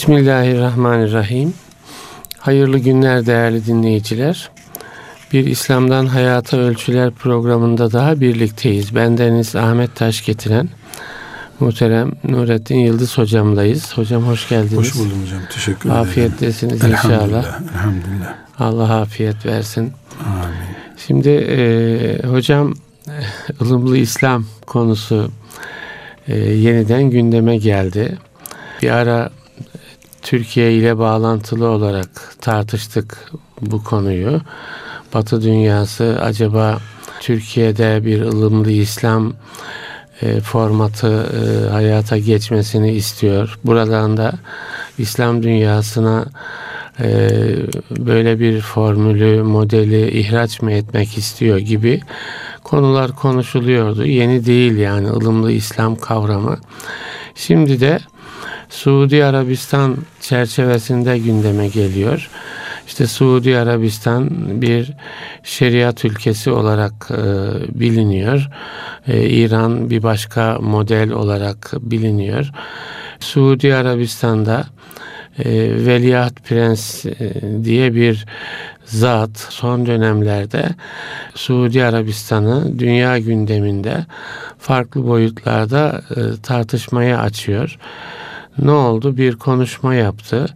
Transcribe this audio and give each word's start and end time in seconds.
Bismillahirrahmanirrahim. 0.00 1.54
Hayırlı 2.38 2.78
günler 2.78 3.26
değerli 3.26 3.66
dinleyiciler. 3.66 4.50
Bir 5.32 5.46
İslam'dan 5.46 6.06
Hayata 6.06 6.56
Ölçüler 6.56 7.10
programında 7.10 7.92
daha 7.92 8.20
birlikteyiz. 8.20 8.94
Bendeniz 8.94 9.56
Ahmet 9.56 9.96
Taş 9.96 10.24
getiren 10.24 10.68
muhterem 11.60 12.12
Nurettin 12.24 12.78
Yıldız 12.78 13.18
hocamdayız. 13.18 13.98
Hocam 13.98 14.22
hoş 14.22 14.48
geldiniz. 14.48 14.78
Hoş 14.78 14.94
buldum 14.94 15.22
hocam. 15.22 15.40
Teşekkür 15.54 15.90
ederim. 15.90 16.02
Afiyettesiniz 16.02 16.84
inşallah. 16.84 17.60
Elhamdülillah. 17.74 18.34
Allah 18.58 19.00
afiyet 19.00 19.46
versin. 19.46 19.92
Amin. 20.26 20.56
Şimdi 21.06 21.28
e, 21.28 22.26
hocam 22.26 22.74
ılımlı 23.60 23.96
İslam 23.96 24.46
konusu 24.66 25.30
e, 26.28 26.38
yeniden 26.38 27.02
gündeme 27.02 27.56
geldi. 27.56 28.18
Bir 28.82 28.90
ara 28.90 29.30
Türkiye 30.22 30.72
ile 30.72 30.98
bağlantılı 30.98 31.68
olarak 31.68 32.08
tartıştık 32.40 33.30
bu 33.60 33.84
konuyu. 33.84 34.40
Batı 35.14 35.42
dünyası 35.42 36.18
acaba 36.22 36.78
Türkiye'de 37.20 38.04
bir 38.04 38.22
ılımlı 38.22 38.70
İslam 38.70 39.32
e, 40.22 40.40
formatı 40.40 41.06
e, 41.06 41.70
hayata 41.70 42.18
geçmesini 42.18 42.92
istiyor. 42.92 43.58
Buradan 43.64 44.16
da 44.16 44.32
İslam 44.98 45.42
dünyasına 45.42 46.24
e, 47.00 47.30
böyle 47.98 48.40
bir 48.40 48.60
formülü, 48.60 49.42
modeli 49.42 50.10
ihraç 50.20 50.62
mı 50.62 50.72
etmek 50.72 51.18
istiyor 51.18 51.58
gibi 51.58 52.00
konular 52.64 53.12
konuşuluyordu. 53.12 54.06
Yeni 54.06 54.46
değil 54.46 54.76
yani 54.76 55.08
ılımlı 55.08 55.52
İslam 55.52 55.96
kavramı. 55.96 56.58
Şimdi 57.34 57.80
de 57.80 57.98
Suudi 58.70 59.24
Arabistan 59.24 59.96
çerçevesinde 60.20 61.18
gündeme 61.18 61.68
geliyor. 61.68 62.30
İşte 62.86 63.06
Suudi 63.06 63.58
Arabistan 63.58 64.30
bir 64.60 64.92
şeriat 65.42 66.04
ülkesi 66.04 66.50
olarak 66.50 66.92
e, 67.10 67.22
biliniyor. 67.80 68.48
E, 69.06 69.22
İran 69.28 69.90
bir 69.90 70.02
başka 70.02 70.58
model 70.60 71.10
olarak 71.10 71.72
biliniyor. 71.80 72.50
Suudi 73.20 73.74
Arabistan'da 73.74 74.64
e, 75.38 75.44
Veliaht 75.86 76.44
Prens 76.44 77.06
e, 77.06 77.14
diye 77.64 77.94
bir 77.94 78.26
zat 78.84 79.38
son 79.50 79.86
dönemlerde 79.86 80.68
Suudi 81.34 81.84
Arabistan'ı 81.84 82.78
dünya 82.78 83.18
gündeminde 83.18 84.06
farklı 84.58 85.06
boyutlarda 85.06 86.02
e, 86.10 86.20
tartışmaya 86.42 87.20
açıyor 87.20 87.78
ne 88.58 88.70
oldu? 88.70 89.16
Bir 89.16 89.36
konuşma 89.36 89.94
yaptı. 89.94 90.46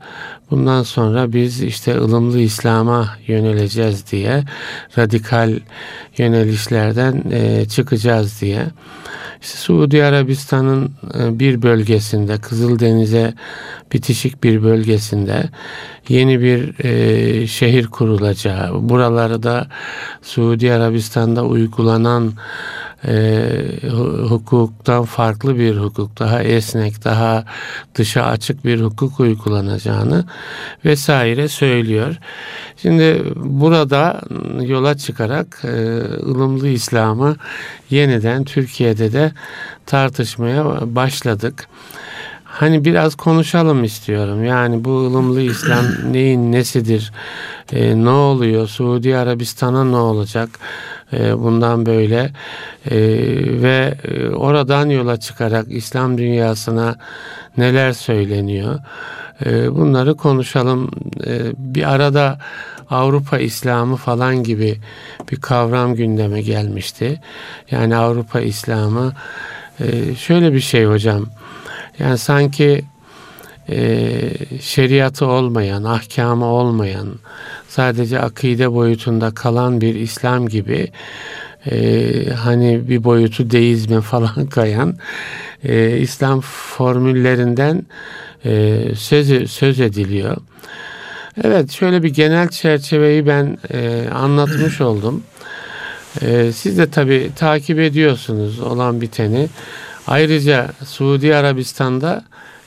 Bundan 0.51 0.83
sonra 0.83 1.33
biz 1.33 1.63
işte 1.63 1.99
ılımlı 1.99 2.39
İslam'a 2.39 3.17
yöneleceğiz 3.27 4.13
diye 4.13 4.45
radikal 4.99 5.59
yönelişlerden 6.19 7.25
e, 7.31 7.69
çıkacağız 7.69 8.41
diye. 8.41 8.67
İşte 9.43 9.59
Suudi 9.59 10.05
Arabistan'ın 10.05 10.93
e, 11.19 11.39
bir 11.39 11.63
bölgesinde 11.63 12.39
Kızıldeniz'e 12.39 13.35
bitişik 13.93 14.45
bir 14.45 14.63
bölgesinde 14.63 15.45
yeni 16.09 16.41
bir 16.41 16.85
e, 16.85 17.47
şehir 17.47 17.87
kurulacağı, 17.87 18.89
buraları 18.89 19.43
da 19.43 19.67
Suudi 20.23 20.73
Arabistan'da 20.73 21.45
uygulanan 21.45 22.33
e, 23.09 23.89
hukuktan 24.29 25.05
farklı 25.05 25.59
bir 25.59 25.77
hukuk, 25.77 26.19
daha 26.19 26.43
esnek, 26.43 27.05
daha 27.05 27.45
dışa 27.95 28.23
açık 28.23 28.65
bir 28.65 28.81
hukuk 28.81 29.21
uygulanacağını 29.21 30.25
vesaire 30.85 31.49
söylüyor. 31.49 32.17
Şimdi 32.77 33.25
burada 33.37 34.21
yola 34.61 34.97
çıkarak 34.97 35.61
e, 35.65 35.69
ılımlı 36.27 36.69
İslam'ı 36.69 37.37
yeniden 37.91 38.45
Türkiye'de 38.45 39.13
de 39.13 39.33
tartışmaya 39.87 40.95
başladık. 40.95 41.69
Hani 42.45 42.85
biraz 42.85 43.15
konuşalım 43.15 43.85
istiyorum. 43.85 44.45
Yani 44.45 44.85
bu 44.85 44.91
ılımlı 44.91 45.41
İslam 45.41 45.85
neyin 46.13 46.53
nesidir? 46.53 47.13
E, 47.73 48.05
ne 48.05 48.11
oluyor? 48.11 48.69
Suudi 48.69 49.17
Arabistan'a 49.17 49.85
ne 49.85 49.97
olacak? 49.97 50.49
E, 51.19 51.39
bundan 51.39 51.87
böyle 51.87 52.31
e, 52.91 52.99
ve 53.63 53.95
e, 54.05 54.29
oradan 54.29 54.89
yola 54.91 55.21
çıkarak 55.21 55.67
İslam 55.69 56.19
dünyasına 56.19 56.97
neler 57.57 57.93
söyleniyor? 57.93 58.79
E, 59.47 59.75
bunları 59.75 60.15
konuşalım. 60.17 60.91
Bir 61.59 61.93
arada 61.93 62.39
Avrupa 62.91 63.39
İslamı 63.39 63.97
falan 63.97 64.43
gibi 64.43 64.81
bir 65.33 65.41
kavram 65.41 65.95
gündeme 65.95 66.43
gelmişti. 66.43 67.21
Yani 67.71 67.97
Avrupa 67.97 68.41
İslamı 68.41 69.13
e, 69.81 70.15
şöyle 70.15 70.53
bir 70.53 70.61
şey 70.61 70.85
hocam. 70.85 71.27
Yani 71.99 72.19
sanki 72.19 72.85
e, 73.69 74.09
şeriatı 74.61 75.27
olmayan, 75.27 75.85
ahkamı 75.85 76.45
olmayan, 76.45 77.09
sadece 77.75 78.21
akide 78.21 78.73
boyutunda 78.73 79.31
kalan 79.31 79.81
bir 79.81 79.95
İslam 79.95 80.49
gibi 80.49 80.93
e, 81.71 82.31
hani 82.31 82.89
bir 82.89 83.05
boyutu 83.05 83.51
deizme 83.51 84.01
falan 84.13 84.47
kayan 84.47 84.97
e, 85.65 85.99
İslam 85.99 86.41
formüllerinden 86.41 87.87
e, 88.45 88.83
söz, 88.97 89.51
söz 89.51 89.81
ediliyor. 89.81 90.37
Evet 91.45 91.71
şöyle 91.71 92.03
bir 92.03 92.15
genel 92.15 92.49
çerçeveyi 92.49 93.27
ben 93.27 93.59
e, 93.73 94.09
anlatmış 94.15 94.81
oldum. 94.91 95.23
E, 96.23 96.53
siz 96.53 96.79
de 96.79 96.91
tabi 96.91 97.31
takip 97.37 97.79
ediyorsunuz 97.79 98.61
olan 98.61 99.01
biteni. 99.01 99.49
Ayrıca 100.07 100.71
Suudi 100.85 101.37
Arabistan'da 101.37 102.25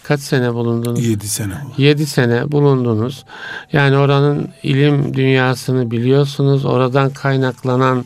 kaç 0.08 0.20
sene 0.20 0.54
bulundunuz? 0.54 1.06
Yedi 1.06 1.28
sene 1.28 1.54
oldu. 1.54 1.74
Yedi 1.78 2.06
sene 2.06 2.52
bulundunuz. 2.52 3.26
Yani 3.74 3.98
oranın 3.98 4.50
ilim 4.64 5.14
dünyasını 5.14 5.92
biliyorsunuz. 5.92 6.66
Oradan 6.66 7.10
kaynaklanan 7.10 8.06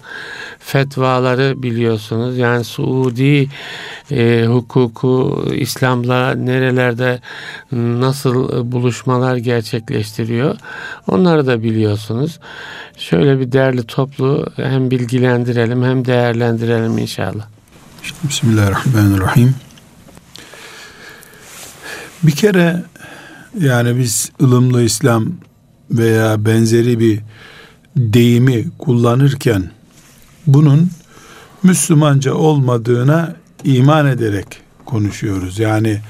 fetvaları 0.60 1.64
biliyorsunuz. 1.64 2.38
Yani 2.38 2.64
Suudi 2.64 3.50
e, 4.12 4.46
hukuku 4.48 5.46
İslam'la 5.56 6.36
nerelerde 6.36 7.20
nasıl 7.72 8.72
buluşmalar 8.72 9.36
gerçekleştiriyor. 9.36 10.56
Onları 11.08 11.48
da 11.48 11.64
biliyorsunuz. 11.64 12.40
Şöyle 12.98 13.40
bir 13.40 13.52
değerli 13.52 13.84
toplu 13.84 14.46
hem 14.56 14.92
bilgilendirelim 14.92 15.84
hem 15.84 16.06
değerlendirelim 16.06 16.98
inşallah. 16.98 17.46
Bismillahirrahmanirrahim. 18.24 19.56
Bir 22.24 22.32
kere 22.32 22.84
yani 23.60 23.98
biz 23.98 24.32
ılımlı 24.42 24.84
İslam 24.84 25.32
veya 25.92 26.46
benzeri 26.46 27.00
bir 27.00 27.20
deyimi 27.98 28.66
kullanırken 28.78 29.72
bunun 30.48 30.90
Müslümanca 31.64 32.34
olmadığına 32.34 33.36
iman 33.64 34.08
ederek 34.08 34.48
konuşuyoruz. 34.86 35.60
Yani 35.60 36.02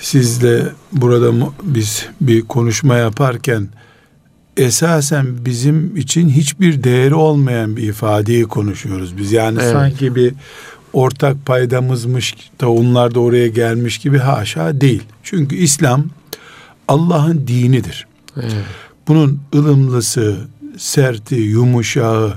sizle 0.00 0.62
burada 0.92 1.32
biz 1.62 2.06
bir 2.20 2.42
konuşma 2.42 2.96
yaparken 2.96 3.68
esasen 4.56 5.26
bizim 5.44 5.96
için 5.96 6.28
hiçbir 6.28 6.84
değeri 6.84 7.14
olmayan 7.14 7.76
bir 7.76 7.82
ifadeyi 7.82 8.44
konuşuyoruz 8.44 9.16
biz. 9.16 9.32
Yani 9.32 9.58
evet. 9.62 9.72
sanki 9.72 10.14
bir 10.14 10.34
ortak 10.94 11.46
paydamızmış 11.46 12.34
da 12.60 12.70
onlar 12.70 13.14
da 13.14 13.20
oraya 13.20 13.48
gelmiş 13.48 13.98
gibi 13.98 14.18
haşa 14.18 14.80
değil. 14.80 15.02
Çünkü 15.22 15.56
İslam 15.56 16.04
Allah'ın 16.88 17.46
dinidir. 17.46 18.06
Evet. 18.36 18.52
Bunun 19.08 19.40
ılımlısı, 19.54 20.36
serti, 20.76 21.34
yumuşağı 21.34 22.34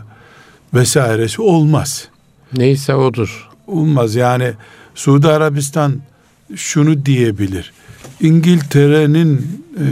vesairesi 0.73 1.41
olmaz. 1.41 2.07
Neyse 2.53 2.95
odur. 2.95 3.49
Olmaz 3.67 4.15
yani 4.15 4.53
Suudi 4.95 5.27
Arabistan 5.27 6.01
şunu 6.55 7.05
diyebilir. 7.05 7.73
İngiltere'nin 8.21 9.63
e, 9.77 9.85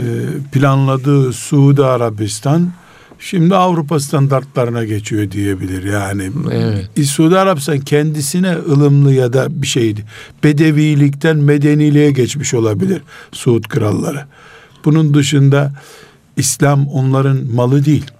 planladığı 0.52 1.32
Suudi 1.32 1.84
Arabistan 1.84 2.72
şimdi 3.18 3.56
Avrupa 3.56 4.00
standartlarına 4.00 4.84
geçiyor 4.84 5.30
diyebilir 5.30 5.92
yani. 5.92 6.30
Evet. 6.52 7.08
Suudi 7.08 7.38
Arabistan 7.38 7.80
kendisine 7.80 8.52
ılımlı 8.56 9.12
ya 9.12 9.32
da 9.32 9.62
bir 9.62 9.66
şeydi. 9.66 10.04
Bedevilikten 10.44 11.36
medeniliğe 11.36 12.10
geçmiş 12.10 12.54
olabilir 12.54 13.02
Suud 13.32 13.64
kralları. 13.64 14.24
Bunun 14.84 15.14
dışında 15.14 15.72
İslam 16.36 16.88
onların 16.88 17.46
malı 17.54 17.84
değil. 17.84 18.10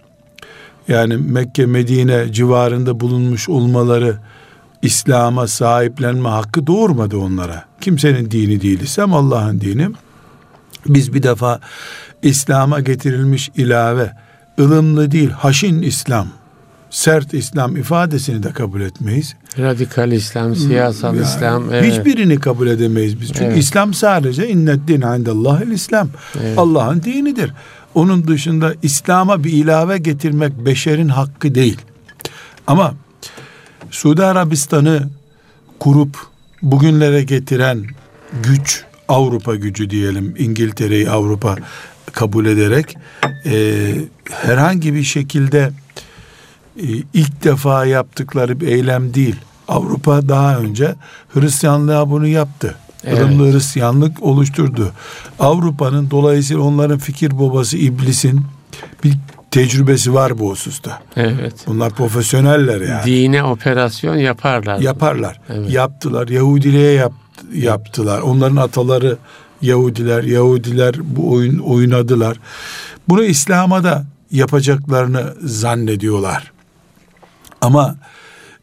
Yani 0.88 1.16
Mekke, 1.16 1.66
Medine 1.66 2.32
civarında 2.32 3.00
bulunmuş 3.00 3.48
olmaları 3.48 4.16
İslam'a 4.82 5.46
sahiplenme 5.46 6.28
hakkı 6.28 6.66
doğurmadı 6.66 7.16
onlara. 7.16 7.64
Kimsenin 7.80 8.30
dini 8.30 8.60
değil 8.60 8.80
İslam 8.80 9.14
Allah'ın 9.14 9.60
dini. 9.60 9.88
Biz 10.86 11.14
bir 11.14 11.22
defa 11.22 11.60
İslam'a 12.22 12.80
getirilmiş 12.80 13.50
ilave 13.56 14.12
ılımlı 14.58 15.10
değil 15.10 15.30
haşin 15.30 15.82
İslam, 15.82 16.28
sert 16.90 17.34
İslam 17.34 17.76
ifadesini 17.76 18.42
de 18.42 18.52
kabul 18.52 18.80
etmeyiz. 18.80 19.34
Radikal 19.58 20.12
İslam, 20.12 20.56
siyasal 20.56 21.14
yani, 21.14 21.24
İslam. 21.24 21.74
Evet. 21.74 21.92
Hiçbirini 21.92 22.40
kabul 22.40 22.66
edemeyiz 22.66 23.20
biz. 23.20 23.28
Çünkü 23.28 23.44
evet. 23.44 23.58
İslam 23.58 23.94
sadece 23.94 24.48
innet 24.48 24.88
din 24.88 25.00
indallahil 25.00 25.70
İslam. 25.70 26.08
Evet. 26.40 26.58
Allah'ın 26.58 27.02
dinidir. 27.02 27.52
Onun 27.94 28.28
dışında 28.28 28.74
İslam'a 28.82 29.44
bir 29.44 29.52
ilave 29.52 29.98
getirmek 29.98 30.66
beşerin 30.66 31.08
hakkı 31.08 31.54
değil. 31.54 31.78
Ama 32.66 32.94
Suudi 33.90 34.24
Arabistan'ı 34.24 35.08
kurup 35.78 36.16
bugünlere 36.62 37.22
getiren 37.22 37.84
güç 38.42 38.84
Avrupa 39.08 39.54
gücü 39.54 39.90
diyelim 39.90 40.34
İngiltere'yi 40.38 41.10
Avrupa 41.10 41.56
kabul 42.12 42.46
ederek 42.46 42.96
e, 43.46 43.92
herhangi 44.30 44.94
bir 44.94 45.02
şekilde 45.02 45.70
e, 46.76 46.86
ilk 47.14 47.44
defa 47.44 47.86
yaptıkları 47.86 48.60
bir 48.60 48.68
eylem 48.68 49.14
değil. 49.14 49.36
Avrupa 49.68 50.28
daha 50.28 50.58
önce 50.58 50.94
Hristiyanlığa 51.34 52.10
bunu 52.10 52.26
yaptı. 52.26 52.74
Evet. 53.04 53.18
Ilımlı 53.18 53.52
Hristiyanlık 53.52 54.22
oluşturdu. 54.22 54.92
Avrupa'nın 55.38 56.10
dolayısıyla 56.10 56.62
onların 56.62 56.98
fikir 56.98 57.38
babası 57.38 57.76
iblisin 57.76 58.40
bir 59.04 59.12
tecrübesi 59.50 60.14
var 60.14 60.38
bu 60.38 60.50
hususta. 60.50 61.02
Evet. 61.16 61.54
Bunlar 61.66 61.90
profesyoneller 61.90 62.80
yani. 62.80 63.04
Dine 63.04 63.44
operasyon 63.44 64.16
yaparlar. 64.16 64.80
Yaparlar. 64.80 65.40
Evet. 65.48 65.70
Yaptılar. 65.70 66.28
Yahudiliğe 66.28 66.92
yap, 66.92 67.12
yaptılar. 67.54 68.20
Onların 68.20 68.56
ataları 68.56 69.18
Yahudiler, 69.62 70.24
Yahudiler 70.24 70.94
bu 71.16 71.32
oyun 71.32 71.58
oynadılar. 71.58 72.40
Bunu 73.08 73.24
İslam'a 73.24 73.84
da 73.84 74.04
yapacaklarını 74.30 75.34
zannediyorlar. 75.42 76.52
Ama 77.60 77.96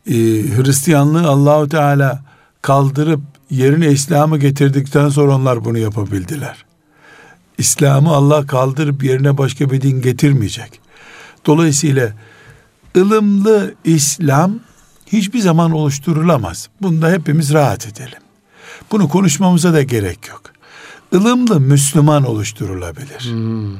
e, 0.07 0.13
Hristiyanlığı 0.55 1.27
Allahu 1.27 1.69
Teala 1.69 2.23
kaldırıp 2.61 3.21
yerine 3.49 3.91
İslam'ı 3.91 4.37
getirdikten 4.37 5.09
sonra 5.09 5.35
onlar 5.35 5.65
bunu 5.65 5.77
yapabildiler. 5.77 6.65
İslam'ı 7.57 8.09
Allah 8.09 8.47
kaldırıp 8.47 9.03
yerine 9.03 9.37
başka 9.37 9.71
bir 9.71 9.81
din 9.81 10.01
getirmeyecek. 10.01 10.79
Dolayısıyla 11.45 12.13
ılımlı 12.97 13.73
İslam 13.83 14.59
hiçbir 15.07 15.39
zaman 15.39 15.71
oluşturulamaz. 15.71 16.69
Bunda 16.81 17.11
hepimiz 17.11 17.53
rahat 17.53 17.87
edelim. 17.87 18.19
Bunu 18.91 19.09
konuşmamıza 19.09 19.73
da 19.73 19.83
gerek 19.83 20.27
yok. 20.27 20.52
Ilımlı 21.13 21.59
Müslüman 21.59 22.23
oluşturulabilir. 22.23 23.31
Hmm. 23.31 23.73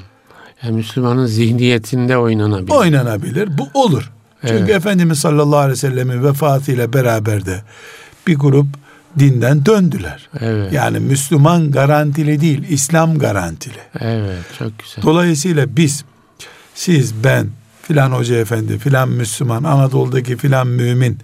Yani 0.63 0.75
Müslümanın 0.75 1.25
zihniyetinde 1.25 2.18
oynanabilir. 2.18 2.71
Oynanabilir. 2.71 3.57
Bu 3.57 3.69
olur. 3.74 4.12
Çünkü 4.41 4.56
evet. 4.56 4.69
Efendimiz 4.69 5.19
sallallahu 5.19 5.57
aleyhi 5.59 5.71
ve 5.71 5.75
sellemin 5.75 6.24
vefatıyla 6.24 6.94
beraber 6.94 7.45
de 7.45 7.62
bir 8.27 8.35
grup 8.35 8.68
dinden 9.19 9.65
döndüler. 9.65 10.30
Evet. 10.39 10.74
Yani 10.74 11.00
Müslüman 11.00 11.71
garantili 11.71 12.41
değil, 12.41 12.65
İslam 12.69 13.19
garantili. 13.19 13.79
Evet, 14.00 14.44
çok 14.59 14.79
güzel. 14.79 15.03
Dolayısıyla 15.03 15.75
biz, 15.75 16.06
siz, 16.75 17.24
ben, 17.24 17.47
filan 17.81 18.12
hoca 18.12 18.36
efendi, 18.36 18.77
filan 18.77 19.09
Müslüman, 19.09 19.63
Anadolu'daki 19.63 20.38
filan 20.38 20.68
mümin, 20.68 21.18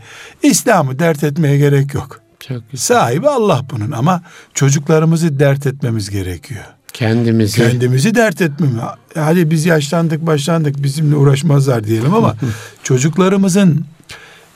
İslam'ı 0.43 0.99
dert 0.99 1.23
etmeye 1.23 1.57
gerek 1.57 1.93
yok. 1.93 2.21
Çok 2.39 2.71
güzel. 2.71 2.85
Sahibi 2.85 3.29
Allah 3.29 3.65
bunun 3.71 3.91
ama 3.91 4.21
çocuklarımızı 4.53 5.39
dert 5.39 5.67
etmemiz 5.67 6.09
gerekiyor. 6.09 6.63
Kendimizi. 6.93 7.57
Kendimizi 7.57 8.15
dert 8.15 8.41
etmem. 8.41 8.81
Hadi 9.15 9.51
biz 9.51 9.65
yaşlandık 9.65 10.25
başlandık 10.25 10.83
bizimle 10.83 11.15
uğraşmazlar 11.15 11.83
diyelim 11.83 12.13
ama 12.13 12.35
çocuklarımızın 12.83 13.85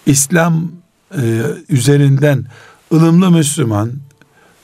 İslam 0.05 0.71
e, 1.17 1.41
üzerinden 1.69 2.45
ılımlı 2.93 3.31
Müslüman, 3.31 3.91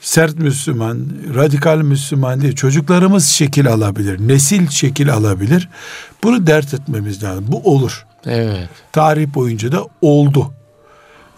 sert 0.01 0.35
Müslüman, 0.39 1.05
radikal 1.35 1.77
Müslüman 1.77 2.41
diye 2.41 2.51
çocuklarımız 2.51 3.27
şekil 3.27 3.67
alabilir. 3.67 4.27
Nesil 4.27 4.69
şekil 4.69 5.13
alabilir. 5.13 5.69
Bunu 6.23 6.47
dert 6.47 6.73
etmemiz 6.73 7.23
lazım. 7.23 7.45
Bu 7.47 7.73
olur. 7.73 8.05
Evet. 8.25 8.69
Tarih 8.91 9.33
boyunca 9.33 9.71
da 9.71 9.85
oldu. 10.01 10.53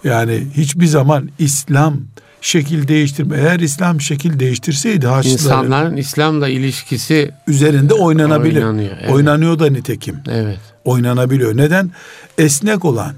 Yani 0.04 0.48
hiçbir 0.58 0.86
zaman 0.86 1.30
İslam 1.40 1.98
şekil 2.42 2.88
değiştirme. 2.88 3.38
Eğer 3.38 3.60
İslam 3.60 4.02
şekil 4.02 4.40
değiştirseydi 4.40 5.08
Haçlıların 5.08 5.42
insanların 5.42 5.98
İslam'la 5.98 6.50
ilişkisi 6.50 7.32
üzerinde 7.48 7.94
oynanabilir. 7.94 8.64
Oynanıyor, 8.64 8.98
evet. 9.02 9.12
Oynanıyor 9.12 9.60
da 9.60 9.70
nitekim. 9.70 10.16
Evet. 10.30 10.60
Oynanabiliyor. 10.86 11.58
Neden? 11.58 11.92
Esnek 12.38 12.86
olan 12.86 13.14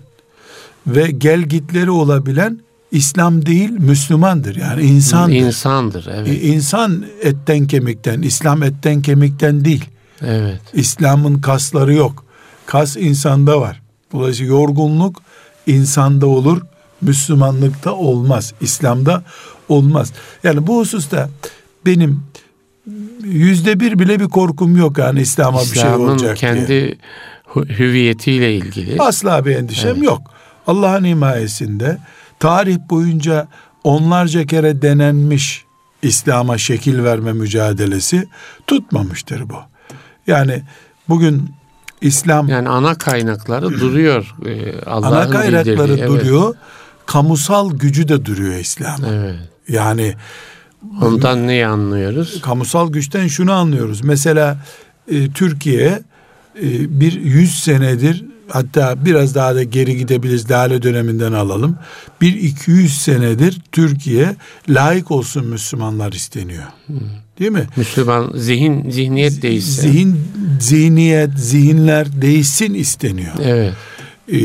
ve 0.88 1.12
gel 1.12 1.42
gitleri 1.42 1.92
olabilen 1.92 2.60
İslam 2.92 3.46
değil 3.46 3.70
Müslümandır. 3.70 4.56
Yani 4.56 4.82
insandır. 4.82 5.36
İnsandır. 5.36 6.08
Evet. 6.14 6.44
İnsan 6.44 7.06
etten 7.22 7.68
kemikten, 7.68 8.22
İslam 8.22 8.64
etten 8.64 9.02
kemikten 9.02 9.66
değil. 9.66 9.86
Evet. 10.22 10.62
İslam'ın 10.74 11.42
kasları 11.42 11.94
yok. 11.94 12.26
Kas 12.66 12.98
insanda 12.98 13.62
var. 13.62 13.82
Dolayısıyla 14.12 14.54
yorgunluk 14.54 15.22
insanda 15.68 16.28
olur, 16.28 16.62
Müslümanlıkta 17.04 17.94
olmaz, 17.94 18.54
İslam'da 18.62 19.24
olmaz. 19.70 20.14
Yani 20.44 20.68
bu 20.68 20.80
hususta 20.80 21.30
benim 21.86 22.24
yüzde 23.24 23.80
bir 23.80 24.00
bile 24.00 24.20
bir 24.20 24.28
korkum 24.28 24.78
yok 24.78 24.98
yani 24.98 25.22
İslam'a 25.22 25.60
bir 25.60 25.80
şey 25.80 25.90
olacak 25.90 26.38
kendi 26.38 26.68
diye. 26.68 26.98
hüviyetiyle 27.56 28.56
ilgili. 28.56 29.02
Asla 29.02 29.46
bir 29.46 29.56
endişem 29.56 29.92
evet. 29.92 30.04
yok. 30.04 30.22
Allah'ın 30.68 31.06
himayesinde 31.06 31.98
tarih 32.40 32.78
boyunca 32.90 33.48
onlarca 33.84 34.46
kere 34.46 34.82
denenmiş 34.82 35.66
İslam'a 36.02 36.58
şekil 36.58 37.04
verme 37.04 37.34
mücadelesi 37.34 38.28
tutmamıştır 38.68 39.50
bu. 39.50 39.58
Yani 40.28 40.64
bugün 41.10 41.50
İslam 42.02 42.48
yani 42.50 42.70
ana 42.70 42.96
kaynakları 42.96 43.80
duruyor. 43.80 44.36
Ee, 44.46 44.82
ana 44.86 45.30
kaynakları 45.30 46.08
duruyor. 46.08 46.48
Evet. 46.48 46.58
Kamusal 47.06 47.72
gücü 47.72 48.08
de 48.08 48.26
duruyor 48.26 48.56
İslam. 48.56 49.06
Evet. 49.06 49.36
Yani 49.70 50.16
ondan 51.02 51.48
neyi 51.48 51.66
anlıyoruz? 51.66 52.42
Kamusal 52.42 52.92
güçten 52.92 53.28
şunu 53.28 53.52
anlıyoruz. 53.52 54.04
Mesela 54.04 54.58
e, 55.12 55.32
Türkiye 55.32 56.02
e, 56.62 57.00
bir 57.00 57.22
yüz 57.22 57.60
senedir 57.60 58.26
hatta 58.48 59.06
biraz 59.06 59.36
daha 59.36 59.56
da 59.56 59.64
geri 59.64 59.98
gidebiliriz 59.98 60.52
Lale 60.52 60.84
döneminden 60.84 61.34
alalım. 61.34 61.78
Bir 62.22 62.34
iki 62.34 62.72
yüz 62.72 62.94
senedir 62.94 63.62
Türkiye 63.72 64.36
layık 64.70 65.12
olsun 65.12 65.46
Müslümanlar 65.48 66.14
isteniyor. 66.14 66.64
Değil 67.40 67.52
mi? 67.52 67.68
Müslüman 67.76 68.32
zihin 68.36 68.90
zihniyet 68.90 69.42
değişsin. 69.42 69.82
Zihin 69.82 70.20
zihniyet 70.60 71.30
zihinler 71.36 72.22
değişsin 72.22 72.74
isteniyor. 72.74 73.34
Evet. 73.44 73.74
Ee, 74.32 74.38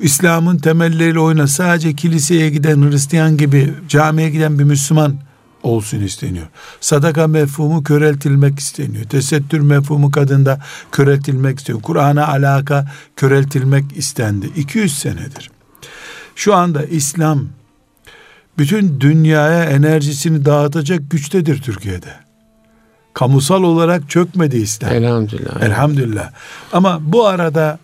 İslam'ın 0.00 0.58
temelleriyle 0.58 1.20
oyna 1.20 1.46
sadece 1.46 1.94
kiliseye 1.94 2.50
giden 2.50 2.90
Hristiyan 2.90 3.36
gibi 3.36 3.74
camiye 3.88 4.30
giden 4.30 4.58
bir 4.58 4.64
Müslüman 4.64 5.16
olsun 5.62 6.00
isteniyor. 6.00 6.46
Sadaka 6.80 7.26
mefhumu 7.26 7.84
köreltilmek 7.84 8.58
isteniyor. 8.58 9.04
Tesettür 9.04 9.60
mefhumu 9.60 10.10
kadında 10.10 10.60
köreltilmek 10.92 11.58
istiyor. 11.58 11.82
Kur'an'a 11.82 12.28
alaka 12.28 12.86
köreltilmek 13.16 13.96
istendi. 13.96 14.50
200 14.56 14.98
senedir. 14.98 15.50
Şu 16.36 16.54
anda 16.54 16.84
İslam 16.84 17.46
bütün 18.58 19.00
dünyaya 19.00 19.64
enerjisini 19.64 20.44
dağıtacak 20.44 21.10
güçtedir 21.10 21.62
Türkiye'de. 21.62 22.14
Kamusal 23.14 23.62
olarak 23.62 24.10
çökmedi 24.10 24.56
İslam. 24.56 24.92
Elhamdülillah. 24.92 25.62
Elhamdülillah. 25.62 26.30
Ama 26.72 27.00
bu 27.02 27.26
arada 27.26 27.78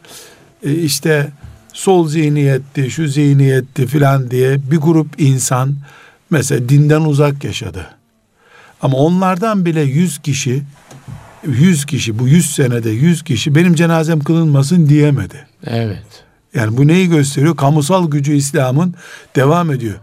e, 0.62 0.75
işte 0.75 1.28
sol 1.73 2.09
zihniyetti, 2.09 2.90
şu 2.90 3.09
zihniyetti 3.09 3.87
filan 3.87 4.31
diye 4.31 4.71
bir 4.71 4.76
grup 4.76 5.21
insan 5.21 5.76
mesela 6.31 6.69
dinden 6.69 7.00
uzak 7.00 7.45
yaşadı. 7.45 7.87
Ama 8.83 8.97
onlardan 8.97 9.64
bile 9.64 9.81
yüz 9.81 10.19
kişi, 10.19 10.62
yüz 11.47 11.85
kişi 11.85 12.19
bu 12.19 12.28
yüz 12.28 12.54
senede 12.54 12.90
yüz 12.90 13.23
kişi 13.23 13.54
benim 13.54 13.75
cenazem 13.75 14.21
kılınmasın 14.21 14.88
diyemedi. 14.88 15.47
Evet. 15.66 16.25
Yani 16.54 16.76
bu 16.76 16.87
neyi 16.87 17.09
gösteriyor? 17.09 17.57
Kamusal 17.57 18.11
gücü 18.11 18.33
İslam'ın 18.33 18.95
devam 19.37 19.73
ediyor. 19.73 19.95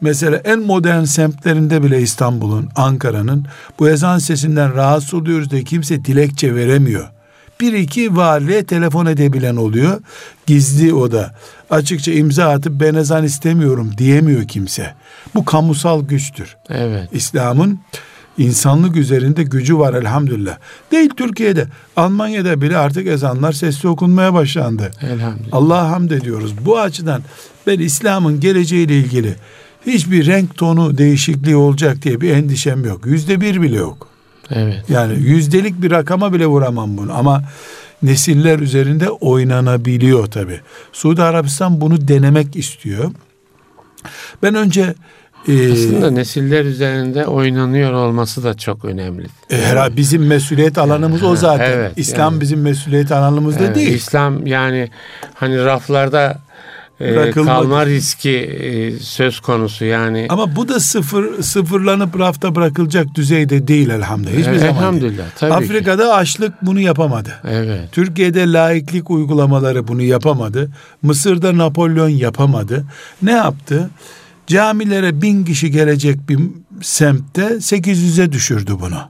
Mesela 0.00 0.36
en 0.36 0.58
modern 0.58 1.04
semtlerinde 1.04 1.82
bile 1.82 2.02
İstanbul'un, 2.02 2.68
Ankara'nın 2.76 3.46
bu 3.78 3.88
ezan 3.88 4.18
sesinden 4.18 4.74
rahatsız 4.74 5.14
oluyoruz 5.14 5.50
diye 5.50 5.64
kimse 5.64 6.04
dilekçe 6.04 6.54
veremiyor. 6.54 7.08
Bir 7.60 7.72
iki 7.72 8.16
valiliğe 8.16 8.64
telefon 8.64 9.06
edebilen 9.06 9.56
oluyor. 9.56 10.00
Gizli 10.46 10.94
o 10.94 11.12
da. 11.12 11.34
Açıkça 11.70 12.12
imza 12.12 12.48
atıp 12.48 12.80
ben 12.80 12.94
ezan 12.94 13.24
istemiyorum 13.24 13.90
diyemiyor 13.98 14.48
kimse. 14.48 14.94
Bu 15.34 15.44
kamusal 15.44 16.02
güçtür. 16.02 16.56
Evet. 16.68 17.08
İslam'ın 17.12 17.80
insanlık 18.38 18.96
üzerinde 18.96 19.42
gücü 19.42 19.78
var 19.78 19.94
elhamdülillah. 19.94 20.58
Değil 20.92 21.10
Türkiye'de. 21.16 21.66
Almanya'da 21.96 22.60
bile 22.60 22.76
artık 22.76 23.06
ezanlar 23.06 23.52
sesli 23.52 23.88
okunmaya 23.88 24.34
başlandı. 24.34 24.90
Elhamdülillah. 25.02 25.48
Allah'a 25.52 25.90
hamd 25.90 26.10
ediyoruz. 26.10 26.54
Bu 26.66 26.78
açıdan 26.78 27.22
ben 27.66 27.78
İslam'ın 27.78 28.40
geleceğiyle 28.40 28.98
ilgili 28.98 29.36
hiçbir 29.86 30.26
renk 30.26 30.56
tonu 30.56 30.98
değişikliği 30.98 31.56
olacak 31.56 32.02
diye 32.02 32.20
bir 32.20 32.30
endişem 32.30 32.84
yok. 32.84 33.06
Yüzde 33.06 33.40
bir 33.40 33.62
bile 33.62 33.76
yok. 33.76 34.07
Evet. 34.50 34.84
Yani 34.88 35.18
yüzdelik 35.18 35.82
bir 35.82 35.90
rakama 35.90 36.32
bile 36.32 36.46
vuramam 36.46 36.96
bunu 36.96 37.18
ama 37.18 37.42
nesiller 38.02 38.58
üzerinde 38.58 39.10
oynanabiliyor 39.10 40.26
tabi. 40.26 40.60
Suudi 40.92 41.22
Arabistan 41.22 41.80
bunu 41.80 42.08
denemek 42.08 42.56
istiyor. 42.56 43.10
Ben 44.42 44.54
önce 44.54 44.94
ee, 45.48 45.72
Aslında 45.72 46.10
nesiller 46.10 46.64
üzerinde 46.64 47.26
oynanıyor 47.26 47.92
olması 47.92 48.44
da 48.44 48.54
çok 48.54 48.84
önemli. 48.84 49.26
E, 49.50 49.62
herhalde 49.62 49.96
bizim 49.96 50.26
mesuliyet 50.26 50.78
alanımız 50.78 51.22
o 51.22 51.36
zaten. 51.36 51.70
Evet, 51.70 51.92
İslam 51.96 52.32
yani, 52.32 52.40
bizim 52.40 52.60
mesuliyet 52.60 53.12
alanımızda 53.12 53.64
evet, 53.64 53.76
değil. 53.76 53.94
İslam 53.94 54.46
yani 54.46 54.90
hani 55.34 55.64
raflarda 55.64 56.38
e, 57.00 57.30
kalma 57.30 57.86
riski 57.86 58.36
e, 58.38 58.98
söz 58.98 59.40
konusu 59.40 59.84
yani. 59.84 60.26
Ama 60.28 60.56
bu 60.56 60.68
da 60.68 60.80
sıfır 60.80 61.42
sıfırlanıp 61.42 62.18
rafta 62.18 62.54
bırakılacak 62.54 63.14
düzeyde 63.14 63.68
değil 63.68 63.90
elhamdülillah. 63.90 64.38
Hiçbir 64.38 64.58
zaman 64.58 64.76
elhamdülillah. 64.76 65.24
Tabii 65.36 65.54
Afrika'da 65.54 66.02
ki. 66.02 66.12
açlık 66.12 66.52
bunu 66.62 66.80
yapamadı. 66.80 67.32
Evet. 67.48 67.92
Türkiye'de 67.92 68.52
laiklik 68.52 69.10
uygulamaları 69.10 69.88
bunu 69.88 70.02
yapamadı. 70.02 70.70
Mısır'da 71.02 71.58
Napolyon 71.58 72.08
yapamadı. 72.08 72.84
Ne 73.22 73.32
yaptı? 73.32 73.90
Camilere 74.46 75.22
bin 75.22 75.44
kişi 75.44 75.70
gelecek 75.70 76.28
bir 76.28 76.38
semtte 76.82 77.42
800'e 77.42 78.32
düşürdü 78.32 78.72
bunu. 78.80 79.00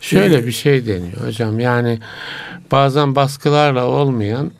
Şöyle 0.00 0.46
bir 0.46 0.52
şey 0.52 0.86
deniyor 0.86 1.26
hocam. 1.26 1.60
Yani 1.60 1.98
bazen 2.72 3.14
baskılarla 3.16 3.86
olmayan 3.86 4.50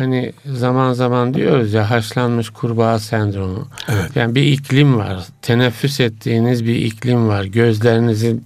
hani 0.00 0.32
zaman 0.46 0.92
zaman 0.92 1.34
diyoruz 1.34 1.72
ya 1.72 1.90
haşlanmış 1.90 2.50
kurbağa 2.50 2.98
sendromu. 2.98 3.68
Evet. 3.88 4.10
Yani 4.14 4.34
bir 4.34 4.42
iklim 4.42 4.98
var. 4.98 5.18
Teneffüs 5.42 6.00
ettiğiniz 6.00 6.64
bir 6.64 6.74
iklim 6.74 7.28
var. 7.28 7.44
Gözlerinizin 7.44 8.44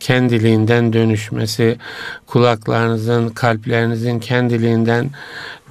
kendiliğinden 0.00 0.92
dönüşmesi, 0.92 1.78
kulaklarınızın, 2.26 3.28
kalplerinizin 3.28 4.20
kendiliğinden 4.20 5.10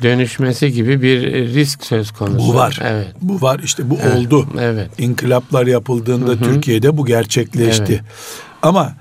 dönüşmesi 0.04 0.72
gibi 0.72 1.02
bir 1.02 1.22
risk 1.54 1.84
söz 1.84 2.12
konusu. 2.12 2.48
Bu 2.48 2.56
var. 2.56 2.80
Evet. 2.84 3.08
Bu 3.22 3.42
var. 3.42 3.60
İşte 3.64 3.90
bu 3.90 3.98
evet. 4.04 4.16
oldu. 4.16 4.48
Evet. 4.60 4.90
İnkılaplar 4.98 5.68
yapıldığında 5.68 6.32
Hı-hı. 6.32 6.44
Türkiye'de 6.44 6.98
bu 6.98 7.06
gerçekleşti. 7.06 7.94
Evet. 7.94 8.04
Ama 8.62 8.94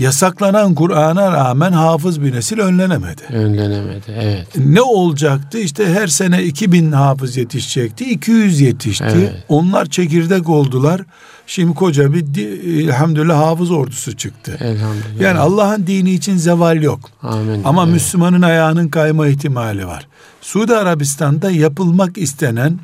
yasaklanan 0.00 0.74
Kur'an'a 0.74 1.32
rağmen 1.32 1.72
hafız 1.72 2.22
bir 2.22 2.32
nesil 2.32 2.58
önlenemedi. 2.58 3.22
Önlenemedi 3.32 4.18
evet. 4.22 4.46
Ne 4.56 4.82
olacaktı? 4.82 5.58
İşte 5.58 5.92
her 5.92 6.06
sene 6.06 6.44
2000 6.44 6.92
hafız 6.92 7.36
yetişecekti. 7.36 8.04
200 8.04 8.60
yetişti. 8.60 9.04
Evet. 9.14 9.32
Onlar 9.48 9.86
çekirdek 9.86 10.48
oldular. 10.48 11.00
Şimdi 11.46 11.74
koca 11.74 12.12
bir 12.12 12.36
elhamdülillah 12.84 13.38
hafız 13.38 13.70
ordusu 13.70 14.16
çıktı. 14.16 14.56
Elhamdülillah. 14.60 15.20
Yani 15.20 15.38
Allah'ın 15.38 15.86
dini 15.86 16.10
için 16.10 16.36
zeval 16.36 16.82
yok. 16.82 17.10
Amin. 17.22 17.64
Ama 17.64 17.84
evet. 17.84 17.92
Müslümanın 17.94 18.42
ayağının 18.42 18.88
kayma 18.88 19.26
ihtimali 19.26 19.86
var. 19.86 20.06
Suudi 20.40 20.76
Arabistan'da 20.76 21.50
yapılmak 21.50 22.18
istenen 22.18 22.78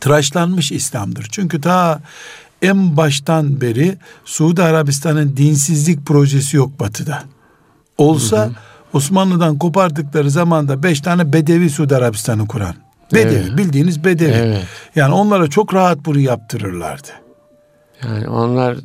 tıraşlanmış 0.00 0.72
İslam'dır. 0.72 1.26
Çünkü 1.30 1.60
ta 1.60 2.00
en 2.64 2.96
baştan 2.96 3.60
beri 3.60 3.96
Suudi 4.24 4.62
Arabistan'ın 4.62 5.36
dinsizlik 5.36 6.06
projesi 6.06 6.56
yok 6.56 6.80
batıda. 6.80 7.22
Olsa 7.98 8.44
hı 8.44 8.48
hı. 8.48 8.52
Osmanlı'dan 8.92 9.58
kopardıkları 9.58 10.30
zamanda 10.30 10.82
beş 10.82 11.00
tane 11.00 11.32
Bedevi 11.32 11.70
Suudi 11.70 11.96
Arabistan'ı 11.96 12.46
kuran. 12.46 12.74
Bedevi 13.14 13.34
evet. 13.34 13.58
bildiğiniz 13.58 14.04
Bedevi. 14.04 14.32
Evet. 14.32 14.64
Yani 14.96 15.14
onlara 15.14 15.46
çok 15.46 15.74
rahat 15.74 16.04
bunu 16.04 16.18
yaptırırlardı. 16.18 17.08
Yani 18.04 18.28
onlar 18.28 18.76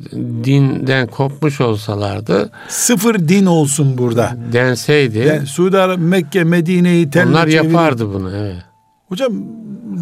dinden 0.44 1.06
kopmuş 1.06 1.60
olsalardı 1.60 2.50
sıfır 2.68 3.28
din 3.28 3.46
olsun 3.46 3.98
burada 3.98 4.36
denseydi. 4.52 5.18
Yani 5.18 5.46
Suudi 5.46 5.78
Arabistan, 5.78 6.04
Mekke, 6.04 6.44
Medine'yi 6.44 7.08
Onlar 7.28 7.46
yapardı 7.46 8.14
bunu 8.14 8.36
evet. 8.36 8.69
Hocam 9.10 9.32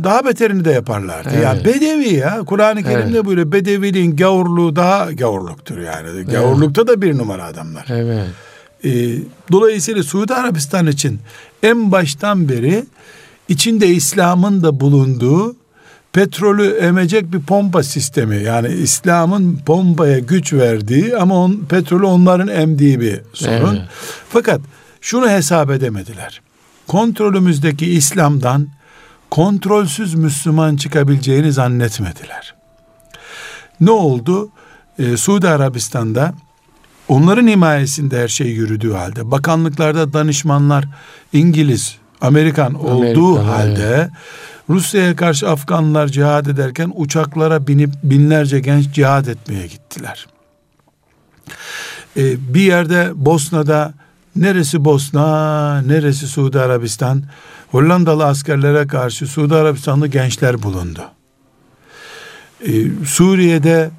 daha 0.04 0.24
beterini 0.24 0.64
de 0.64 0.70
yaparlardı. 0.70 1.28
Evet. 1.32 1.44
Yani 1.44 1.64
bedevi 1.64 2.14
ya. 2.14 2.42
Kur'an-ı 2.46 2.82
Kerim'de 2.82 3.16
evet. 3.16 3.26
böyle 3.26 3.52
bedeviliğin 3.52 4.16
gavurluğu 4.16 4.76
daha 4.76 5.12
gavurluktur 5.12 5.78
yani. 5.78 6.08
Evet. 6.10 6.30
Gavurlukta 6.30 6.86
da 6.86 7.02
bir 7.02 7.18
numara 7.18 7.44
adamlar. 7.44 7.86
Evet. 7.88 8.26
Ee, 8.84 8.90
dolayısıyla 9.52 10.02
Suudi 10.02 10.34
Arabistan 10.34 10.86
için 10.86 11.18
en 11.62 11.92
baştan 11.92 12.48
beri 12.48 12.84
içinde 13.48 13.86
İslam'ın 13.86 14.62
da 14.62 14.80
bulunduğu 14.80 15.56
petrolü 16.12 16.68
emecek 16.68 17.32
bir 17.32 17.40
pompa 17.40 17.82
sistemi 17.82 18.42
yani 18.42 18.68
İslam'ın 18.68 19.60
pompaya 19.66 20.18
güç 20.18 20.52
verdiği 20.52 21.16
ama 21.16 21.44
on, 21.44 21.64
petrolü 21.68 22.04
onların 22.04 22.48
emdiği 22.48 23.00
bir 23.00 23.20
sorun. 23.32 23.76
Evet. 23.76 23.88
Fakat 24.28 24.60
şunu 25.00 25.30
hesap 25.30 25.70
edemediler. 25.70 26.40
Kontrolümüzdeki 26.86 27.86
İslam'dan 27.86 28.68
kontrolsüz 29.30 30.14
Müslüman 30.14 30.76
çıkabileceğini 30.76 31.52
zannetmediler. 31.52 32.54
Ne 33.80 33.90
oldu? 33.90 34.50
Ee, 34.98 35.16
Suudi 35.16 35.48
Arabistan'da 35.48 36.34
onların 37.08 37.46
himayesinde 37.48 38.22
her 38.22 38.28
şey 38.28 38.46
yürüdüğü 38.46 38.92
halde 38.92 39.30
bakanlıklarda 39.30 40.12
danışmanlar 40.12 40.84
İngiliz, 41.32 41.96
Amerikan 42.20 42.74
olduğu 42.74 43.38
Amerika, 43.38 43.58
halde 43.58 43.94
evet. 43.94 44.10
Rusya'ya 44.70 45.16
karşı 45.16 45.48
Afganlar 45.48 46.08
cihad 46.08 46.46
ederken 46.46 46.92
uçaklara 46.94 47.66
binip 47.66 47.90
binlerce 48.02 48.60
genç 48.60 48.94
cihad 48.94 49.26
etmeye 49.26 49.66
gittiler. 49.66 50.26
Ee, 52.16 52.54
bir 52.54 52.60
yerde 52.60 53.10
Bosna'da 53.14 53.94
neresi 54.40 54.84
Bosna, 54.84 55.82
neresi 55.82 56.26
Suudi 56.26 56.60
Arabistan 56.60 57.22
Hollandalı 57.70 58.24
askerlere 58.26 58.86
karşı 58.86 59.26
Suudi 59.26 59.54
Arabistanlı 59.54 60.06
gençler 60.06 60.62
bulundu. 60.62 61.00
Ee, 62.66 62.70
Suriye'de 63.06 63.90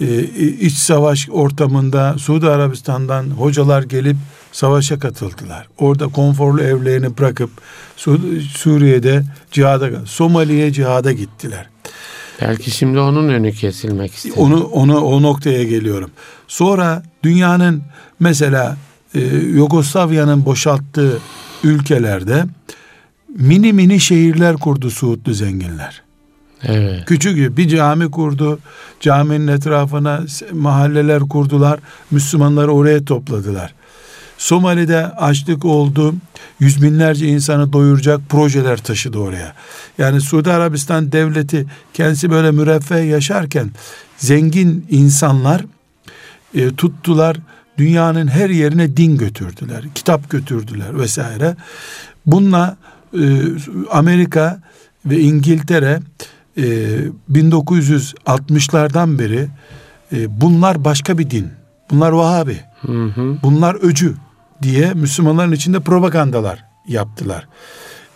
e, 0.00 0.22
iç 0.50 0.72
savaş 0.74 1.28
ortamında 1.30 2.18
Suudi 2.18 2.46
Arabistan'dan 2.46 3.30
hocalar 3.30 3.82
gelip 3.82 4.16
savaşa 4.52 4.98
katıldılar. 4.98 5.68
Orada 5.78 6.08
konforlu 6.08 6.62
evlerini 6.62 7.18
bırakıp 7.18 7.50
Su- 7.96 8.40
Suriye'de 8.40 9.22
cihada, 9.50 10.06
Somali'ye 10.06 10.72
cihada 10.72 11.12
gittiler. 11.12 11.68
Belki 12.40 12.70
şimdi 12.70 12.98
onun 12.98 13.28
önü 13.28 13.52
kesilmek 13.52 14.14
istiyor. 14.14 14.36
Onu 14.38 14.64
onu 14.64 15.00
o 15.00 15.22
noktaya 15.22 15.64
geliyorum. 15.64 16.10
Sonra 16.48 17.02
dünyanın 17.22 17.82
mesela 18.20 18.76
e, 19.16 19.36
Yugoslavya'nın 19.36 20.44
boşalttığı 20.44 21.18
ülkelerde 21.64 22.44
mini 23.38 23.72
mini 23.72 24.00
şehirler 24.00 24.56
kurdu 24.56 24.90
Suudlu 24.90 25.34
zenginler. 25.34 26.02
Evet. 26.62 27.04
Küçük 27.06 27.56
bir 27.56 27.68
cami 27.68 28.10
kurdu. 28.10 28.58
Caminin 29.00 29.46
etrafına 29.46 30.20
mahalleler 30.52 31.20
kurdular. 31.20 31.80
Müslümanları 32.10 32.72
oraya 32.72 33.04
topladılar. 33.04 33.74
Somali'de 34.38 35.06
açlık 35.06 35.64
oldu. 35.64 36.14
Yüz 36.60 36.82
binlerce 36.82 37.26
insanı 37.26 37.72
doyuracak 37.72 38.20
projeler 38.28 38.76
taşıdı 38.76 39.18
oraya. 39.18 39.54
Yani 39.98 40.20
Suudi 40.20 40.50
Arabistan 40.50 41.12
devleti 41.12 41.66
kendisi 41.94 42.30
böyle 42.30 42.50
müreffeh 42.50 43.10
yaşarken 43.10 43.70
zengin 44.16 44.86
insanlar 44.90 45.64
e, 46.54 46.74
tuttular 46.74 47.36
dünyanın 47.78 48.26
her 48.26 48.50
yerine 48.50 48.96
din 48.96 49.16
götürdüler. 49.16 49.84
Kitap 49.94 50.30
götürdüler 50.30 50.98
vesaire. 50.98 51.56
Bununla 52.26 52.76
e, 53.14 53.24
Amerika 53.90 54.60
ve 55.06 55.20
İngiltere 55.20 56.00
e, 56.56 56.62
1960'lardan 57.32 59.18
beri 59.18 59.48
e, 60.12 60.40
bunlar 60.40 60.84
başka 60.84 61.18
bir 61.18 61.30
din. 61.30 61.48
Bunlar 61.90 62.12
Vahabi. 62.12 62.60
Hı 62.80 63.04
hı. 63.04 63.36
Bunlar 63.42 63.74
öcü 63.74 64.14
diye 64.62 64.94
Müslümanların 64.94 65.52
içinde 65.52 65.80
propagandalar 65.80 66.64
yaptılar. 66.88 67.48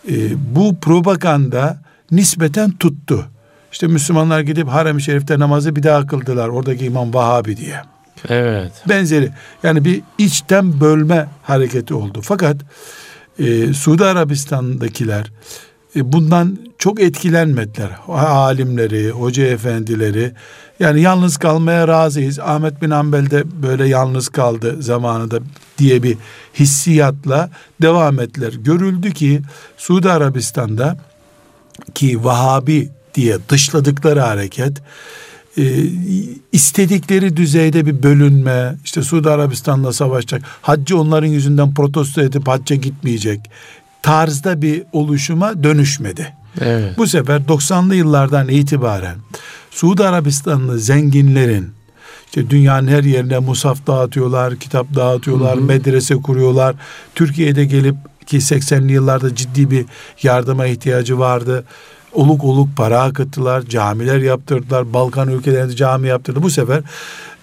E, 0.09 0.15
bu 0.55 0.77
propaganda 0.81 1.79
nispeten 2.11 2.71
tuttu. 2.71 3.27
İşte 3.73 3.87
Müslümanlar 3.87 4.41
gidip 4.41 4.69
harem-i 4.69 5.03
şerifte 5.03 5.39
namazı 5.39 5.77
bir 5.77 5.83
daha 5.83 6.07
kıldılar. 6.07 6.49
Oradaki 6.49 6.85
imam 6.85 7.15
Vahabi 7.15 7.57
diye. 7.57 7.83
Evet. 8.29 8.73
Benzeri. 8.89 9.31
Yani 9.63 9.85
bir 9.85 10.03
içten 10.19 10.81
bölme 10.81 11.29
hareketi 11.43 11.95
oldu. 11.95 12.21
Fakat 12.23 12.57
e, 13.39 13.73
Suudi 13.73 14.05
Arabistan'dakiler 14.05 15.31
e, 15.97 16.13
bundan 16.13 16.59
çok 16.79 17.01
etkilenmediler. 17.01 17.91
Alimleri, 18.09 19.11
hoca 19.11 19.47
efendileri. 19.47 20.33
Yani 20.81 21.01
yalnız 21.01 21.37
kalmaya 21.37 21.89
razıyız. 21.89 22.39
Ahmet 22.39 22.83
bin 22.83 22.91
Hanbel 22.91 23.31
de 23.31 23.63
böyle 23.63 23.89
yalnız 23.89 24.29
kaldı 24.29 24.83
zamanında 24.83 25.39
diye 25.79 26.03
bir 26.03 26.17
hissiyatla 26.55 27.51
devam 27.83 28.21
ettiler. 28.21 28.53
Görüldü 28.53 29.13
ki 29.13 29.41
Suudi 29.77 30.11
Arabistan'da 30.11 30.97
ki 31.95 32.25
Vahabi 32.25 32.91
diye 33.15 33.39
dışladıkları 33.49 34.21
hareket 34.21 34.83
e, 35.61 35.87
istedikleri 36.53 37.37
düzeyde 37.37 37.87
bir 37.87 38.03
bölünme, 38.03 38.75
işte 38.85 39.03
Suudi 39.03 39.31
Arabistan'la 39.31 39.93
savaşacak, 39.93 40.43
haccı 40.63 40.99
onların 40.99 41.27
yüzünden 41.27 41.75
protesto 41.75 42.21
edip 42.21 42.49
hacca 42.49 42.77
gitmeyecek 42.77 43.41
tarzda 44.03 44.63
bir 44.63 44.83
oluşuma 44.93 45.63
dönüşmedi. 45.63 46.33
Evet. 46.61 46.99
Bu 46.99 47.07
sefer 47.07 47.41
90'lı 47.41 47.95
yıllardan 47.95 48.49
itibaren 48.49 49.17
Suudi 49.71 50.05
Arabistanlı 50.05 50.79
zenginlerin 50.79 51.69
işte 52.27 52.51
dünyanın 52.51 52.89
her 52.89 53.05
yerine 53.05 53.39
musaf 53.39 53.87
dağıtıyorlar, 53.87 54.57
kitap 54.57 54.95
dağıtıyorlar, 54.95 55.57
hı 55.57 55.61
hı. 55.61 55.65
medrese 55.65 56.15
kuruyorlar. 56.15 56.77
Türkiye'de 57.15 57.65
gelip 57.65 57.97
ki 58.27 58.37
80'li 58.37 58.93
yıllarda 58.93 59.35
ciddi 59.35 59.71
bir 59.71 59.85
yardıma 60.23 60.67
ihtiyacı 60.67 61.19
vardı. 61.19 61.65
Oluk 62.13 62.45
oluk 62.45 62.69
para 62.77 63.03
akıttılar, 63.03 63.63
camiler 63.63 64.19
yaptırdılar, 64.19 64.93
Balkan 64.93 65.29
ülkelerinde 65.29 65.77
cami 65.77 66.09
yaptırdı. 66.09 66.43
Bu 66.43 66.51
sefer 66.51 66.83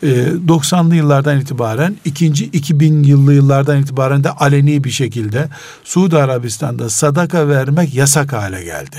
90'lı 0.03 0.93
ee, 0.93 0.97
yıllardan 0.97 1.39
itibaren 1.39 1.97
ikinci 2.05 2.45
2000 2.45 3.03
yıllı 3.03 3.33
yıllardan 3.33 3.81
itibaren 3.81 4.23
de 4.23 4.29
aleni 4.29 4.83
bir 4.83 4.91
şekilde 4.91 5.49
Suudi 5.83 6.17
Arabistan'da 6.17 6.89
sadaka 6.89 7.47
vermek 7.47 7.93
yasak 7.93 8.33
hale 8.33 8.63
geldi. 8.63 8.97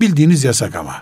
Bildiğiniz 0.00 0.44
yasak 0.44 0.74
ama. 0.74 0.94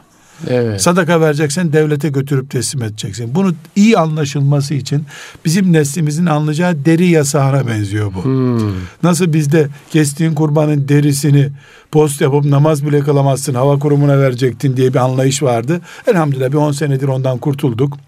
Evet. 0.48 0.82
Sadaka 0.82 1.20
vereceksen 1.20 1.72
devlete 1.72 2.08
götürüp 2.08 2.50
teslim 2.50 2.82
edeceksin. 2.82 3.34
Bunu 3.34 3.54
iyi 3.76 3.98
anlaşılması 3.98 4.74
için 4.74 5.04
bizim 5.44 5.72
neslimizin 5.72 6.26
anlayacağı 6.26 6.84
deri 6.84 7.06
yasağına 7.06 7.66
benziyor 7.66 8.14
bu. 8.14 8.24
Hmm. 8.24 8.72
Nasıl 9.02 9.32
bizde 9.32 9.68
kestiğin 9.90 10.34
kurbanın 10.34 10.88
derisini 10.88 11.48
post 11.92 12.20
yapıp 12.20 12.44
namaz 12.44 12.86
bile 12.86 13.00
kılamazsın 13.00 13.54
hava 13.54 13.78
kurumuna 13.78 14.18
verecektin 14.18 14.76
diye 14.76 14.94
bir 14.94 14.98
anlayış 14.98 15.42
vardı. 15.42 15.80
Elhamdülillah 16.06 16.48
bir 16.48 16.56
10 16.56 16.72
senedir 16.72 17.08
ondan 17.08 17.38
kurtulduk. 17.38 17.98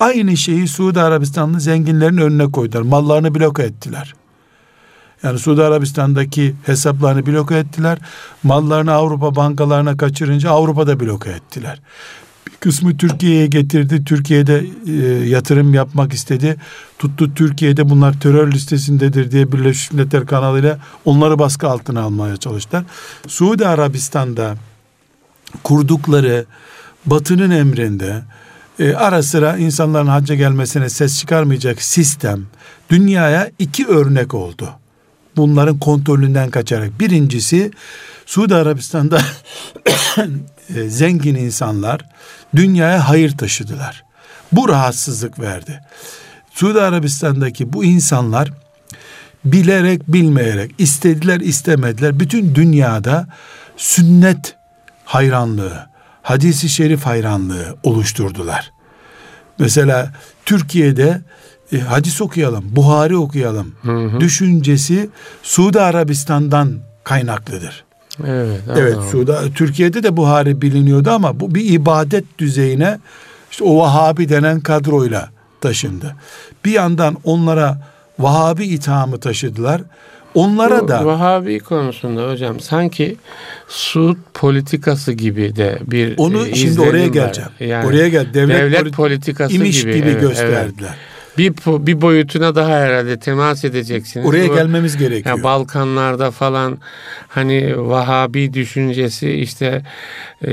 Aynı 0.00 0.36
şeyi 0.36 0.68
Suudi 0.68 1.00
Arabistanlı 1.00 1.60
zenginlerin 1.60 2.18
önüne 2.18 2.52
koydular. 2.52 2.82
Mallarını 2.82 3.34
bloke 3.34 3.62
ettiler. 3.62 4.14
Yani 5.22 5.38
Suudi 5.38 5.62
Arabistan'daki 5.62 6.54
hesaplarını 6.66 7.26
bloke 7.26 7.56
ettiler. 7.56 7.98
Mallarını 8.42 8.92
Avrupa 8.92 9.36
bankalarına 9.36 9.96
kaçırınca 9.96 10.50
Avrupa'da 10.50 11.00
bloke 11.00 11.30
ettiler. 11.30 11.80
Bir 12.46 12.52
kısmı 12.52 12.96
Türkiye'ye 12.96 13.46
getirdi. 13.46 14.04
Türkiye'de 14.04 14.64
e, 14.86 15.28
yatırım 15.28 15.74
yapmak 15.74 16.12
istedi. 16.12 16.56
Tuttu 16.98 17.34
Türkiye'de 17.34 17.90
bunlar 17.90 18.20
terör 18.20 18.52
listesindedir 18.52 19.30
diye 19.30 19.52
Birleşmiş 19.52 19.92
Milletler 19.92 20.26
kanalıyla 20.26 20.78
onları 21.04 21.38
baskı 21.38 21.68
altına 21.68 22.00
almaya 22.00 22.36
çalıştılar. 22.36 22.84
Suudi 23.26 23.66
Arabistan'da 23.66 24.54
kurdukları 25.62 26.44
Batı'nın 27.06 27.50
emrinde 27.50 28.22
e, 28.78 28.94
ara 28.94 29.22
sıra 29.22 29.56
insanların 29.56 30.06
hacca 30.06 30.34
gelmesine 30.34 30.88
ses 30.88 31.18
çıkarmayacak 31.18 31.82
sistem 31.82 32.46
dünyaya 32.90 33.50
iki 33.58 33.86
örnek 33.86 34.34
oldu. 34.34 34.68
Bunların 35.38 35.78
kontrolünden 35.78 36.50
kaçarak. 36.50 37.00
Birincisi 37.00 37.70
Suudi 38.26 38.54
Arabistan'da 38.54 39.20
e, 40.76 40.88
zengin 40.88 41.34
insanlar 41.34 42.00
dünyaya 42.56 43.08
hayır 43.08 43.36
taşıdılar. 43.36 44.04
Bu 44.52 44.68
rahatsızlık 44.68 45.40
verdi. 45.40 45.80
Suudi 46.54 46.80
Arabistan'daki 46.80 47.72
bu 47.72 47.84
insanlar 47.84 48.52
bilerek 49.44 50.12
bilmeyerek 50.12 50.74
istediler 50.78 51.40
istemediler 51.40 52.20
bütün 52.20 52.54
dünyada 52.54 53.26
sünnet 53.76 54.56
hayranlığı, 55.04 55.86
hadisi 56.22 56.68
şerif 56.68 57.06
hayranlığı 57.06 57.76
oluşturdular. 57.82 58.72
Mesela 59.58 60.12
Türkiye'de 60.46 61.20
e, 61.72 61.78
hadis 61.78 62.20
okuyalım, 62.20 62.64
Buhari 62.70 63.16
okuyalım 63.16 63.72
hı 63.82 63.92
hı. 63.92 64.20
düşüncesi 64.20 65.08
Suudi 65.42 65.80
Arabistan'dan 65.80 66.72
kaynaklıdır. 67.04 67.84
Evet, 68.26 68.60
evet 68.76 68.96
Suudi 69.10 69.32
Türkiye'de 69.54 70.02
de 70.02 70.16
Buhari 70.16 70.62
biliniyordu 70.62 71.10
ama 71.10 71.40
bu 71.40 71.54
bir 71.54 71.72
ibadet 71.72 72.38
düzeyine 72.38 72.98
işte 73.50 73.64
o 73.64 73.78
Vahabi 73.78 74.28
denen 74.28 74.60
kadroyla 74.60 75.28
taşındı. 75.60 76.16
Bir 76.64 76.72
yandan 76.72 77.16
onlara 77.24 77.78
Vahabi 78.18 78.64
ithamı 78.66 79.20
taşıdılar. 79.20 79.82
Onlara 80.34 80.82
Bu, 80.82 80.88
da 80.88 81.04
Vahabi 81.04 81.58
konusunda 81.60 82.30
hocam 82.30 82.60
sanki 82.60 83.16
Suud 83.68 84.16
politikası 84.34 85.12
gibi 85.12 85.56
de 85.56 85.78
bir 85.86 86.14
onu 86.18 86.46
e, 86.46 86.54
şimdi 86.54 86.80
oraya 86.80 87.06
geleceğim. 87.06 87.50
Yani 87.60 87.86
oraya 87.86 88.08
gel 88.08 88.34
devlet, 88.34 88.56
devlet 88.56 88.92
politikası 88.92 89.54
imiş 89.54 89.82
gibi, 89.82 89.94
gibi 89.94 90.08
evet, 90.08 90.20
gösterdiler. 90.20 90.88
Evet 90.88 91.17
bir 91.38 91.52
bir 91.66 92.00
boyutuna 92.00 92.54
daha 92.54 92.76
herhalde 92.76 93.18
temas 93.18 93.64
edeceksiniz. 93.64 94.26
Oraya 94.26 94.48
Bu, 94.48 94.54
gelmemiz 94.54 94.96
gerekiyor. 94.96 95.36
Yani 95.36 95.44
Balkanlarda 95.44 96.30
falan 96.30 96.78
hani 97.28 97.88
Vahabi 97.88 98.54
düşüncesi 98.54 99.30
işte 99.30 99.82
e, 100.42 100.52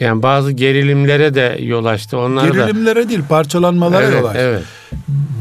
yani 0.00 0.22
bazı 0.22 0.52
gerilimlere 0.52 1.34
de 1.34 1.58
yol 1.60 1.84
açtı. 1.84 2.18
Onlar 2.18 2.48
gerilimlere 2.48 3.04
da, 3.04 3.08
değil 3.08 3.22
parçalanmalara 3.28 4.04
evet, 4.04 4.20
yol 4.20 4.24
açtı. 4.24 4.40
Evet. 4.42 4.62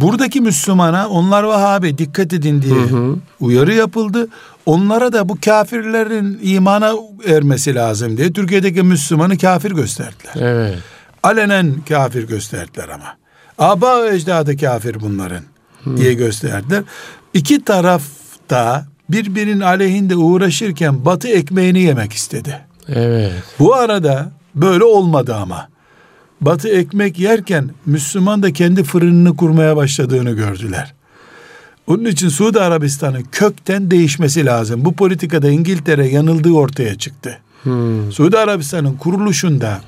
Buradaki 0.02 0.42
Müslümana 0.42 1.10
onlar 1.10 1.44
Vahabi 1.44 1.98
dikkat 1.98 2.34
edin 2.34 2.62
diye 2.62 2.76
hı 2.76 2.98
hı. 2.98 3.16
uyarı 3.40 3.74
yapıldı. 3.74 4.28
Onlara 4.66 5.14
da 5.14 5.30
bu 5.30 5.38
kafirlerin 5.46 6.40
imana 6.44 6.94
ermesi 7.28 7.76
lazım 7.76 8.18
diye 8.18 8.34
Türkiye'deki 8.34 8.84
Müslümanı 8.84 9.38
kafir 9.38 9.72
gösterdiler. 9.72 10.34
Evet. 10.36 10.80
Alenen 11.24 11.76
kafir 11.90 12.28
gösterdiler 12.28 12.90
ama. 12.90 13.25
Aba 13.58 14.08
ecdadı 14.08 14.58
kafir 14.58 15.02
bunların 15.02 15.44
hmm. 15.84 15.98
diye 15.98 16.14
gösterdiler. 16.14 16.84
İki 17.34 17.64
taraf 17.64 18.04
da 18.50 18.86
birbirinin 19.10 19.60
aleyhinde 19.60 20.16
uğraşırken 20.16 21.06
batı 21.06 21.28
ekmeğini 21.28 21.80
yemek 21.80 22.14
istedi. 22.14 22.62
Evet. 22.88 23.34
Bu 23.60 23.76
arada 23.76 24.32
böyle 24.56 24.84
olmadı 24.84 25.36
ama. 25.36 25.70
Batı 26.42 26.70
ekmek 26.70 27.20
yerken 27.20 27.70
Müslüman 27.86 28.44
da 28.44 28.54
kendi 28.54 28.84
fırınını 28.84 29.36
kurmaya 29.38 29.76
başladığını 29.76 30.32
gördüler. 30.32 30.94
Onun 31.88 32.06
için 32.06 32.30
Suudi 32.30 32.60
Arabistan'ın 32.60 33.24
kökten 33.32 33.92
değişmesi 33.92 34.46
lazım. 34.46 34.86
Bu 34.86 34.94
politikada 34.94 35.50
İngiltere 35.50 36.08
yanıldığı 36.08 36.52
ortaya 36.52 36.98
çıktı. 36.98 37.40
Hmm. 37.64 38.12
Suudi 38.12 38.38
Arabistan'ın 38.38 38.98
kuruluşunda 38.98 39.82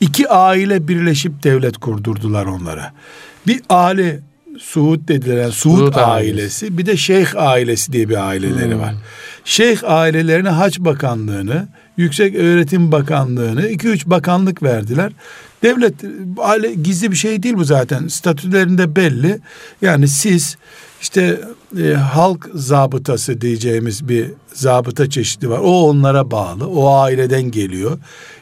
İki 0.00 0.28
aile 0.28 0.88
birleşip 0.88 1.42
devlet 1.42 1.78
kurdurdular 1.78 2.46
onlara. 2.46 2.92
Bir 3.46 3.60
aile 3.68 4.20
Suud 4.58 5.08
dediler. 5.08 5.36
Yani 5.36 5.52
Suud, 5.52 5.78
Suud 5.78 5.94
ailesi. 5.94 6.10
ailesi. 6.10 6.78
Bir 6.78 6.86
de 6.86 6.96
Şeyh 6.96 7.36
ailesi 7.36 7.92
diye 7.92 8.08
bir 8.08 8.28
aileleri 8.28 8.74
hmm. 8.74 8.80
var. 8.80 8.94
Şeyh 9.44 9.78
ailelerine 9.84 10.48
Haç 10.48 10.78
Bakanlığını, 10.78 11.68
Yüksek 11.96 12.34
Öğretim 12.34 12.92
Bakanlığını, 12.92 13.68
iki 13.68 13.88
üç 13.88 14.06
bakanlık 14.06 14.62
verdiler. 14.62 15.12
Devlet 15.62 15.94
aile 16.38 16.74
gizli 16.74 17.10
bir 17.10 17.16
şey 17.16 17.42
değil 17.42 17.54
bu 17.54 17.64
zaten. 17.64 18.08
Statülerinde 18.08 18.96
belli. 18.96 19.38
Yani 19.82 20.08
siz 20.08 20.56
işte 21.06 21.40
e, 21.82 21.94
halk 21.94 22.50
zabıtası 22.54 23.40
diyeceğimiz 23.40 24.08
bir 24.08 24.30
zabıta 24.52 25.10
çeşidi 25.10 25.50
var. 25.50 25.58
O 25.58 25.88
onlara 25.88 26.30
bağlı. 26.30 26.68
O 26.68 26.94
aileden 26.94 27.42
geliyor. 27.42 27.98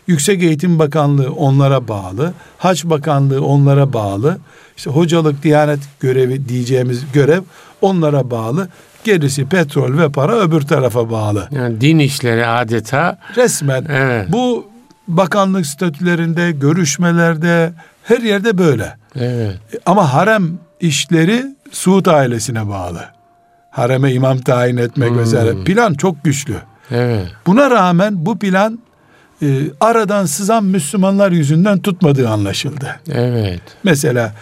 Yüksek 0.06 0.42
Eğitim 0.42 0.78
Bakanlığı 0.78 1.32
onlara 1.32 1.88
bağlı. 1.88 2.32
Haç 2.58 2.84
Bakanlığı 2.84 3.44
onlara 3.44 3.92
bağlı. 3.92 4.38
İşte 4.76 4.90
hocalık, 4.90 5.42
diyanet 5.42 5.78
görevi 6.00 6.48
diyeceğimiz 6.48 7.12
görev 7.12 7.42
onlara 7.80 8.30
bağlı. 8.30 8.68
Gerisi 9.04 9.44
petrol 9.44 9.98
ve 9.98 10.12
para 10.12 10.32
öbür 10.32 10.60
tarafa 10.60 11.10
bağlı. 11.10 11.48
Yani 11.50 11.80
din 11.80 11.98
işleri 11.98 12.46
adeta 12.46 13.18
resmen 13.36 13.86
evet. 13.90 14.32
bu 14.32 14.66
bakanlık 15.08 15.66
statülerinde, 15.66 16.50
görüşmelerde 16.52 17.72
her 18.04 18.18
yerde 18.20 18.58
böyle. 18.58 18.96
Evet. 19.16 19.56
Ama 19.86 20.14
harem 20.14 20.58
işleri 20.80 21.53
Suud 21.74 22.06
ailesine 22.06 22.68
bağlı. 22.68 23.04
Hareme 23.70 24.12
imam 24.12 24.38
tayin 24.38 24.76
etmek 24.76 25.10
hmm. 25.10 25.18
vesaire. 25.18 25.64
Plan 25.64 25.94
çok 25.94 26.24
güçlü. 26.24 26.56
Evet. 26.90 27.26
Buna 27.46 27.70
rağmen 27.70 28.26
bu 28.26 28.38
plan 28.38 28.78
e, 29.42 29.60
aradan 29.80 30.26
sızan 30.26 30.64
Müslümanlar 30.64 31.32
yüzünden 31.32 31.78
tutmadığı 31.78 32.28
anlaşıldı. 32.28 33.00
Evet. 33.12 33.62
Mesela 33.84 34.34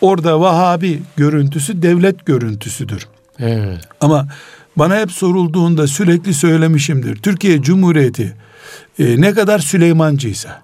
orada 0.00 0.40
Vahabi 0.40 1.02
görüntüsü 1.16 1.82
devlet 1.82 2.26
görüntüsüdür. 2.26 3.06
Evet. 3.38 3.80
Ama 4.00 4.26
bana 4.76 4.96
hep 4.96 5.12
sorulduğunda 5.12 5.86
sürekli 5.86 6.34
söylemişimdir. 6.34 7.16
Türkiye 7.16 7.62
Cumhuriyeti 7.62 8.36
e, 8.98 9.20
ne 9.20 9.34
kadar 9.34 9.58
Süleymancıysa, 9.58 10.62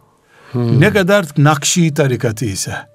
hmm. 0.52 0.80
ne 0.80 0.92
kadar 0.92 1.26
Nakşi 1.38 1.94
tarikatıysa, 1.94 2.91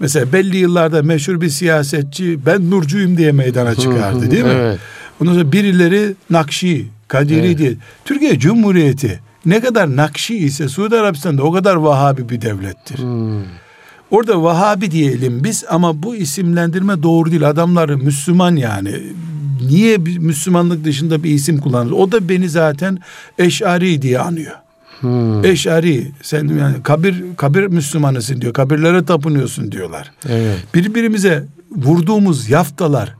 mesela 0.00 0.32
belli 0.32 0.56
yıllarda 0.56 1.02
meşhur 1.02 1.40
bir 1.40 1.48
siyasetçi 1.48 2.46
ben 2.46 2.70
Nurcuyum 2.70 3.16
diye 3.16 3.32
meydana 3.32 3.74
çıkardı 3.74 4.30
değil 4.30 4.44
mi? 4.44 4.50
Evet. 4.54 4.78
Ondan 5.20 5.32
sonra 5.32 5.52
birileri 5.52 6.14
Nakşi, 6.30 6.86
Kadiri 7.08 7.46
evet. 7.46 7.58
diye. 7.58 7.74
Türkiye 8.04 8.38
Cumhuriyeti 8.38 9.20
ne 9.46 9.60
kadar 9.60 9.96
Nakşi 9.96 10.36
ise 10.36 10.68
Suudi 10.68 10.96
Arabistan'da 10.96 11.42
o 11.42 11.52
kadar 11.52 11.74
Vahabi 11.74 12.28
bir 12.28 12.40
devlettir. 12.40 12.98
Hmm. 12.98 13.42
Orada 14.10 14.42
Vahabi 14.42 14.90
diyelim 14.90 15.44
biz 15.44 15.64
ama 15.68 16.02
bu 16.02 16.16
isimlendirme 16.16 17.02
doğru 17.02 17.30
değil. 17.30 17.48
Adamları 17.48 17.98
Müslüman 17.98 18.56
yani. 18.56 19.02
Niye 19.70 19.96
Müslümanlık 19.98 20.84
dışında 20.84 21.24
bir 21.24 21.30
isim 21.30 21.58
kullanır? 21.58 21.90
O 21.90 22.12
da 22.12 22.28
beni 22.28 22.48
zaten 22.48 22.98
Eş'ari 23.38 24.02
diye 24.02 24.18
anıyor. 24.18 24.52
Hmm. 25.04 25.44
Eş'ari 25.44 26.10
sen 26.22 26.48
yani 26.48 26.82
kabir 26.82 27.22
kabir 27.36 27.66
Müslümanısın 27.66 28.40
diyor. 28.40 28.52
Kabirlere 28.52 29.04
tapınıyorsun 29.04 29.72
diyorlar. 29.72 30.12
Evet. 30.28 30.58
Birbirimize 30.74 31.44
vurduğumuz 31.70 32.50
yaftalar 32.50 33.14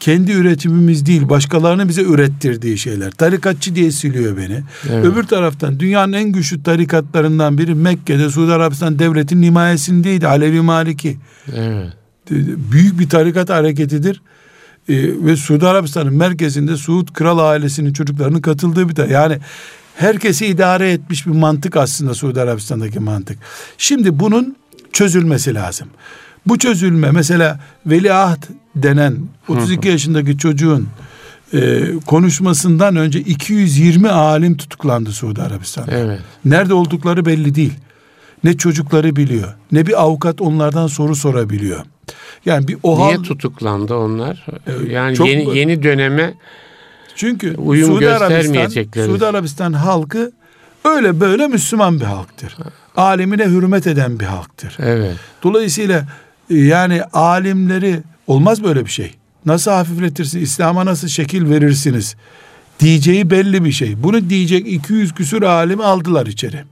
kendi 0.00 0.32
üretimimiz 0.32 1.06
değil 1.06 1.28
başkalarının 1.28 1.88
bize 1.88 2.02
ürettirdiği 2.02 2.78
şeyler. 2.78 3.10
Tarikatçı 3.10 3.74
diye 3.74 3.90
siliyor 3.90 4.36
beni. 4.36 4.62
Evet. 4.90 5.04
Öbür 5.04 5.24
taraftan 5.24 5.80
dünyanın 5.80 6.12
en 6.12 6.32
güçlü 6.32 6.62
tarikatlarından 6.62 7.58
biri 7.58 7.74
Mekke'de 7.74 8.30
Suudi 8.30 8.52
Arabistan 8.52 8.98
devletinin 8.98 9.42
himayesindeydi. 9.42 10.28
Alevi 10.28 10.60
Maliki. 10.60 11.16
Evet. 11.56 11.92
Büyük 12.72 12.98
bir 12.98 13.08
tarikat 13.08 13.50
hareketidir. 13.50 14.22
Ee, 14.88 14.94
ve 15.26 15.36
Suudi 15.36 15.66
Arabistan'ın 15.66 16.14
merkezinde 16.14 16.76
Suud 16.76 17.08
kral 17.14 17.38
ailesinin 17.38 17.92
çocuklarının 17.92 18.40
katıldığı 18.40 18.88
bir 18.88 19.08
yani 19.08 19.38
herkesi 19.96 20.46
idare 20.46 20.92
etmiş 20.92 21.26
bir 21.26 21.32
mantık 21.32 21.76
aslında 21.76 22.14
Suudi 22.14 22.40
Arabistan'daki 22.40 23.00
mantık. 23.00 23.38
Şimdi 23.78 24.18
bunun 24.20 24.56
çözülmesi 24.92 25.54
lazım. 25.54 25.88
Bu 26.46 26.58
çözülme 26.58 27.10
mesela 27.10 27.60
veliaht 27.86 28.48
denen 28.76 29.16
32 29.48 29.88
yaşındaki 29.88 30.38
çocuğun 30.38 30.88
e, 31.54 31.82
konuşmasından 32.06 32.96
önce 32.96 33.20
220 33.20 34.08
alim 34.08 34.56
tutuklandı 34.56 35.12
Suudi 35.12 35.42
Arabistan'da. 35.42 35.92
Evet. 35.92 36.20
Nerede 36.44 36.74
oldukları 36.74 37.26
belli 37.26 37.54
değil. 37.54 37.74
Ne 38.44 38.56
çocukları 38.56 39.16
biliyor, 39.16 39.54
ne 39.72 39.86
bir 39.86 40.02
avukat 40.02 40.40
onlardan 40.40 40.86
soru 40.86 41.16
sorabiliyor. 41.16 41.84
Yani 42.46 42.68
bir 42.68 42.76
o 42.82 42.98
Niye 42.98 43.22
tutuklandı 43.22 43.94
onlar? 43.94 44.46
E, 44.66 44.92
yani 44.92 45.16
çok, 45.16 45.28
yeni 45.28 45.58
yeni 45.58 45.82
döneme 45.82 46.34
çünkü 47.16 47.54
uyum 47.56 47.86
Suudi 47.86 48.10
Arabistan, 48.10 49.06
Suudi 49.06 49.26
Arabistan 49.26 49.72
halkı 49.72 50.32
öyle 50.84 51.20
böyle 51.20 51.46
Müslüman 51.46 52.00
bir 52.00 52.04
halktır. 52.04 52.56
Alimine 52.96 53.44
hürmet 53.44 53.86
eden 53.86 54.20
bir 54.20 54.24
halktır. 54.24 54.76
Evet. 54.78 55.16
Dolayısıyla 55.42 56.04
yani 56.50 57.02
alimleri 57.02 58.00
olmaz 58.26 58.64
böyle 58.64 58.84
bir 58.84 58.90
şey. 58.90 59.14
Nasıl 59.46 59.70
hafifletirsin? 59.70 60.40
İslam'a 60.40 60.86
nasıl 60.86 61.08
şekil 61.08 61.50
verirsiniz? 61.50 62.16
Diyeceği 62.80 63.30
belli 63.30 63.64
bir 63.64 63.72
şey. 63.72 64.02
Bunu 64.02 64.30
diyecek 64.30 64.66
200 64.72 65.14
küsür 65.14 65.42
alim 65.42 65.80
aldılar 65.80 66.26
içeri. 66.26 66.64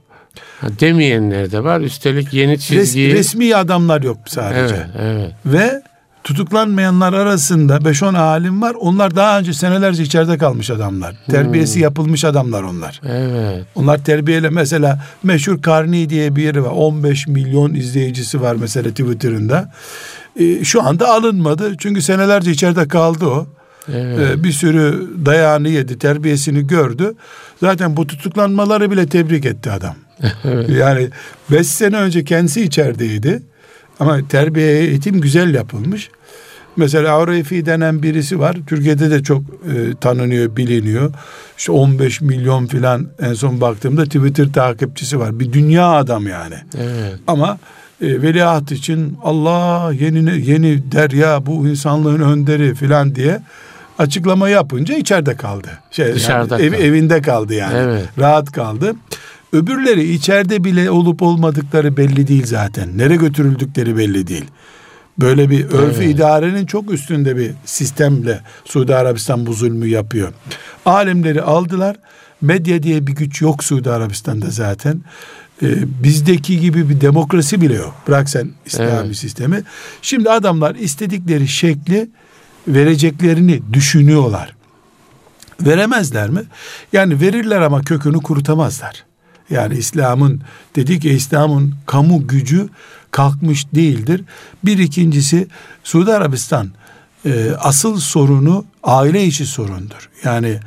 Ha, 0.61 0.67
demeyenler 0.79 1.51
de 1.51 1.63
var. 1.63 1.81
Üstelik 1.81 2.33
yeni 2.33 2.59
çizgiyi... 2.59 3.09
Res, 3.09 3.17
resmi 3.17 3.55
adamlar 3.55 4.01
yok 4.01 4.17
sadece. 4.27 4.75
Evet, 4.75 4.85
evet. 4.99 5.31
Ve 5.45 5.81
tutuklanmayanlar 6.23 7.13
arasında 7.13 7.77
5-10 7.77 8.17
alim 8.17 8.61
var. 8.61 8.75
Onlar 8.79 9.15
daha 9.15 9.39
önce 9.39 9.53
senelerce 9.53 10.03
içeride 10.03 10.37
kalmış 10.37 10.69
adamlar. 10.69 11.15
Terbiyesi 11.31 11.75
hmm. 11.75 11.83
yapılmış 11.83 12.25
adamlar 12.25 12.63
onlar. 12.63 13.01
Evet. 13.05 13.65
Onlar 13.75 14.05
terbiyeyle 14.05 14.49
mesela 14.49 15.03
meşhur 15.23 15.61
Karni 15.61 16.09
diye 16.09 16.35
bir 16.35 16.43
yeri 16.43 16.63
var. 16.63 16.71
15 16.71 17.27
milyon 17.27 17.73
izleyicisi 17.73 18.41
var 18.41 18.55
mesela 18.55 18.89
Twitter'ında. 18.89 19.71
Ee, 20.39 20.63
şu 20.63 20.83
anda 20.83 21.07
alınmadı. 21.07 21.73
Çünkü 21.77 22.01
senelerce 22.01 22.51
içeride 22.51 22.87
kaldı 22.87 23.25
o. 23.25 23.47
Evet. 23.93 24.19
Ee, 24.19 24.43
bir 24.43 24.51
sürü 24.51 25.07
dayağını 25.25 25.69
yedi, 25.69 25.99
terbiyesini 25.99 26.67
gördü. 26.67 27.13
Zaten 27.59 27.97
bu 27.97 28.07
tutuklanmaları 28.07 28.91
bile 28.91 29.07
tebrik 29.07 29.45
etti 29.45 29.71
adam. 29.71 29.95
evet. 30.43 30.69
Yani 30.69 31.09
beş 31.51 31.67
sene 31.67 31.97
önce 31.97 32.23
kendisi 32.23 32.61
içerideydi. 32.61 33.41
Ama 33.99 34.27
terbiye 34.27 34.79
eğitim 34.79 35.21
güzel 35.21 35.53
yapılmış. 35.53 36.09
Mesela 36.75 37.13
Avrefi 37.13 37.65
denen 37.65 38.03
birisi 38.03 38.39
var. 38.39 38.57
Türkiye'de 38.67 39.11
de 39.11 39.23
çok 39.23 39.41
e, 39.43 39.95
tanınıyor, 40.01 40.55
biliniyor. 40.55 41.13
İşte 41.57 41.71
15 41.71 42.21
milyon 42.21 42.65
filan 42.65 43.07
en 43.21 43.33
son 43.33 43.61
baktığımda 43.61 44.03
Twitter 44.03 44.53
takipçisi 44.53 45.19
var. 45.19 45.39
Bir 45.39 45.53
dünya 45.53 45.87
adam 45.87 46.27
yani. 46.27 46.55
Evet. 46.77 47.19
Ama 47.27 47.57
e, 48.01 48.21
veliaht 48.21 48.71
için 48.71 49.17
Allah 49.23 49.91
yeni 49.93 50.49
yeni 50.49 50.91
derya 50.91 51.45
bu 51.45 51.67
insanlığın 51.67 52.19
önderi 52.19 52.75
filan 52.75 53.15
diye 53.15 53.41
açıklama 53.99 54.49
yapınca 54.49 54.95
içeride 54.95 55.35
kaldı. 55.35 55.69
Şey, 55.91 56.13
Dışarıda 56.13 56.59
yani, 56.59 56.75
ev, 56.75 56.83
evinde 56.85 57.21
kaldı 57.21 57.53
yani. 57.53 57.77
Evet. 57.77 58.05
Rahat 58.19 58.51
kaldı. 58.51 58.95
Öbürleri 59.53 60.13
içeride 60.13 60.63
bile 60.63 60.91
olup 60.91 61.21
olmadıkları 61.21 61.97
belli 61.97 62.27
değil 62.27 62.45
zaten. 62.45 62.97
Nereye 62.97 63.15
götürüldükleri 63.15 63.97
belli 63.97 64.27
değil. 64.27 64.45
Böyle 65.19 65.49
bir 65.49 65.65
örfü 65.65 66.03
evet. 66.03 66.15
idarenin 66.15 66.65
çok 66.65 66.91
üstünde 66.91 67.37
bir 67.37 67.51
sistemle 67.65 68.41
Suudi 68.65 68.95
Arabistan 68.95 69.45
bu 69.45 69.53
zulmü 69.53 69.87
yapıyor. 69.87 70.33
Alimleri 70.85 71.41
aldılar. 71.41 71.95
Medya 72.41 72.83
diye 72.83 73.07
bir 73.07 73.15
güç 73.15 73.41
yok 73.41 73.63
Suudi 73.63 73.91
Arabistan'da 73.91 74.49
zaten. 74.49 75.01
Ee, 75.63 76.03
bizdeki 76.03 76.59
gibi 76.59 76.89
bir 76.89 77.01
demokrasi 77.01 77.61
bile 77.61 77.75
yok. 77.75 77.95
Bırak 78.07 78.29
sen 78.29 78.51
İslami 78.65 78.91
evet. 79.05 79.15
sistemi. 79.15 79.63
Şimdi 80.01 80.29
adamlar 80.29 80.75
istedikleri 80.75 81.47
şekli 81.47 82.09
vereceklerini 82.67 83.61
düşünüyorlar. 83.73 84.55
Veremezler 85.61 86.29
mi? 86.29 86.41
Yani 86.93 87.21
verirler 87.21 87.61
ama 87.61 87.81
kökünü 87.81 88.17
kurutamazlar. 88.17 89.05
Yani 89.53 89.77
İslam'ın 89.77 90.41
dedik 90.75 91.01
ki 91.01 91.09
İslam'ın 91.09 91.73
kamu 91.85 92.27
gücü 92.27 92.69
kalkmış 93.11 93.65
değildir. 93.75 94.21
Bir 94.65 94.77
ikincisi 94.77 95.47
Suudi 95.83 96.13
Arabistan 96.13 96.71
e, 97.25 97.51
asıl 97.59 97.99
sorunu 97.99 98.65
aile 98.83 99.25
içi 99.25 99.45
sorundur. 99.45 100.09
Yani 100.23 100.59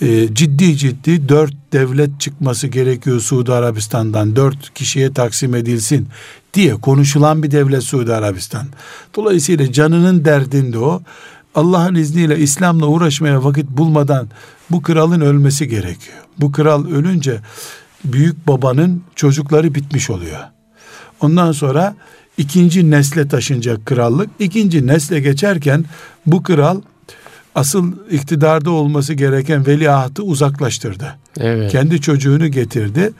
e, 0.00 0.34
ciddi 0.34 0.76
ciddi 0.76 1.28
dört 1.28 1.54
devlet 1.72 2.20
çıkması 2.20 2.66
gerekiyor 2.66 3.20
Suudi 3.20 3.52
Arabistan'dan 3.52 4.36
dört 4.36 4.74
kişiye 4.74 5.12
taksim 5.12 5.54
edilsin 5.54 6.08
diye 6.54 6.74
konuşulan 6.74 7.42
bir 7.42 7.50
devlet 7.50 7.82
Suudi 7.82 8.14
Arabistan. 8.14 8.66
Dolayısıyla 9.14 9.72
canının 9.72 10.24
derdinde 10.24 10.78
o. 10.78 11.02
Allah'ın 11.54 11.94
izniyle 11.94 12.38
İslam'la 12.38 12.86
uğraşmaya 12.86 13.44
vakit 13.44 13.70
bulmadan 13.70 14.28
bu 14.70 14.82
kralın 14.82 15.20
ölmesi 15.20 15.68
gerekiyor. 15.68 16.18
Bu 16.38 16.52
kral 16.52 16.86
ölünce 16.86 17.40
büyük 18.04 18.48
babanın 18.48 19.02
çocukları 19.14 19.74
bitmiş 19.74 20.10
oluyor. 20.10 20.40
Ondan 21.20 21.52
sonra 21.52 21.94
ikinci 22.38 22.90
nesle 22.90 23.28
taşınacak 23.28 23.86
krallık. 23.86 24.30
İkinci 24.38 24.86
nesle 24.86 25.20
geçerken 25.20 25.84
bu 26.26 26.42
kral 26.42 26.80
asıl 27.54 27.92
iktidarda 28.10 28.70
olması 28.70 29.14
gereken 29.14 29.66
veliahtı 29.66 30.22
uzaklaştırdı. 30.22 31.16
Evet. 31.40 31.72
Kendi 31.72 32.00
çocuğunu 32.00 32.48
getirdi 32.48 33.12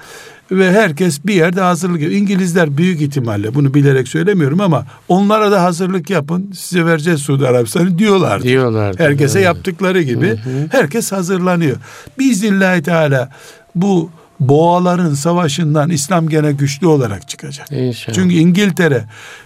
ve 0.50 0.72
herkes 0.72 1.26
bir 1.26 1.34
yerde 1.34 1.60
hazırlık 1.60 2.00
yapıyor. 2.00 2.20
İngilizler 2.20 2.76
büyük 2.76 3.00
ihtimalle 3.00 3.54
bunu 3.54 3.74
bilerek 3.74 4.08
söylemiyorum 4.08 4.60
ama 4.60 4.86
onlara 5.08 5.50
da 5.50 5.62
hazırlık 5.62 6.10
yapın 6.10 6.52
size 6.54 6.86
vereceğiz 6.86 7.20
Suudi 7.20 7.48
Arabistan'ı 7.48 7.98
diyorlardı. 7.98 8.44
Diyorlardı. 8.44 9.02
Herkese 9.02 9.38
evet. 9.38 9.46
yaptıkları 9.46 10.02
gibi 10.02 10.28
hı 10.28 10.32
hı. 10.32 10.68
herkes 10.70 11.12
hazırlanıyor. 11.12 11.76
Biiznillahü 12.18 12.82
Teala 12.82 13.30
bu 13.74 14.10
boğaların 14.48 15.14
savaşından 15.14 15.90
İslam 15.90 16.28
gene 16.28 16.52
güçlü 16.52 16.86
olarak 16.86 17.28
çıkacak. 17.28 17.72
İnşallah. 17.72 18.14
Çünkü 18.14 18.34
İngiltere 18.34 19.04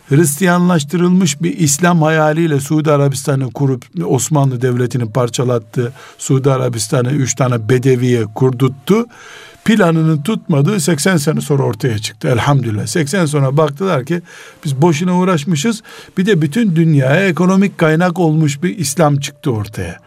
Hristiyanlaştırılmış 0.08 1.42
bir 1.42 1.58
İslam 1.58 2.02
hayaliyle 2.02 2.60
Suudi 2.60 2.92
Arabistan'ı 2.92 3.50
kurup 3.52 3.84
Osmanlı 4.06 4.62
Devleti'ni 4.62 5.12
parçalattı. 5.12 5.92
Suudi 6.18 6.50
Arabistan'ı 6.50 7.10
üç 7.10 7.34
tane 7.34 7.68
bedeviye 7.68 8.24
kurduttu. 8.34 9.06
Planının 9.64 10.22
tutmadığı 10.22 10.80
80 10.80 11.16
sene 11.16 11.40
sonra 11.40 11.62
ortaya 11.62 11.98
çıktı 11.98 12.28
elhamdülillah. 12.28 12.86
80 12.86 13.26
sonra 13.26 13.56
baktılar 13.56 14.04
ki 14.04 14.22
biz 14.64 14.82
boşuna 14.82 15.18
uğraşmışız. 15.18 15.82
Bir 16.18 16.26
de 16.26 16.42
bütün 16.42 16.76
dünyaya 16.76 17.28
ekonomik 17.28 17.78
kaynak 17.78 18.18
olmuş 18.18 18.62
bir 18.62 18.78
İslam 18.78 19.16
çıktı 19.16 19.50
ortaya. 19.50 19.98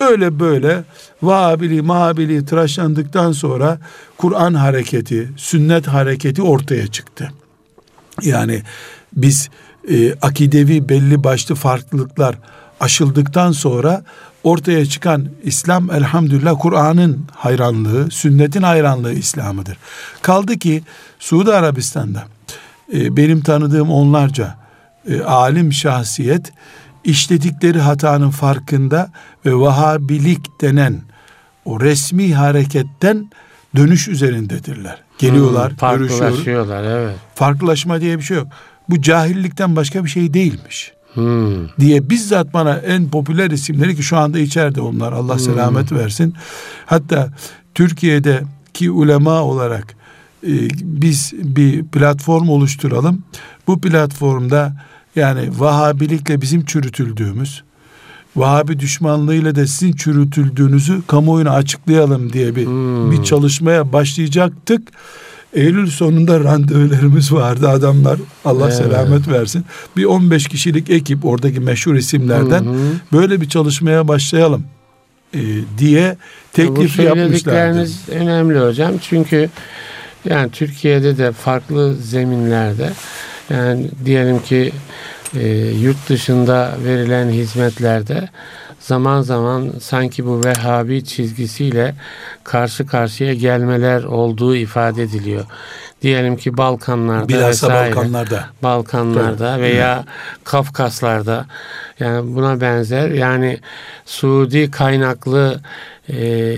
Öyle 0.00 0.40
böyle 0.40 0.84
Vahabiliği, 1.22 1.82
Mahabili 1.82 2.44
tıraşlandıktan 2.44 3.32
sonra 3.32 3.78
Kur'an 4.16 4.54
hareketi, 4.54 5.30
sünnet 5.36 5.86
hareketi 5.86 6.42
ortaya 6.42 6.86
çıktı. 6.86 7.32
Yani 8.22 8.62
biz 9.12 9.50
e, 9.90 10.12
akidevi 10.12 10.88
belli 10.88 11.24
başlı 11.24 11.54
farklılıklar 11.54 12.38
aşıldıktan 12.80 13.52
sonra 13.52 14.02
ortaya 14.44 14.86
çıkan 14.86 15.28
İslam 15.42 15.90
elhamdülillah 15.90 16.54
Kur'an'ın 16.58 17.26
hayranlığı, 17.34 18.10
sünnetin 18.10 18.62
hayranlığı 18.62 19.12
İslam'ıdır. 19.12 19.76
Kaldı 20.22 20.58
ki 20.58 20.82
Suudi 21.18 21.52
Arabistan'da 21.52 22.24
e, 22.94 23.16
benim 23.16 23.40
tanıdığım 23.40 23.90
onlarca 23.90 24.56
e, 25.08 25.20
alim 25.20 25.72
şahsiyet 25.72 26.52
işledikleri 27.04 27.80
hatanın 27.80 28.30
farkında 28.30 29.12
ve 29.46 29.54
Vahabilik 29.54 30.60
denen 30.60 31.02
o 31.64 31.80
resmi 31.80 32.34
hareketten 32.34 33.30
dönüş 33.76 34.08
üzerindedirler. 34.08 35.02
Geliyorlar, 35.18 35.72
hmm, 35.72 35.98
görüşüyorlar. 35.98 36.84
Evet. 36.84 37.16
Farklılaşma 37.34 38.00
diye 38.00 38.18
bir 38.18 38.22
şey 38.22 38.36
yok. 38.36 38.46
Bu 38.88 39.02
cahillikten 39.02 39.76
başka 39.76 40.04
bir 40.04 40.10
şey 40.10 40.34
değilmiş. 40.34 40.92
Hmm. 41.14 41.68
diye 41.80 42.10
bizzat 42.10 42.54
bana 42.54 42.76
en 42.76 43.10
popüler 43.10 43.50
isimleri 43.50 43.96
ki 43.96 44.02
şu 44.02 44.16
anda 44.16 44.38
içeride 44.38 44.80
onlar 44.80 45.12
Allah 45.12 45.32
hmm. 45.32 45.40
selamet 45.40 45.92
versin. 45.92 46.34
Hatta 46.86 47.28
Türkiye'deki 47.74 48.90
ulema 48.90 49.42
olarak 49.42 49.94
e, 50.42 50.52
biz 50.82 51.32
bir 51.32 51.84
platform 51.84 52.48
oluşturalım. 52.48 53.24
Bu 53.66 53.80
platformda 53.80 54.76
yani 55.20 55.50
Vahabilikle 55.58 56.40
bizim 56.40 56.64
çürütüldüğümüz 56.64 57.62
Vahabi 58.36 58.80
düşmanlığıyla 58.80 59.54
da 59.54 59.66
sizin 59.66 59.92
çürütüldüğünüzü 59.92 61.02
kamuoyuna 61.06 61.50
açıklayalım 61.50 62.32
diye 62.32 62.56
bir 62.56 62.66
hmm. 62.66 63.10
bir 63.10 63.22
çalışmaya 63.22 63.92
başlayacaktık. 63.92 64.88
Eylül 65.54 65.90
sonunda 65.90 66.40
randevularımız 66.44 67.32
vardı 67.32 67.68
adamlar 67.68 68.18
Allah 68.44 68.64
evet. 68.64 68.74
selamet 68.74 69.28
versin. 69.28 69.64
Bir 69.96 70.04
15 70.04 70.48
kişilik 70.48 70.90
ekip 70.90 71.24
oradaki 71.24 71.60
meşhur 71.60 71.94
isimlerden 71.94 72.64
hı 72.64 72.74
böyle 73.12 73.40
bir 73.40 73.48
çalışmaya 73.48 74.08
başlayalım 74.08 74.64
e, 75.34 75.40
diye 75.78 76.16
teklif 76.52 76.98
Bu 76.98 77.02
yapmışlardı. 77.02 77.88
önemli 78.10 78.60
hocam 78.60 78.92
çünkü 79.08 79.50
yani 80.24 80.50
Türkiye'de 80.50 81.18
de 81.18 81.32
farklı 81.32 81.94
zeminlerde 81.94 82.90
yani 83.50 83.88
diyelim 84.04 84.42
ki 84.42 84.72
e, 85.36 85.48
yurt 85.58 86.08
dışında 86.08 86.74
verilen 86.84 87.28
hizmetlerde 87.28 88.28
zaman 88.80 89.22
zaman 89.22 89.72
sanki 89.80 90.26
bu 90.26 90.44
Vehhabi 90.44 91.04
çizgisiyle 91.04 91.94
karşı 92.44 92.86
karşıya 92.86 93.34
gelmeler 93.34 94.04
olduğu 94.04 94.56
ifade 94.56 95.02
ediliyor. 95.02 95.44
Diyelim 96.02 96.36
ki 96.36 96.56
Balkanlarda 96.56 97.28
Bilhassa 97.28 97.68
vesaire, 97.68 97.96
Balkanlarda. 97.96 98.44
Balkanlarda 98.62 99.52
Tabii. 99.54 99.62
veya 99.62 99.94
evet. 99.96 100.44
Kafkaslarda 100.44 101.46
yani 102.00 102.36
buna 102.36 102.60
benzer 102.60 103.10
yani 103.10 103.58
Suudi 104.06 104.70
kaynaklı 104.70 105.60
e, 106.08 106.56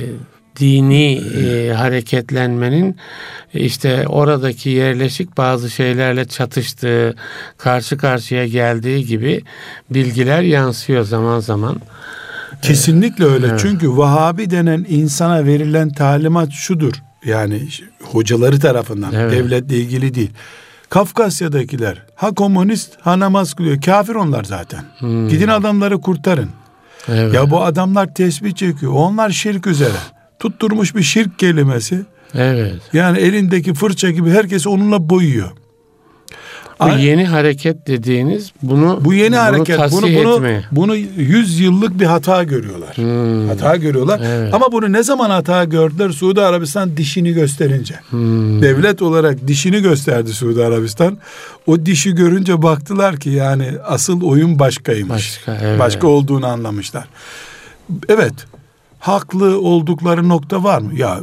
dini 0.60 1.12
e, 1.14 1.72
hareketlenmenin 1.72 2.96
işte 3.54 4.08
oradaki 4.08 4.70
yerleşik 4.70 5.36
bazı 5.36 5.70
şeylerle 5.70 6.24
çatıştığı, 6.24 7.14
karşı 7.58 7.96
karşıya 7.96 8.46
geldiği 8.46 9.06
gibi 9.06 9.42
bilgiler 9.90 10.42
yansıyor 10.42 11.04
zaman 11.04 11.40
zaman. 11.40 11.80
Kesinlikle 12.62 13.24
öyle. 13.24 13.46
Evet. 13.46 13.60
Çünkü 13.62 13.96
Vahabi 13.96 14.50
denen 14.50 14.86
insana 14.88 15.46
verilen 15.46 15.92
talimat 15.92 16.52
şudur. 16.52 16.92
Yani 17.24 17.68
hocaları 18.02 18.60
tarafından 18.60 19.12
evet. 19.14 19.32
devletle 19.32 19.76
ilgili 19.76 20.14
değil. 20.14 20.30
Kafkasya'dakiler 20.88 22.02
ha 22.14 22.34
komünist 22.34 22.92
ha 23.00 23.18
namaz 23.18 23.54
kılıyor. 23.54 23.80
Kafir 23.80 24.14
onlar 24.14 24.44
zaten. 24.44 24.84
Hmm. 24.98 25.28
Gidin 25.28 25.48
adamları 25.48 26.00
kurtarın. 26.00 26.50
Evet. 27.08 27.34
Ya 27.34 27.50
bu 27.50 27.64
adamlar 27.64 28.14
tesbih 28.14 28.54
çekiyor. 28.54 28.92
Onlar 28.92 29.30
şirk 29.30 29.66
üzere. 29.66 29.96
Tutturmuş 30.42 30.94
bir 30.94 31.02
şirk 31.02 31.38
kelimesi. 31.38 32.00
Evet. 32.34 32.80
Yani 32.92 33.18
elindeki 33.18 33.74
fırça 33.74 34.10
gibi 34.10 34.30
herkes 34.30 34.66
onunla 34.66 35.10
boyuyor. 35.10 35.50
Bu 36.80 36.98
yeni 36.98 37.26
hareket 37.26 37.86
dediğiniz 37.86 38.52
bunu 38.62 39.00
bu 39.04 39.14
yeni 39.14 39.30
bunu 39.30 39.40
hareket 39.40 39.78
bunu 39.78 40.02
bunu 40.02 40.34
etmeye. 40.34 40.64
bunu 40.72 40.96
100 40.96 41.60
yıllık 41.60 42.00
bir 42.00 42.04
hata 42.04 42.42
görüyorlar. 42.42 42.96
Hmm. 42.96 43.48
Hata 43.48 43.76
görüyorlar. 43.76 44.20
Evet. 44.24 44.54
Ama 44.54 44.72
bunu 44.72 44.92
ne 44.92 45.02
zaman 45.02 45.30
hata 45.30 45.64
gördüler? 45.64 46.10
Suudi 46.10 46.40
Arabistan 46.40 46.96
dişini 46.96 47.32
gösterince. 47.32 47.94
Hmm. 48.10 48.62
Devlet 48.62 49.02
olarak 49.02 49.48
dişini 49.48 49.82
gösterdi 49.82 50.32
Suudi 50.32 50.64
Arabistan. 50.64 51.18
O 51.66 51.86
dişi 51.86 52.14
görünce 52.14 52.62
baktılar 52.62 53.16
ki 53.16 53.30
yani 53.30 53.68
asıl 53.84 54.22
oyun 54.22 54.58
başkaymış. 54.58 55.10
Başka, 55.10 55.58
evet. 55.62 55.78
Başka 55.78 56.06
olduğunu 56.06 56.46
anlamışlar. 56.46 57.04
Evet. 58.08 58.34
Haklı 59.02 59.60
oldukları 59.60 60.28
nokta 60.28 60.64
var 60.64 60.80
mı? 60.80 60.94
Ya 60.94 61.20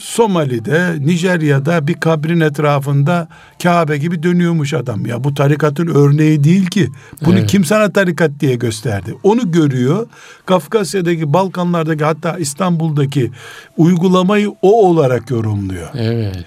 Somali'de, 0.00 0.96
Nijerya'da 1.00 1.86
bir 1.86 1.94
kabrin 1.94 2.40
etrafında 2.40 3.28
Kabe 3.62 3.98
gibi 3.98 4.22
dönüyormuş 4.22 4.74
adam. 4.74 5.06
Ya 5.06 5.24
bu 5.24 5.34
tarikatın 5.34 5.86
örneği 5.86 6.44
değil 6.44 6.66
ki. 6.66 6.88
Bunu 7.24 7.38
evet. 7.38 7.50
kim 7.50 7.64
sana 7.64 7.92
tarikat 7.92 8.30
diye 8.40 8.54
gösterdi? 8.54 9.14
Onu 9.22 9.52
görüyor. 9.52 10.06
Kafkasya'daki, 10.46 11.32
Balkanlardaki 11.32 12.04
hatta 12.04 12.38
İstanbul'daki 12.38 13.30
uygulamayı 13.76 14.50
o 14.62 14.88
olarak 14.88 15.30
yorumluyor. 15.30 15.88
Evet. 15.94 16.44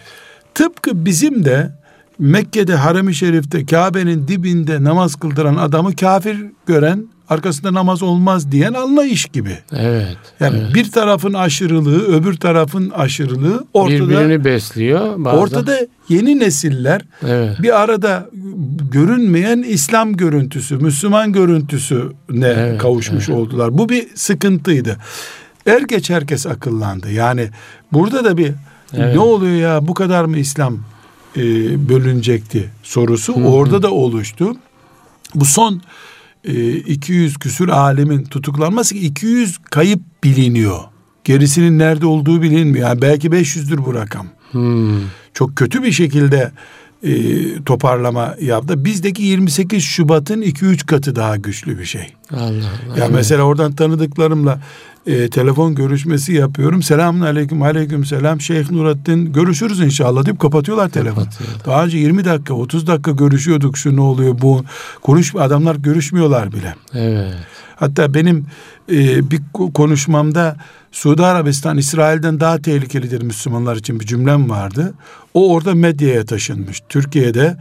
Tıpkı 0.54 1.06
bizim 1.06 1.46
de 1.46 1.72
Mekke'de 2.20 2.76
Harem-i 2.76 3.15
Şerif'te 3.15 3.65
Kabe'nin 3.65 4.28
dibinde 4.28 4.84
namaz 4.84 5.15
kıldıran 5.15 5.56
adamı 5.56 5.96
kafir 5.96 6.46
gören 6.65 7.08
arkasında 7.30 7.74
namaz 7.74 8.04
olmaz 8.04 8.52
diyen 8.52 8.74
anlayış 8.74 9.26
gibi. 9.26 9.58
Evet. 9.72 10.18
Yani 10.39 10.58
evet. 10.58 10.76
bir 10.76 10.92
tarafın 10.92 11.34
aşırılığı, 11.34 12.06
öbür 12.06 12.38
tarafın 12.38 12.89
aşırılığı 12.89 13.65
ortada 13.74 14.10
birbirini 14.10 14.46
besliyor 14.46 15.26
bazen. 15.26 15.38
Ortada 15.38 15.80
yeni 16.10 16.39
nesiller 16.39 17.02
evet. 17.28 17.56
bir 17.62 17.82
arada 17.82 18.30
görünmeyen 18.92 19.63
İslam 19.68 20.18
görüntüsü, 20.18 20.78
Müslüman 20.78 21.34
görüntüsü 21.34 22.12
ne 22.30 22.48
evet, 22.48 22.82
kavuşmuş 22.82 23.30
evet. 23.30 23.39
oldular. 23.39 23.78
Bu 23.78 23.89
bir 23.89 24.08
sıkıntıydı. 24.15 24.98
Er 25.65 25.82
geç 25.82 26.10
herkes 26.10 26.48
akıllandı. 26.48 27.12
Yani 27.12 27.50
burada 27.94 28.26
da 28.26 28.38
bir 28.38 28.52
evet. 28.94 29.15
ne 29.15 29.20
oluyor 29.20 29.56
ya 29.56 29.88
bu 29.88 29.94
kadar 29.94 30.26
mı 30.26 30.38
İslam 30.38 30.80
e, 31.38 31.42
bölünecekti 31.89 32.70
sorusu 32.84 33.36
Hı-hı. 33.36 33.48
orada 33.48 33.82
da 33.82 33.92
oluştu. 33.92 34.56
Bu 35.36 35.46
son 35.46 35.82
200 36.43 37.36
e, 37.36 37.39
küsür 37.39 37.67
alemin 37.69 38.23
tutuklanması 38.23 38.95
200 38.95 39.58
kayıp 39.58 40.02
biliniyor. 40.23 40.80
Gerisinin 41.23 41.80
nerede 41.80 42.06
olduğu 42.06 42.41
bilinmiyor. 42.41 42.89
Yani 42.89 43.02
belki 43.02 43.30
500'dür 43.30 43.86
bu 43.86 43.93
rakam. 43.93 44.28
Hmm. 44.52 45.02
Çok 45.34 45.56
kötü 45.56 45.84
bir 45.84 45.91
şekilde 45.91 46.52
e, 47.04 47.13
toparlama 47.63 48.36
yaptı. 48.41 48.86
Bizdeki 48.86 49.23
28 49.23 49.84
Şubat'ın 49.84 50.41
2-3 50.41 50.86
katı 50.86 51.15
daha 51.15 51.38
güçlü 51.38 51.80
bir 51.80 51.86
şey. 51.86 52.13
Allah 52.32 52.45
Allah. 52.45 52.99
Ya 52.99 53.08
mesela 53.08 53.43
oradan 53.43 53.71
tanıdıklarımla 53.71 54.60
e, 55.10 55.30
telefon 55.30 55.76
görüşmesi 55.76 56.34
yapıyorum. 56.34 56.84
Selamun 56.84 57.22
aleyküm 57.22 57.62
aleyküm 57.62 58.06
selam 58.06 58.41
Şeyh 58.41 58.72
Nurattin 58.72 59.34
görüşürüz 59.34 59.80
inşallah 59.80 60.26
deyip 60.26 60.39
kapatıyorlar 60.39 60.89
telefonu. 60.89 61.26
Daha 61.65 61.86
önce 61.86 61.98
20 61.98 62.26
dakika 62.26 62.54
30 62.54 62.88
dakika 62.88 63.12
görüşüyorduk 63.12 63.78
şu 63.78 63.95
ne 63.95 64.02
oluyor 64.02 64.41
bu 64.41 64.63
konuş 65.02 65.36
adamlar 65.36 65.76
görüşmüyorlar 65.76 66.52
bile. 66.52 66.76
Evet. 66.93 67.34
Hatta 67.76 68.13
benim 68.13 68.45
e, 68.91 69.32
bir 69.32 69.41
konuşmamda 69.74 70.58
Suudi 70.91 71.24
Arabistan 71.26 71.78
İsrail'den 71.78 72.39
daha 72.39 72.62
tehlikelidir 72.62 73.22
Müslümanlar 73.22 73.76
için 73.76 74.00
bir 74.00 74.06
cümlem 74.06 74.50
vardı. 74.50 74.93
O 75.34 75.54
orada 75.54 75.76
medyaya 75.76 76.26
taşınmış. 76.26 76.82
Türkiye'de 76.89 77.58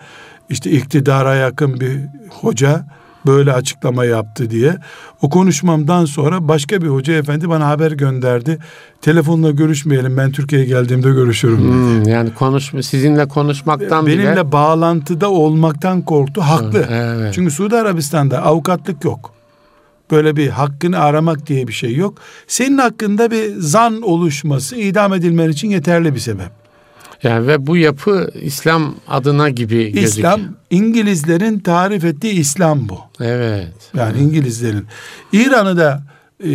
işte 0.51 0.71
iktidara 0.71 1.35
yakın 1.35 1.81
bir 1.81 1.99
hoca 2.31 2.87
böyle 3.27 3.53
açıklama 3.53 4.05
yaptı 4.05 4.51
diye. 4.51 4.77
O 5.23 5.31
konuşmamdan 5.31 6.05
sonra 6.05 6.49
başka 6.49 6.83
bir 6.83 6.89
hoca 6.89 7.15
efendi 7.15 7.49
bana 7.49 7.69
haber 7.69 7.93
gönderdi. 7.93 8.59
Telefonla 9.03 9.51
görüşmeyelim 9.51 10.17
ben 10.17 10.33
Türkiye'ye 10.33 10.67
geldiğimde 10.67 11.11
görüşürüm 11.11 11.59
hmm, 11.59 12.03
Yani 12.03 12.35
konuşma 12.35 12.83
sizinle 12.83 13.29
konuşmaktan 13.29 14.07
Benimle 14.07 14.33
bile... 14.33 14.53
bağlantıda 14.53 15.31
olmaktan 15.31 16.03
korktu. 16.03 16.41
Haklı. 16.41 16.87
Evet. 16.91 17.35
Çünkü 17.35 17.51
Suudi 17.51 17.77
Arabistan'da 17.77 18.43
avukatlık 18.43 19.05
yok. 19.05 19.33
Böyle 20.11 20.37
bir 20.37 20.49
hakkını 20.49 20.99
aramak 20.99 21.47
diye 21.47 21.69
bir 21.69 21.73
şey 21.73 21.97
yok. 21.97 22.15
Senin 22.47 22.79
hakkında 22.79 23.31
bir 23.31 23.55
zan 23.59 24.03
oluşması 24.03 24.77
idam 24.77 25.15
edilmen 25.15 25.49
için 25.49 25.71
yeterli 25.71 26.15
bir 26.15 26.21
sebep. 26.21 26.58
Yani 27.23 27.47
ve 27.47 27.67
bu 27.67 27.77
yapı 27.77 28.31
İslam 28.43 28.95
adına 29.09 29.49
gibi 29.49 29.77
gözüküyor. 29.77 30.07
İslam 30.07 30.41
İngilizlerin 30.71 31.59
tarif 31.59 32.05
ettiği 32.05 32.33
İslam 32.33 32.89
bu. 32.89 32.99
Evet. 33.21 33.75
Yani 33.97 34.13
evet. 34.13 34.23
İngilizlerin. 34.23 34.87
İran'ı 35.33 35.77
da 35.77 36.03
e, 36.45 36.51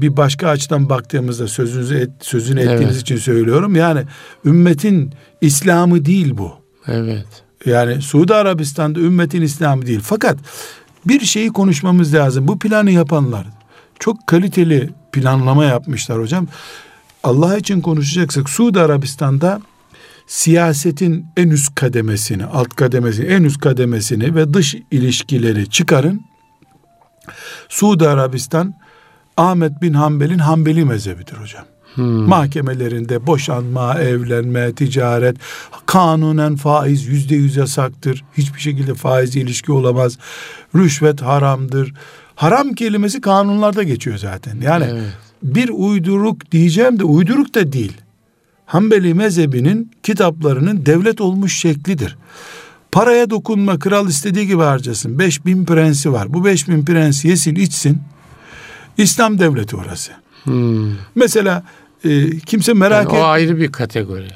bir 0.00 0.16
başka 0.16 0.48
açıdan 0.48 0.88
baktığımızda 0.88 1.48
sözünüzü 1.48 1.96
et, 1.96 2.10
sözünü 2.20 2.60
ettiğiniz 2.60 2.94
evet. 2.94 3.00
için 3.00 3.16
söylüyorum. 3.16 3.76
Yani 3.76 4.00
ümmetin 4.44 5.12
İslam'ı 5.40 6.04
değil 6.04 6.38
bu. 6.38 6.52
Evet. 6.86 7.26
Yani 7.66 8.02
Suudi 8.02 8.34
Arabistan'da 8.34 9.00
ümmetin 9.00 9.42
İslam'ı 9.42 9.86
değil. 9.86 10.00
Fakat 10.02 10.38
bir 11.06 11.20
şeyi 11.20 11.48
konuşmamız 11.48 12.14
lazım. 12.14 12.48
Bu 12.48 12.58
planı 12.58 12.90
yapanlar 12.90 13.46
çok 13.98 14.26
kaliteli 14.26 14.90
planlama 15.12 15.64
yapmışlar 15.64 16.20
hocam. 16.20 16.46
Allah 17.24 17.56
için 17.56 17.80
konuşacaksak 17.80 18.50
Suudi 18.50 18.80
Arabistan'da 18.80 19.60
siyasetin 20.28 21.26
en 21.36 21.48
üst 21.48 21.74
kademesini, 21.74 22.44
alt 22.44 22.68
kademesini, 22.68 23.26
en 23.26 23.44
üst 23.44 23.60
kademesini 23.60 24.34
ve 24.34 24.54
dış 24.54 24.76
ilişkileri 24.90 25.70
çıkarın. 25.70 26.20
Suudi 27.68 28.08
Arabistan 28.08 28.74
Ahmet 29.36 29.82
bin 29.82 29.94
Hanbel'in 29.94 30.38
Hanbeli 30.38 30.84
mezhebidir 30.84 31.34
hocam. 31.34 31.64
Hmm. 31.94 32.04
Mahkemelerinde 32.04 33.26
boşanma, 33.26 34.00
evlenme, 34.00 34.72
ticaret, 34.72 35.36
kanunen 35.86 36.56
faiz 36.56 37.06
yüzde 37.06 37.34
yüz 37.34 37.56
yasaktır. 37.56 38.24
Hiçbir 38.38 38.60
şekilde 38.60 38.94
faiz 38.94 39.36
ilişki 39.36 39.72
olamaz. 39.72 40.18
Rüşvet 40.74 41.22
haramdır. 41.22 41.94
Haram 42.34 42.72
kelimesi 42.72 43.20
kanunlarda 43.20 43.82
geçiyor 43.82 44.18
zaten. 44.18 44.60
Yani 44.62 44.86
evet. 44.90 45.12
bir 45.42 45.68
uyduruk 45.68 46.50
diyeceğim 46.50 46.98
de 46.98 47.04
uyduruk 47.04 47.54
da 47.54 47.72
değil. 47.72 47.92
Hanbeli 48.68 49.14
mezhebinin 49.14 49.90
kitaplarının 50.02 50.86
devlet 50.86 51.20
olmuş 51.20 51.58
şeklidir. 51.60 52.16
Paraya 52.92 53.30
dokunma 53.30 53.78
kral 53.78 54.08
istediği 54.08 54.46
gibi 54.46 54.62
harcasın. 54.62 55.18
Beş 55.18 55.46
bin 55.46 55.64
prensi 55.64 56.12
var. 56.12 56.34
Bu 56.34 56.44
beş 56.44 56.68
bin 56.68 56.84
prensi 56.84 57.28
yesin 57.28 57.54
içsin. 57.54 57.98
İslam 58.96 59.38
devleti 59.38 59.76
orası. 59.76 60.12
Hmm. 60.44 60.92
Mesela 61.14 61.62
e, 62.04 62.38
kimse 62.38 62.72
merak 62.72 63.04
yani 63.04 63.16
et. 63.16 63.22
O 63.22 63.26
ayrı 63.26 63.58
bir 63.58 63.72
kategori. 63.72 64.28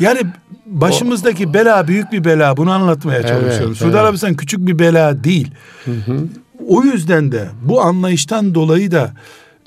Yani 0.00 0.20
başımızdaki 0.66 1.46
o, 1.46 1.54
bela 1.54 1.88
büyük 1.88 2.12
bir 2.12 2.24
bela. 2.24 2.56
Bunu 2.56 2.72
anlatmaya 2.72 3.22
çalışıyorum. 3.22 3.66
Evet, 3.66 3.76
Suudi 3.76 3.90
evet. 3.90 4.00
Arabistan 4.00 4.34
küçük 4.34 4.66
bir 4.66 4.78
bela 4.78 5.24
değil. 5.24 5.50
Hı 5.84 5.90
hı. 5.90 6.26
O 6.66 6.82
yüzden 6.82 7.32
de 7.32 7.48
bu 7.62 7.80
anlayıştan 7.82 8.54
dolayı 8.54 8.90
da 8.90 9.12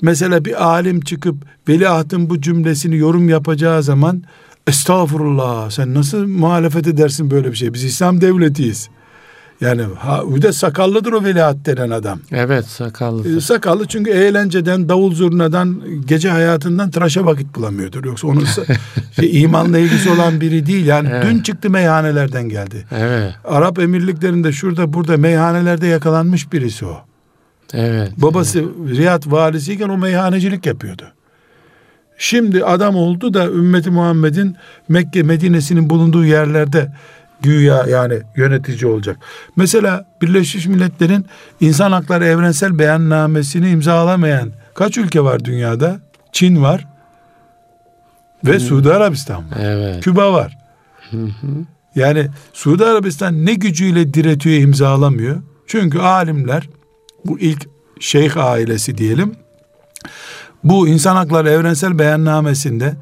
mesela 0.02 0.44
bir 0.44 0.64
alim 0.64 1.00
çıkıp 1.00 1.36
veliahtın 1.68 2.30
bu 2.30 2.40
cümlesini 2.40 2.96
yorum 2.96 3.28
yapacağı 3.28 3.82
zaman 3.82 4.22
estağfurullah 4.66 5.70
sen 5.70 5.94
nasıl 5.94 6.26
muhalefet 6.26 6.86
edersin 6.86 7.30
böyle 7.30 7.50
bir 7.50 7.56
şey? 7.56 7.74
Biz 7.74 7.84
İslam 7.84 8.20
devletiyiz. 8.20 8.88
Yani 9.62 9.82
ha, 9.98 10.22
bir 10.26 10.42
de 10.42 10.52
sakallıdır 10.52 11.12
o 11.12 11.24
veliaht 11.24 11.66
denen 11.66 11.90
adam. 11.90 12.18
Evet 12.30 12.66
sakallı. 12.66 13.36
E, 13.36 13.40
sakallı 13.40 13.86
çünkü 13.86 14.10
eğlenceden, 14.10 14.88
davul 14.88 15.14
zurnadan, 15.14 15.82
gece 16.06 16.28
hayatından 16.28 16.90
tıraşa 16.90 17.26
vakit 17.26 17.54
bulamıyordur. 17.54 18.04
Yoksa 18.04 18.28
onun 18.28 18.44
şey, 19.16 19.42
imanla 19.42 19.78
ilgisi 19.78 20.10
olan 20.10 20.40
biri 20.40 20.66
değil. 20.66 20.86
Yani 20.86 21.08
evet. 21.12 21.24
dün 21.26 21.42
çıktı 21.42 21.70
meyhanelerden 21.70 22.48
geldi. 22.48 22.86
Evet. 22.90 23.34
Arap 23.44 23.78
emirliklerinde 23.78 24.52
şurada 24.52 24.92
burada 24.92 25.16
meyhanelerde 25.16 25.86
yakalanmış 25.86 26.52
birisi 26.52 26.86
o. 26.86 27.11
Evet. 27.72 28.12
Babası 28.16 28.58
evet. 28.58 28.98
Riyad 28.98 29.22
valisiyken 29.26 29.88
o 29.88 29.98
meyhanecilik 29.98 30.66
yapıyordu. 30.66 31.04
Şimdi 32.18 32.64
adam 32.64 32.96
oldu 32.96 33.34
da 33.34 33.46
ümmeti 33.46 33.90
Muhammed'in 33.90 34.56
Mekke 34.88 35.22
Medine'sinin 35.22 35.90
bulunduğu 35.90 36.24
yerlerde 36.24 36.92
güya 37.42 37.86
yani 37.88 38.18
yönetici 38.36 38.90
olacak. 38.90 39.16
Mesela 39.56 40.06
Birleşmiş 40.22 40.66
Milletler'in 40.66 41.26
İnsan 41.60 41.92
Hakları 41.92 42.24
Evrensel 42.24 42.78
Beyannamesini 42.78 43.70
imzalamayan 43.70 44.50
kaç 44.74 44.98
ülke 44.98 45.20
var 45.24 45.44
dünyada? 45.44 46.00
Çin 46.32 46.62
var 46.62 46.86
ve 48.44 48.52
hmm. 48.52 48.60
Suudi 48.60 48.92
Arabistan 48.92 49.38
var. 49.38 49.58
Evet. 49.60 50.04
Küba 50.04 50.32
var. 50.32 50.58
Yani 51.94 52.26
Suudi 52.52 52.84
Arabistan 52.84 53.46
ne 53.46 53.54
gücüyle 53.54 54.14
diretiyor 54.14 54.60
imzalamıyor? 54.60 55.42
Çünkü 55.66 55.98
alimler 55.98 56.68
bu 57.24 57.38
ilk 57.38 57.68
şeyh 58.00 58.36
ailesi 58.36 58.98
diyelim 58.98 59.34
bu 60.64 60.88
insan 60.88 61.16
hakları 61.16 61.50
evrensel 61.50 61.98
beyannamesinde 61.98 62.94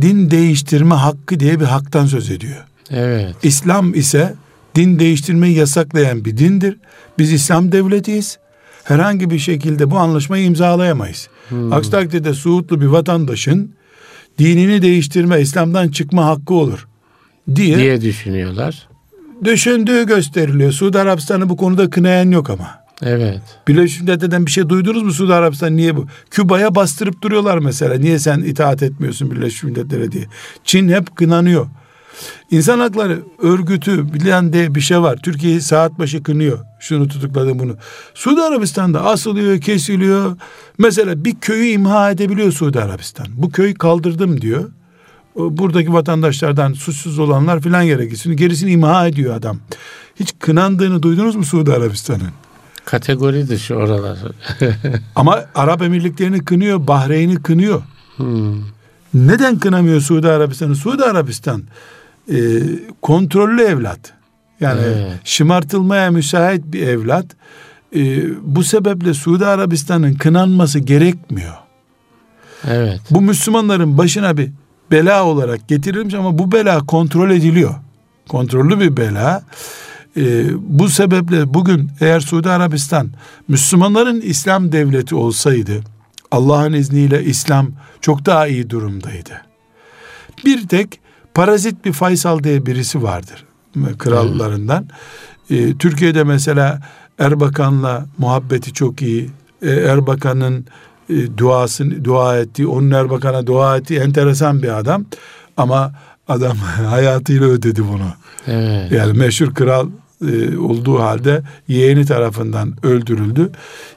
din 0.00 0.30
değiştirme 0.30 0.94
hakkı 0.94 1.40
diye 1.40 1.60
bir 1.60 1.64
haktan 1.64 2.06
söz 2.06 2.30
ediyor. 2.30 2.64
Evet. 2.90 3.34
İslam 3.42 3.94
ise 3.94 4.34
din 4.74 4.98
değiştirmeyi 4.98 5.56
yasaklayan 5.56 6.24
bir 6.24 6.36
dindir. 6.36 6.76
Biz 7.18 7.32
İslam 7.32 7.72
devletiyiz. 7.72 8.38
Herhangi 8.84 9.30
bir 9.30 9.38
şekilde 9.38 9.90
bu 9.90 9.98
anlaşmayı 9.98 10.44
imzalayamayız. 10.44 11.28
Hmm. 11.48 11.72
Aksi 11.72 11.90
takdirde 11.90 12.34
Suudlu 12.34 12.80
bir 12.80 12.86
vatandaşın 12.86 13.72
dinini 14.38 14.82
değiştirme, 14.82 15.40
İslam'dan 15.40 15.88
çıkma 15.88 16.24
hakkı 16.26 16.54
olur 16.54 16.88
diye, 17.54 17.76
diye 17.76 18.00
düşünüyorlar. 18.00 18.88
Düşündüğü 19.44 20.06
gösteriliyor. 20.06 20.72
Suudi 20.72 20.98
Arabistan'ı 20.98 21.48
bu 21.48 21.56
konuda 21.56 21.90
kınayan 21.90 22.30
yok 22.30 22.50
ama. 22.50 22.87
Evet. 23.02 23.40
Birleşmiş 23.68 24.00
Milletler'den 24.00 24.46
bir 24.46 24.50
şey 24.50 24.68
duydunuz 24.68 25.02
mu 25.02 25.12
Suudi 25.12 25.34
Arabistan 25.34 25.76
niye 25.76 25.96
bu? 25.96 26.06
Küba'ya 26.30 26.74
bastırıp 26.74 27.22
duruyorlar 27.22 27.58
mesela. 27.58 27.94
Niye 27.94 28.18
sen 28.18 28.38
itaat 28.38 28.82
etmiyorsun 28.82 29.30
Birleşmiş 29.30 29.62
Milletler'e 29.62 30.12
diye. 30.12 30.24
Çin 30.64 30.88
hep 30.88 31.16
kınanıyor. 31.16 31.66
İnsan 32.50 32.78
hakları 32.78 33.18
örgütü 33.42 34.14
bilen 34.14 34.52
de 34.52 34.74
bir 34.74 34.80
şey 34.80 35.00
var. 35.00 35.18
Türkiye 35.22 35.60
saat 35.60 35.98
başı 35.98 36.22
kınıyor. 36.22 36.58
Şunu 36.80 37.08
tutukladı 37.08 37.58
bunu. 37.58 37.76
Suudi 38.14 38.40
Arabistan'da 38.40 39.04
asılıyor, 39.04 39.60
kesiliyor. 39.60 40.36
Mesela 40.78 41.24
bir 41.24 41.34
köyü 41.40 41.66
imha 41.66 42.10
edebiliyor 42.10 42.52
Suudi 42.52 42.80
Arabistan. 42.80 43.26
Bu 43.36 43.50
köyü 43.50 43.74
kaldırdım 43.74 44.40
diyor. 44.40 44.70
Buradaki 45.36 45.92
vatandaşlardan 45.92 46.72
suçsuz 46.72 47.18
olanlar 47.18 47.60
filan 47.60 47.82
yere 47.82 48.06
gitsin. 48.06 48.36
Gerisini 48.36 48.70
imha 48.70 49.06
ediyor 49.06 49.36
adam. 49.36 49.58
Hiç 50.20 50.34
kınandığını 50.38 51.02
duydunuz 51.02 51.36
mu 51.36 51.44
Suudi 51.44 51.72
Arabistan'ın? 51.72 52.47
Kategori 52.90 53.48
dışı 53.48 53.74
oralar. 53.74 54.18
Ama 55.14 55.44
Arap 55.54 55.82
Emirlikleri'ni 55.82 56.44
kınıyor, 56.44 56.86
Bahreyn'i 56.86 57.42
kınıyor. 57.42 57.82
Hmm. 58.16 58.62
Neden 59.14 59.58
kınamıyor 59.58 60.00
Suudi 60.00 60.28
Arabistan'ı? 60.28 60.76
Suudi 60.76 61.04
Arabistan 61.04 61.62
e, 62.32 62.36
kontrollü 63.02 63.62
evlat. 63.62 63.98
Yani 64.60 64.80
evet. 64.84 65.12
şımartılmaya 65.24 66.10
müsait 66.10 66.64
bir 66.64 66.86
evlat. 66.86 67.26
E, 67.96 68.22
bu 68.42 68.64
sebeple 68.64 69.14
Suudi 69.14 69.46
Arabistan'ın 69.46 70.14
kınanması 70.14 70.78
gerekmiyor. 70.78 71.54
Evet. 72.68 73.00
Bu 73.10 73.20
Müslümanların 73.20 73.98
başına 73.98 74.36
bir 74.36 74.50
bela 74.90 75.24
olarak 75.24 75.68
getirilmiş 75.68 76.14
ama 76.14 76.38
bu 76.38 76.52
bela 76.52 76.78
kontrol 76.86 77.30
ediliyor. 77.30 77.74
Kontrollü 78.28 78.80
bir 78.80 78.96
bela. 78.96 79.42
Ee, 80.16 80.44
bu 80.58 80.88
sebeple 80.88 81.54
bugün 81.54 81.90
eğer 82.00 82.20
Suudi 82.20 82.50
Arabistan 82.50 83.10
Müslümanların 83.48 84.20
İslam 84.20 84.72
devleti 84.72 85.14
olsaydı 85.14 85.80
Allah'ın 86.30 86.72
izniyle 86.72 87.24
İslam 87.24 87.70
çok 88.00 88.26
daha 88.26 88.46
iyi 88.46 88.70
durumdaydı. 88.70 89.42
Bir 90.44 90.68
tek 90.68 91.00
parazit 91.34 91.84
bir 91.84 91.92
Faysal 91.92 92.42
diye 92.42 92.66
birisi 92.66 93.02
vardır 93.02 93.44
krallarından. 93.98 94.86
Ee, 95.50 95.74
Türkiye'de 95.78 96.24
mesela 96.24 96.80
Erbakan'la 97.18 98.06
muhabbeti 98.18 98.72
çok 98.72 99.02
iyi. 99.02 99.30
Ee, 99.62 99.70
Erbakan'ın 99.70 100.66
e, 101.10 101.36
duasını 101.36 102.04
dua 102.04 102.38
ettiği, 102.38 102.66
onun 102.66 102.90
Erbakan'a 102.90 103.46
dua 103.46 103.76
ettiği 103.76 104.00
enteresan 104.00 104.62
bir 104.62 104.78
adam. 104.78 105.04
Ama 105.56 105.92
adam 106.28 106.56
hayatıyla 106.90 107.46
ödedi 107.46 107.88
bunu. 107.88 108.12
Evet. 108.48 108.92
Yani 108.92 109.18
meşhur 109.18 109.54
kral 109.54 109.88
e, 110.28 110.58
olduğu 110.58 111.00
halde 111.00 111.42
yeğeni 111.68 112.06
tarafından 112.06 112.74
öldürüldü. 112.82 113.50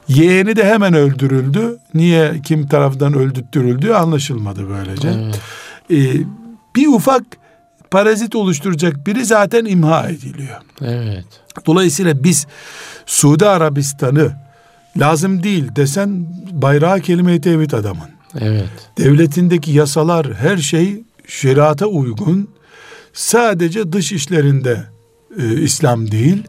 Yeğeni 0.08 0.56
de 0.56 0.64
hemen 0.64 0.94
öldürüldü. 0.94 1.76
Niye 1.94 2.40
kim 2.44 2.68
tarafından 2.68 3.14
öldürtürüldü 3.14 3.92
anlaşılmadı 3.92 4.68
böylece. 4.68 5.08
Evet. 5.08 5.40
E, 5.90 6.26
bir 6.76 6.86
ufak 6.86 7.22
parazit 7.90 8.34
oluşturacak 8.34 9.06
biri 9.06 9.24
zaten 9.24 9.64
imha 9.64 10.08
ediliyor. 10.08 10.60
Evet. 10.80 11.24
Dolayısıyla 11.66 12.24
biz 12.24 12.46
Suudi 13.06 13.46
Arabistan'ı 13.46 14.32
lazım 14.96 15.42
değil 15.42 15.76
desen 15.76 16.26
bayrağı 16.52 17.00
kelime-i 17.00 17.40
tevhid 17.40 17.70
adamın. 17.70 18.08
Evet. 18.40 18.68
Devletindeki 18.98 19.72
yasalar 19.72 20.34
her 20.34 20.56
şey 20.56 21.02
şeriata 21.26 21.86
uygun. 21.86 22.48
Sadece 23.12 23.92
dış 23.92 24.12
işlerinde 24.12 24.84
e, 25.38 25.60
İslam 25.60 26.10
değil, 26.10 26.42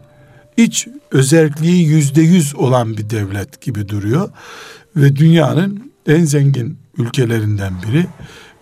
iç 0.57 0.87
özelliği 1.11 1.87
yüzde 1.87 2.21
yüz 2.21 2.55
olan 2.55 2.97
bir 2.97 3.09
devlet 3.09 3.61
gibi 3.61 3.89
duruyor. 3.89 4.29
Ve 4.95 5.15
dünyanın 5.15 5.91
en 6.07 6.23
zengin 6.25 6.77
ülkelerinden 6.97 7.73
biri 7.87 8.05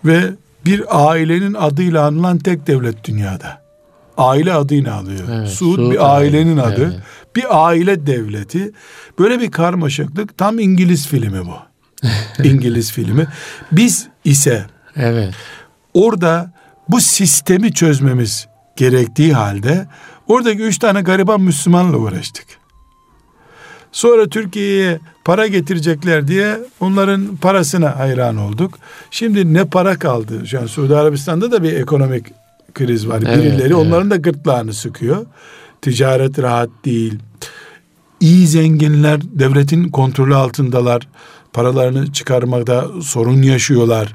ve 0.04 0.30
bir 0.66 1.10
ailenin 1.10 1.54
adıyla 1.54 2.06
anılan 2.06 2.38
tek 2.38 2.66
devlet 2.66 3.04
dünyada. 3.04 3.62
Aile 4.16 4.52
adını 4.52 4.92
alıyor. 4.94 5.28
Evet, 5.32 5.48
Suud, 5.48 5.76
Suud 5.76 5.92
bir 5.92 6.14
ailenin 6.14 6.56
aile. 6.56 6.74
adı. 6.74 6.84
Evet. 6.84 7.02
Bir 7.36 7.66
aile 7.66 8.06
devleti. 8.06 8.72
Böyle 9.18 9.40
bir 9.40 9.50
karmaşıklık 9.50 10.38
tam 10.38 10.58
İngiliz 10.58 11.08
filmi 11.08 11.46
bu. 11.46 11.56
İngiliz 12.44 12.92
filmi. 12.92 13.26
Biz 13.72 14.08
ise 14.24 14.66
evet. 14.96 15.34
orada 15.94 16.51
bu 16.88 17.00
sistemi 17.00 17.72
çözmemiz 17.72 18.46
gerektiği 18.76 19.32
halde 19.32 19.86
Oradaki 20.28 20.62
üç 20.62 20.78
tane 20.78 21.02
gariban 21.02 21.40
Müslümanla 21.40 21.96
uğraştık. 21.96 22.46
Sonra 23.92 24.28
Türkiye'ye 24.28 25.00
para 25.24 25.46
getirecekler 25.46 26.28
diye 26.28 26.58
onların 26.80 27.36
parasına 27.36 27.98
hayran 27.98 28.36
olduk. 28.36 28.78
Şimdi 29.10 29.54
ne 29.54 29.64
para 29.64 29.98
kaldı? 29.98 30.46
Şu 30.46 30.60
an 30.60 30.66
Suudi 30.66 30.96
Arabistan'da 30.96 31.52
da 31.52 31.62
bir 31.62 31.72
ekonomik 31.72 32.26
kriz 32.74 33.08
var. 33.08 33.22
Evet, 33.26 33.38
Birileri 33.38 33.62
evet. 33.62 33.74
onların 33.74 34.10
da 34.10 34.16
gırtlağını 34.16 34.72
sıkıyor. 34.74 35.26
Ticaret 35.82 36.38
rahat 36.38 36.70
değil. 36.84 37.18
İyi 38.20 38.46
zenginler 38.46 39.20
devletin 39.22 39.88
kontrolü 39.88 40.34
altındalar. 40.34 41.08
Paralarını 41.52 42.12
çıkarmakta 42.12 42.86
sorun 43.02 43.42
yaşıyorlar. 43.42 44.14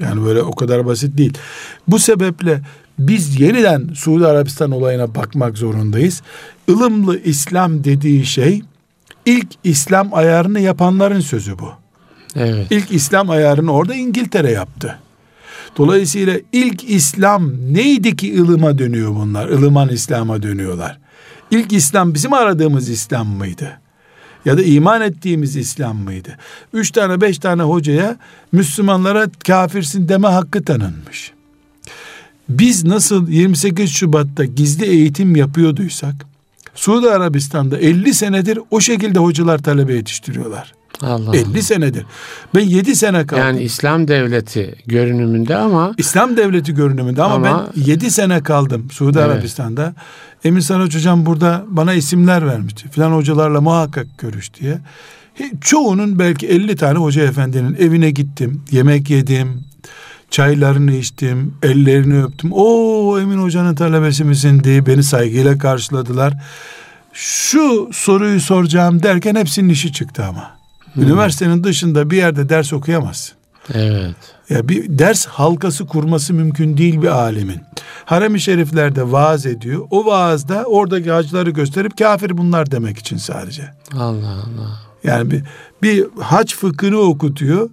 Yani 0.00 0.24
böyle 0.24 0.42
o 0.42 0.52
kadar 0.52 0.86
basit 0.86 1.18
değil. 1.18 1.32
Bu 1.88 1.98
sebeple 1.98 2.60
biz 2.98 3.40
yeniden 3.40 3.88
Suudi 3.94 4.26
Arabistan 4.26 4.70
olayına 4.70 5.14
bakmak 5.14 5.58
zorundayız. 5.58 6.22
Ilımlı 6.68 7.20
İslam 7.20 7.84
dediği 7.84 8.26
şey 8.26 8.62
ilk 9.26 9.48
İslam 9.64 10.14
ayarını 10.14 10.60
yapanların 10.60 11.20
sözü 11.20 11.58
bu. 11.58 11.72
Evet. 12.36 12.66
İlk 12.70 12.92
İslam 12.92 13.30
ayarını 13.30 13.72
orada 13.72 13.94
İngiltere 13.94 14.52
yaptı. 14.52 14.98
Dolayısıyla 15.76 16.38
ilk 16.52 16.90
İslam 16.90 17.52
neydi 17.74 18.16
ki 18.16 18.40
ılıma 18.40 18.78
dönüyor 18.78 19.14
bunlar? 19.14 19.48
Ilıman 19.48 19.88
İslam'a 19.88 20.42
dönüyorlar. 20.42 20.98
İlk 21.50 21.72
İslam 21.72 22.14
bizim 22.14 22.32
aradığımız 22.32 22.88
İslam 22.88 23.26
mıydı? 23.26 23.80
Ya 24.46 24.58
da 24.58 24.62
iman 24.62 25.00
ettiğimiz 25.00 25.56
İslam 25.56 25.96
mıydı? 25.96 26.36
Üç 26.72 26.90
tane 26.90 27.20
beş 27.20 27.38
tane 27.38 27.62
hocaya 27.62 28.16
Müslümanlara 28.52 29.26
kafirsin 29.46 30.08
deme 30.08 30.28
hakkı 30.28 30.64
tanınmış. 30.64 31.32
Biz 32.48 32.84
nasıl 32.84 33.28
28 33.28 33.90
Şubat'ta 33.90 34.44
gizli 34.44 34.86
eğitim 34.86 35.36
yapıyorduysak 35.36 36.14
Suudi 36.74 37.10
Arabistan'da 37.10 37.78
50 37.78 38.14
senedir 38.14 38.58
o 38.70 38.80
şekilde 38.80 39.18
hocalar 39.18 39.58
talebe 39.58 39.94
yetiştiriyorlar. 39.94 40.75
Allah 41.02 41.36
50 41.36 41.44
Allah. 41.46 41.62
senedir. 41.62 42.06
Ben 42.54 42.60
7 42.60 42.96
sene 42.96 43.26
kaldım. 43.26 43.44
Yani 43.44 43.62
İslam 43.62 44.08
devleti 44.08 44.74
görünümünde 44.86 45.56
ama 45.56 45.92
İslam 45.98 46.36
devleti 46.36 46.74
görünümünde 46.74 47.22
ama, 47.22 47.34
ama 47.34 47.70
ben 47.76 47.82
7 47.82 48.10
sene 48.10 48.42
kaldım 48.42 48.88
Suudi 48.92 49.18
evet. 49.18 49.30
Arabistan'da. 49.30 49.94
Emin 50.44 50.60
Saraç 50.60 50.94
hocam 50.94 51.26
burada 51.26 51.64
bana 51.68 51.94
isimler 51.94 52.46
vermişti. 52.46 52.88
Filan 52.88 53.12
hocalarla 53.12 53.60
muhakkak 53.60 54.06
görüş 54.18 54.54
diye. 54.54 54.78
Çoğunun 55.60 56.18
belki 56.18 56.46
50 56.46 56.76
tane 56.76 56.98
hoca 56.98 57.22
efendinin 57.22 57.74
evine 57.74 58.10
gittim. 58.10 58.62
Yemek 58.70 59.10
yedim. 59.10 59.64
Çaylarını 60.30 60.92
içtim. 60.92 61.54
Ellerini 61.62 62.22
öptüm. 62.24 62.50
O 62.52 63.18
Emin 63.20 63.38
hocanın 63.38 63.74
talebesi 63.74 64.24
misin 64.24 64.64
diye 64.64 64.86
beni 64.86 65.02
saygıyla 65.02 65.58
karşıladılar. 65.58 66.34
Şu 67.12 67.90
soruyu 67.92 68.40
soracağım 68.40 69.02
derken 69.02 69.34
hepsinin 69.34 69.68
işi 69.68 69.92
çıktı 69.92 70.24
ama. 70.24 70.55
Hmm. 70.96 71.02
Üniversitenin 71.02 71.64
dışında 71.64 72.10
bir 72.10 72.16
yerde 72.16 72.48
ders 72.48 72.72
okuyamazsın. 72.72 73.36
Evet. 73.74 74.16
Ya 74.50 74.68
bir 74.68 74.98
ders 74.98 75.26
halkası 75.26 75.86
kurması 75.86 76.34
mümkün 76.34 76.76
değil 76.76 77.02
bir 77.02 77.08
alimin. 77.08 77.60
Harem-i 78.04 78.40
şeriflerde 78.40 79.12
vaaz 79.12 79.46
ediyor. 79.46 79.86
O 79.90 80.06
vaazda 80.06 80.64
oradaki 80.64 81.10
hacıları 81.10 81.50
gösterip 81.50 81.98
kafir 81.98 82.38
bunlar 82.38 82.70
demek 82.70 82.98
için 82.98 83.16
sadece. 83.16 83.62
Allah 83.94 84.30
Allah. 84.30 84.80
Yani 85.04 85.30
bir, 85.30 85.42
bir 85.82 86.06
hac 86.20 86.54
fıkhını 86.54 86.98
okutuyor. 86.98 87.70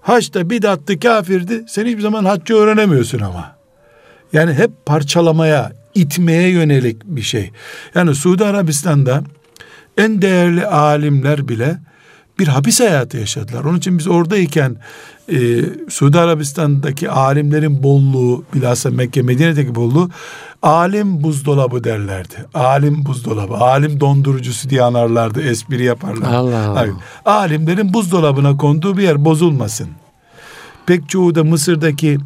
Haçta 0.00 0.50
bidattı 0.50 1.00
kafirdi. 1.00 1.64
Sen 1.68 1.86
hiçbir 1.86 2.02
zaman 2.02 2.24
haccı 2.24 2.54
öğrenemiyorsun 2.54 3.18
ama. 3.18 3.56
Yani 4.32 4.52
hep 4.52 4.70
parçalamaya, 4.86 5.72
itmeye 5.94 6.48
yönelik 6.48 7.04
bir 7.04 7.22
şey. 7.22 7.50
Yani 7.94 8.14
Suudi 8.14 8.44
Arabistan'da 8.44 9.22
en 9.96 10.22
değerli 10.22 10.66
alimler 10.66 11.48
bile 11.48 11.78
bir 12.40 12.48
hapis 12.48 12.80
hayatı 12.80 13.16
yaşadılar. 13.16 13.64
Onun 13.64 13.78
için 13.78 13.98
biz 13.98 14.08
oradayken 14.08 14.76
e, 15.32 15.38
Suudi 15.88 16.18
Arabistan'daki 16.18 17.10
alimlerin 17.10 17.82
bolluğu, 17.82 18.44
bilhassa 18.54 18.90
Mekke 18.90 19.22
Medine'deki 19.22 19.74
bolluğu 19.74 20.10
alim 20.62 21.22
buzdolabı 21.22 21.84
derlerdi. 21.84 22.46
Alim 22.54 23.06
buzdolabı, 23.06 23.54
alim 23.54 24.00
dondurucusu 24.00 24.70
diye 24.70 24.82
anarlardı, 24.82 25.42
espri 25.42 25.84
yaparlar. 25.84 26.34
Allah 26.34 26.68
Allah. 26.68 26.86
Alimlerin 27.24 27.94
buzdolabına 27.94 28.56
konduğu 28.56 28.96
bir 28.96 29.02
yer 29.02 29.24
bozulmasın. 29.24 29.88
Pek 30.86 31.08
çoğu 31.08 31.34
da 31.34 31.44
Mısır'daki 31.44 32.18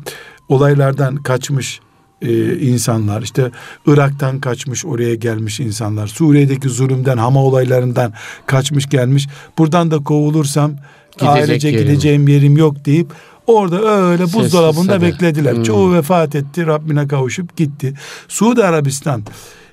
olaylardan 0.49 1.17
kaçmış 1.17 1.81
e, 2.25 2.59
insanlar 2.59 3.22
işte 3.22 3.51
Irak'tan 3.87 4.41
kaçmış 4.41 4.85
oraya 4.87 5.14
gelmiş 5.14 5.61
insanlar 5.61 6.07
Suriye'deki 6.07 6.68
zulümden 6.68 7.16
Hama 7.16 7.45
olaylarından 7.45 8.12
kaçmış 8.47 8.89
gelmiş 8.89 9.29
buradan 9.59 9.91
da 9.91 9.99
kovulursam 9.99 10.72
Gidecek 11.18 11.29
ailece 11.29 11.68
yerim. 11.68 11.81
gideceğim 11.81 12.29
yerim 12.29 12.57
yok 12.57 12.85
deyip 12.85 13.07
orada 13.47 13.83
öyle 13.83 14.25
buzdolabında 14.33 15.03
beklediler. 15.03 15.57
Hmm. 15.57 15.62
Çoğu 15.62 15.95
vefat 15.95 16.35
etti 16.35 16.66
Rabbine 16.66 17.09
kavuşup 17.09 17.57
gitti. 17.57 17.95
Suudi 18.29 18.64
Arabistan 18.64 19.22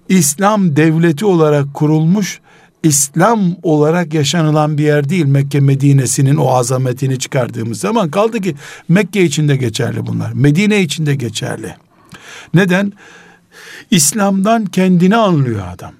İslam 0.09 0.75
devleti 0.75 1.25
olarak 1.25 1.73
kurulmuş 1.73 2.39
İslam 2.83 3.41
olarak 3.63 4.13
yaşanılan 4.13 4.77
bir 4.77 4.83
yer 4.83 5.09
değil. 5.09 5.25
Mekke 5.25 5.59
Medine'sinin 5.59 6.35
o 6.35 6.49
azametini 6.49 7.19
çıkardığımız 7.19 7.79
zaman 7.79 8.11
kaldı 8.11 8.39
ki 8.39 8.55
Mekke 8.89 9.23
içinde 9.23 9.55
geçerli 9.55 10.05
bunlar. 10.05 10.31
Medine 10.31 10.81
içinde 10.81 11.15
geçerli. 11.15 11.75
Neden? 12.53 12.93
İslam'dan 13.91 14.65
kendini 14.65 15.15
anlıyor 15.15 15.67
adam. 15.73 15.93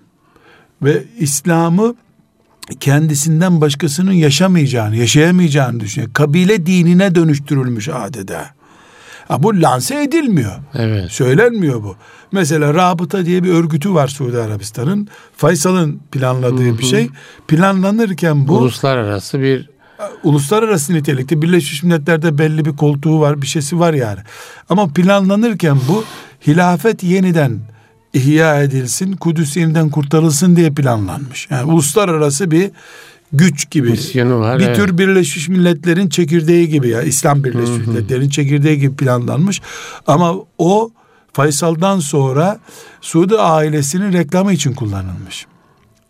Ve 0.82 1.04
İslam'ı 1.20 1.96
kendisinden 2.80 3.62
başkasının 3.62 4.12
yaşamayacağını, 4.12 4.96
yaşayamayacağını 4.96 5.80
düşünüyor. 5.80 6.14
Kabile 6.14 6.66
dinine 6.66 7.16
dönüştürülmüş 7.16 7.90
adeta. 7.90 8.50
Ha, 9.28 9.44
bu 9.44 9.62
lanse 9.62 10.04
edilmiyor. 10.04 10.56
Evet. 10.74 11.12
Söylenmiyor 11.12 11.84
bu. 11.84 11.96
Mesela 12.32 12.74
Rabıta 12.74 13.26
diye 13.26 13.44
bir 13.44 13.50
örgütü 13.50 13.94
var 13.94 14.08
Suudi 14.08 14.38
Arabistan'ın. 14.38 15.08
Faysal'ın 15.38 16.02
planladığı 16.12 16.70
Hı-hı. 16.70 16.78
bir 16.78 16.84
şey. 16.84 17.10
Planlanırken 17.48 18.48
bu... 18.48 18.58
Uluslararası 18.58 19.40
bir 19.40 19.70
uluslararası 20.24 20.94
nitelikte 20.94 21.42
Birleşmiş 21.42 21.84
Milletler'de 21.84 22.38
belli 22.38 22.66
bir 22.66 22.76
koltuğu 22.76 23.20
var, 23.20 23.42
bir 23.42 23.48
şeysi 23.48 23.80
var 23.80 23.94
yani. 23.94 24.20
Ama 24.70 24.88
planlanırken 24.88 25.78
bu 25.88 26.04
hilafet 26.48 27.04
yeniden 27.04 27.60
ihya 28.14 28.64
edilsin, 28.64 29.14
Kudüs 29.14 29.58
yeniden 29.58 29.90
kurtarılsın 29.90 30.56
diye 30.56 30.72
planlanmış. 30.72 31.48
Yani 31.50 31.72
uluslararası 31.72 32.52
bir 32.52 32.72
güç 33.34 33.72
gibi. 33.72 33.90
Misyonu 33.90 34.40
var. 34.40 34.60
Bir 34.60 34.66
evet. 34.66 34.76
tür 34.76 34.98
Birleşmiş 34.98 35.50
Milletler'in 35.50 36.10
çekirdeği 36.10 36.70
gibi 36.70 36.90
ya 36.90 37.02
İslam 37.02 37.44
Birleşmiş 37.44 37.88
Milletler'in 37.88 38.30
çekirdeği 38.30 38.80
gibi 38.80 38.96
planlanmış. 38.96 39.62
Ama 40.08 40.36
o 40.58 40.92
Faysal'dan 41.34 42.00
sonra 42.00 42.60
Suudi 43.02 43.38
ailesinin 43.38 44.14
reklamı 44.14 44.54
için 44.54 44.74
kullanılmış. 44.74 45.46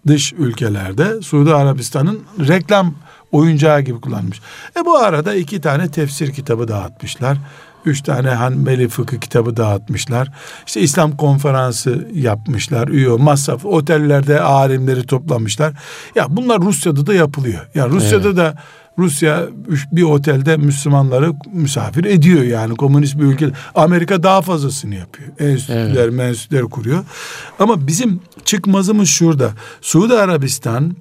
Dış 0.08 0.34
ülkelerde 0.34 1.22
Suudi 1.22 1.54
Arabistan'ın 1.54 2.20
reklam 2.48 2.96
oyuncağı 3.32 3.82
gibi 3.82 4.02
kullanmış. 4.02 4.42
E 4.78 4.86
bu 4.86 4.98
arada 4.98 5.36
iki 5.36 5.62
tane 5.62 5.92
tefsir 5.92 6.34
kitabı 6.34 6.68
dağıtmışlar. 6.68 7.38
Üç 7.86 8.02
tane 8.02 8.30
Hanbeli 8.30 8.88
fıkıh 8.88 9.18
kitabı 9.18 9.58
dağıtmışlar. 9.58 10.32
İşte 10.68 10.82
İslam 10.82 11.18
konferansı 11.18 12.08
yapmışlar. 12.14 12.88
Üye 12.88 13.10
masraf 13.10 13.66
otellerde 13.66 14.42
alimleri 14.42 15.06
toplamışlar. 15.06 15.74
Ya 16.16 16.26
bunlar 16.30 16.62
Rusya'da 16.62 17.08
da 17.08 17.14
yapılıyor. 17.14 17.68
Ya 17.76 17.90
Rusya'da 17.90 18.28
evet. 18.28 18.38
da 18.38 18.56
Rusya 18.98 19.48
bir 19.92 20.04
otelde 20.04 20.58
Müslümanları 20.58 21.34
misafir 21.54 22.06
ediyor 22.06 22.44
yani 22.44 22.76
komünist 22.76 23.20
bir 23.20 23.24
ülke. 23.24 23.50
Amerika 23.76 24.24
daha 24.24 24.42
fazlasını 24.42 24.96
yapıyor. 24.96 25.30
Enstitüler, 25.40 26.04
evet. 26.04 26.14
mensütler 26.14 26.62
kuruyor. 26.62 27.06
Ama 27.60 27.88
bizim 27.88 28.20
çıkmazımız 28.46 29.10
şurada. 29.10 29.52
Suudi 29.82 30.14
Arabistan 30.14 30.96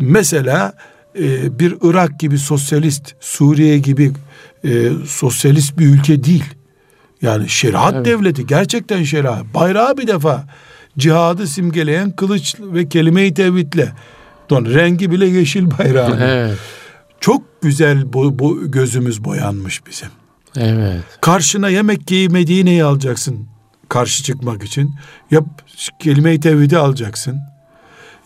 mesela 0.00 0.72
e, 1.18 1.58
bir 1.58 1.74
Irak 1.82 2.20
gibi 2.20 2.38
sosyalist, 2.38 3.14
Suriye 3.20 3.78
gibi 3.78 4.12
e, 4.64 4.90
sosyalist 5.06 5.78
bir 5.78 5.86
ülke 5.86 6.24
değil. 6.24 6.44
Yani 7.22 7.48
şeriat 7.48 7.94
evet. 7.94 8.06
devleti 8.06 8.46
gerçekten 8.46 9.02
şeriat. 9.02 9.44
Bayrağı 9.54 9.96
bir 9.96 10.06
defa 10.06 10.44
cihadı 10.98 11.46
simgeleyen 11.46 12.10
kılıç 12.10 12.56
ve 12.60 12.88
kelime-i 12.88 13.34
tevhidle. 13.34 13.92
Don 14.50 14.64
rengi 14.64 15.10
bile 15.10 15.26
yeşil 15.26 15.78
bayrağı. 15.78 16.18
Evet. 16.20 16.58
Çok 17.20 17.62
güzel 17.62 18.12
bu, 18.12 18.38
bu 18.38 18.70
gözümüz 18.70 19.24
boyanmış 19.24 19.86
bizim. 19.86 20.08
Evet. 20.56 21.02
Karşına 21.20 21.68
yemek 21.68 22.10
yiyip 22.10 22.32
Medine'yi 22.32 22.84
alacaksın 22.84 23.48
karşı 23.88 24.22
çıkmak 24.22 24.64
için. 24.64 24.94
Yap 25.30 25.44
kelime-i 26.00 26.40
tevhidi 26.40 26.78
alacaksın. 26.78 27.40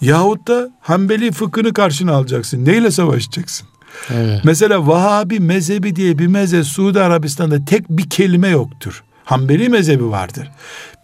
Yahut 0.03 0.49
da 0.49 0.71
Hanbeli 0.81 1.33
fıkhını 1.33 1.73
karşına 1.73 2.13
alacaksın. 2.13 2.65
Neyle 2.65 2.91
savaşacaksın? 2.91 3.69
Evet. 4.11 4.41
Mesela 4.45 4.87
Vahabi 4.87 5.41
mezhebi 5.41 5.97
diye 5.97 6.19
bir 6.19 6.27
mezhep 6.27 6.65
Suudi 6.65 7.01
Arabistan'da 7.01 7.65
tek 7.65 7.91
bir 7.91 8.11
kelime 8.11 8.49
yoktur. 8.49 9.05
Hanbeli 9.25 9.69
mezhebi 9.69 10.11
vardır. 10.11 10.51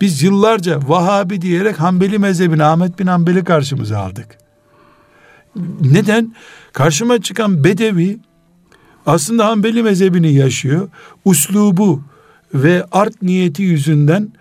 Biz 0.01 0.23
yıllarca 0.23 0.81
Vahabi 0.87 1.43
diyerek 1.43 1.81
Hanbeli 1.81 2.19
mezhebini 2.19 2.65
Ahmet 2.65 2.99
bin 2.99 3.07
Hanbeli 3.07 3.45
karşımıza 3.45 3.99
aldık. 3.99 4.39
Neden? 5.81 6.35
Karşıma 6.73 7.23
çıkan 7.23 7.65
Bedevi 7.65 8.19
aslında 9.07 9.47
Hanbeli 9.47 9.83
mezhebini 9.83 10.33
yaşıyor. 10.33 10.89
Uslubu 11.25 12.03
ve 12.55 12.85
art 12.93 13.23
niyeti 13.23 13.63
yüzünden 13.63 14.33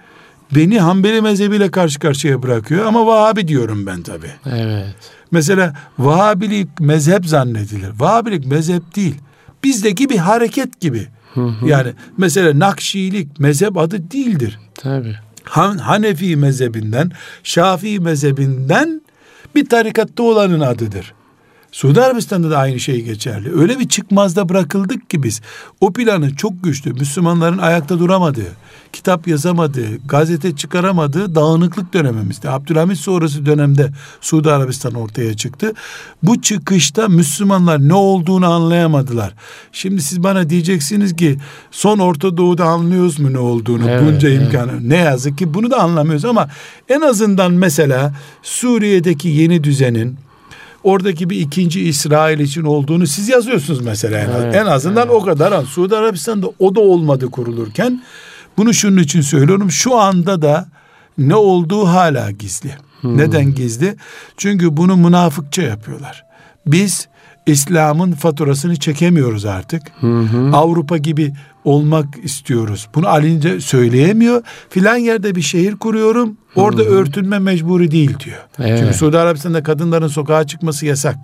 beni 0.55 0.79
Hanbeli 0.79 1.21
mezhebiyle 1.21 1.71
karşı 1.71 1.99
karşıya 1.99 2.43
bırakıyor 2.43 2.85
ama 2.85 3.05
Vahabi 3.05 3.47
diyorum 3.47 3.85
ben 3.85 4.01
tabi. 4.01 4.27
Evet. 4.45 4.95
Mesela 5.31 5.73
Vahabilik 5.99 6.79
mezhep 6.79 7.25
zannedilir. 7.25 7.89
Vahabilik 7.99 8.45
mezhep 8.45 8.95
değil. 8.95 9.15
Bizdeki 9.63 10.09
bir 10.09 10.17
hareket 10.17 10.81
gibi. 10.81 11.07
Hı 11.33 11.41
hı. 11.41 11.67
Yani 11.67 11.93
mesela 12.17 12.59
Nakşilik 12.59 13.39
mezhep 13.39 13.77
adı 13.77 14.11
değildir. 14.11 14.59
Tabi. 14.75 15.15
Han, 15.43 15.77
Hanefi 15.77 16.35
mezhebinden, 16.35 17.11
Şafii 17.43 17.99
mezhebinden 17.99 19.01
bir 19.55 19.69
tarikatta 19.69 20.23
olanın 20.23 20.59
adıdır. 20.59 21.13
Suudi 21.71 22.01
Arabistan'da 22.01 22.49
da 22.49 22.57
aynı 22.57 22.79
şey 22.79 23.01
geçerli. 23.01 23.59
Öyle 23.59 23.79
bir 23.79 23.87
çıkmazda 23.87 24.49
bırakıldık 24.49 25.09
ki 25.09 25.23
biz. 25.23 25.41
O 25.81 25.93
planı 25.93 26.35
çok 26.35 26.63
güçlü. 26.63 26.93
Müslümanların 26.93 27.57
ayakta 27.57 27.99
duramadığı, 27.99 28.51
kitap 28.93 29.27
yazamadığı, 29.27 29.97
gazete 30.07 30.55
çıkaramadığı 30.55 31.35
dağınıklık 31.35 31.93
dönemimizde. 31.93 32.49
Abdülhamit 32.49 32.97
sonrası 32.97 33.45
dönemde 33.45 33.91
Suudi 34.21 34.51
Arabistan 34.51 34.93
ortaya 34.93 35.37
çıktı. 35.37 35.73
Bu 36.23 36.41
çıkışta 36.41 37.07
Müslümanlar 37.07 37.79
ne 37.79 37.93
olduğunu 37.93 38.45
anlayamadılar. 38.45 39.33
Şimdi 39.71 40.01
siz 40.01 40.23
bana 40.23 40.49
diyeceksiniz 40.49 41.15
ki 41.15 41.37
son 41.71 41.99
Orta 41.99 42.37
Doğu'da 42.37 42.65
anlıyoruz 42.65 43.19
mu 43.19 43.33
ne 43.33 43.39
olduğunu 43.39 43.89
evet, 43.89 44.03
bunca 44.03 44.29
evet. 44.29 44.41
imkanı. 44.41 44.89
Ne 44.89 44.97
yazık 44.97 45.37
ki 45.37 45.53
bunu 45.53 45.71
da 45.71 45.79
anlamıyoruz 45.79 46.25
ama 46.25 46.47
en 46.89 47.01
azından 47.01 47.51
mesela 47.51 48.13
Suriye'deki 48.43 49.27
yeni 49.27 49.63
düzenin 49.63 50.26
oradaki 50.87 51.29
bir 51.29 51.39
ikinci 51.39 51.81
İsrail 51.81 52.39
için 52.39 52.63
olduğunu 52.63 53.07
siz 53.07 53.29
yazıyorsunuz 53.29 53.81
mesela. 53.81 54.19
Evet, 54.19 54.55
en 54.55 54.65
azından 54.65 55.07
evet. 55.07 55.15
o 55.15 55.25
kadar. 55.25 55.65
Suudi 55.65 55.95
Arabistan'da 55.95 56.47
o 56.59 56.75
da 56.75 56.79
olmadı 56.79 57.31
kurulurken 57.31 58.03
bunu 58.57 58.73
şunun 58.73 58.97
için 58.97 59.21
söylüyorum. 59.21 59.71
Şu 59.71 59.95
anda 59.95 60.41
da 60.41 60.67
ne 61.17 61.35
olduğu 61.35 61.87
hala 61.87 62.31
gizli. 62.31 62.75
Hmm. 63.01 63.17
Neden 63.17 63.55
gizli? 63.55 63.95
Çünkü 64.37 64.77
bunu 64.77 64.97
münafıkça 64.97 65.61
yapıyorlar. 65.61 66.25
Biz 66.67 67.07
İslam'ın 67.47 68.11
faturasını 68.11 68.75
çekemiyoruz 68.75 69.45
artık. 69.45 69.81
Hı 69.99 70.27
Avrupa 70.53 70.97
gibi 70.97 71.33
olmak 71.63 72.05
istiyoruz. 72.23 72.87
Bunu 72.95 73.07
alince 73.07 73.61
söyleyemiyor. 73.61 74.41
Filan 74.69 74.97
yerde 74.97 75.35
bir 75.35 75.41
şehir 75.41 75.75
kuruyorum. 75.75 76.37
Orada 76.55 76.81
hı 76.81 76.85
örtünme 76.85 77.39
mecburi 77.39 77.91
değil 77.91 78.19
diyor. 78.19 78.37
Evet. 78.59 78.79
Çünkü 78.79 78.93
Suudi 78.93 79.17
Arabistan'da 79.17 79.63
kadınların 79.63 80.07
sokağa 80.07 80.47
çıkması 80.47 80.85
yasak. 80.85 81.15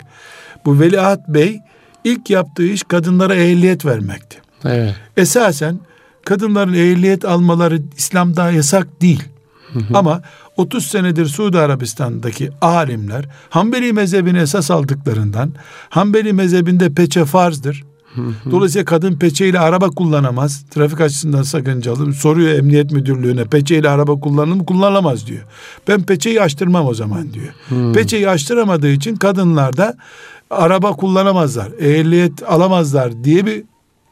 Bu 0.64 0.80
Veliaht 0.80 1.28
Bey 1.28 1.60
ilk 2.04 2.30
yaptığı 2.30 2.66
iş 2.66 2.82
kadınlara 2.82 3.34
ehliyet 3.34 3.84
vermekti. 3.84 4.38
Evet. 4.64 4.94
Esasen 5.16 5.78
kadınların 6.24 6.74
ehliyet 6.74 7.24
almaları 7.24 7.82
İslam'da 7.96 8.50
yasak 8.50 9.00
değil. 9.02 9.22
Hı 9.72 9.78
hı. 9.78 9.98
Ama 9.98 10.22
30 10.56 10.86
senedir 10.86 11.26
Suudi 11.26 11.58
Arabistan'daki 11.58 12.50
alimler 12.60 13.24
Hanbeli 13.50 13.92
mezhebini 13.92 14.38
esas 14.38 14.70
aldıklarından 14.70 15.52
Hanbeli 15.88 16.32
mezhebinde 16.32 16.94
peçe 16.94 17.24
farzdır. 17.24 17.84
Dolayısıyla 18.50 18.84
kadın 18.84 19.18
peçeyle 19.18 19.58
araba 19.58 19.90
kullanamaz. 19.90 20.64
Trafik 20.70 21.00
açısından 21.00 21.42
sakıncalı. 21.42 22.12
Soruyor 22.12 22.58
emniyet 22.58 22.92
müdürlüğüne 22.92 23.44
peçeyle 23.44 23.88
araba 23.88 24.20
kullanılır 24.20 24.56
mı? 24.56 24.66
Kullanılamaz 24.66 25.26
diyor. 25.26 25.42
Ben 25.88 26.02
peçeyi 26.02 26.42
açtırmam 26.42 26.86
o 26.86 26.94
zaman 26.94 27.32
diyor. 27.32 27.54
Hmm. 27.68 27.92
Peçeyi 27.92 28.28
açtıramadığı 28.28 28.90
için 28.90 29.16
kadınlar 29.16 29.76
da 29.76 29.96
araba 30.50 30.92
kullanamazlar. 30.92 31.68
Ehliyet 31.80 32.42
alamazlar 32.50 33.24
diye 33.24 33.46
bir 33.46 33.62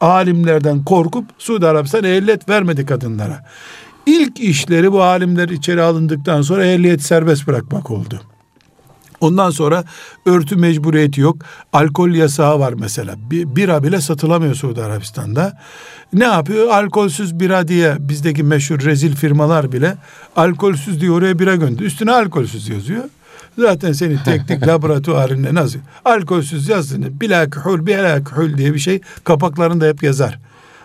alimlerden 0.01 0.84
korkup 0.84 1.24
Suudi 1.38 1.66
Arabistan 1.66 2.05
ehliyet 2.05 2.49
vermedi 2.49 2.86
kadınlara. 2.86 3.45
İlk 4.07 4.40
işleri 4.40 4.92
bu 4.92 5.03
alimler 5.03 5.48
içeri 5.48 5.82
alındıktan 5.82 6.42
sonra 6.42 6.66
ehliyet 6.66 7.03
serbest 7.03 7.46
bırakmak 7.46 7.90
oldu. 7.90 8.20
Ondan 9.20 9.50
sonra 9.50 9.84
örtü 10.26 10.57
mecburiyeti 10.57 11.20
yok. 11.20 11.36
Alkol 11.72 12.09
yasağı 12.09 12.61
var 12.61 12.72
mesela. 12.72 13.14
Bir, 13.30 13.57
bira 13.57 13.82
bile 13.82 14.00
satılamıyor 14.00 14.55
Suudi 14.55 14.82
Arabistan'da. 14.82 15.59
Ne 16.12 16.24
yapıyor? 16.24 16.68
Alkolsüz 16.68 17.40
bira 17.40 17.68
diye 17.68 17.96
bizdeki 18.00 18.42
meşhur 18.42 18.80
rezil 18.80 19.16
firmalar 19.16 19.72
bile 19.72 19.96
alkolsüz 20.36 21.00
diye 21.00 21.11
oraya 21.11 21.38
bira 21.38 21.57
gönderiyor. 21.57 21.90
Üstüne 21.90 22.12
alkolsüz 22.12 22.68
yazıyor. 22.68 23.05
Zaten 23.59 23.92
senin 23.92 24.18
teknik 24.24 24.66
laboratuvarında 24.66 25.55
nasıl? 25.55 25.78
Alkolsüz 26.05 26.68
yazdığını 26.68 27.20
bilakühül 27.20 27.86
bilakühül 27.86 28.59
diye 28.59 28.74
bir 28.74 28.78
şey 28.78 29.00
kapaklarında 29.24 29.86
hep 29.86 30.03
yazar. 30.03 30.38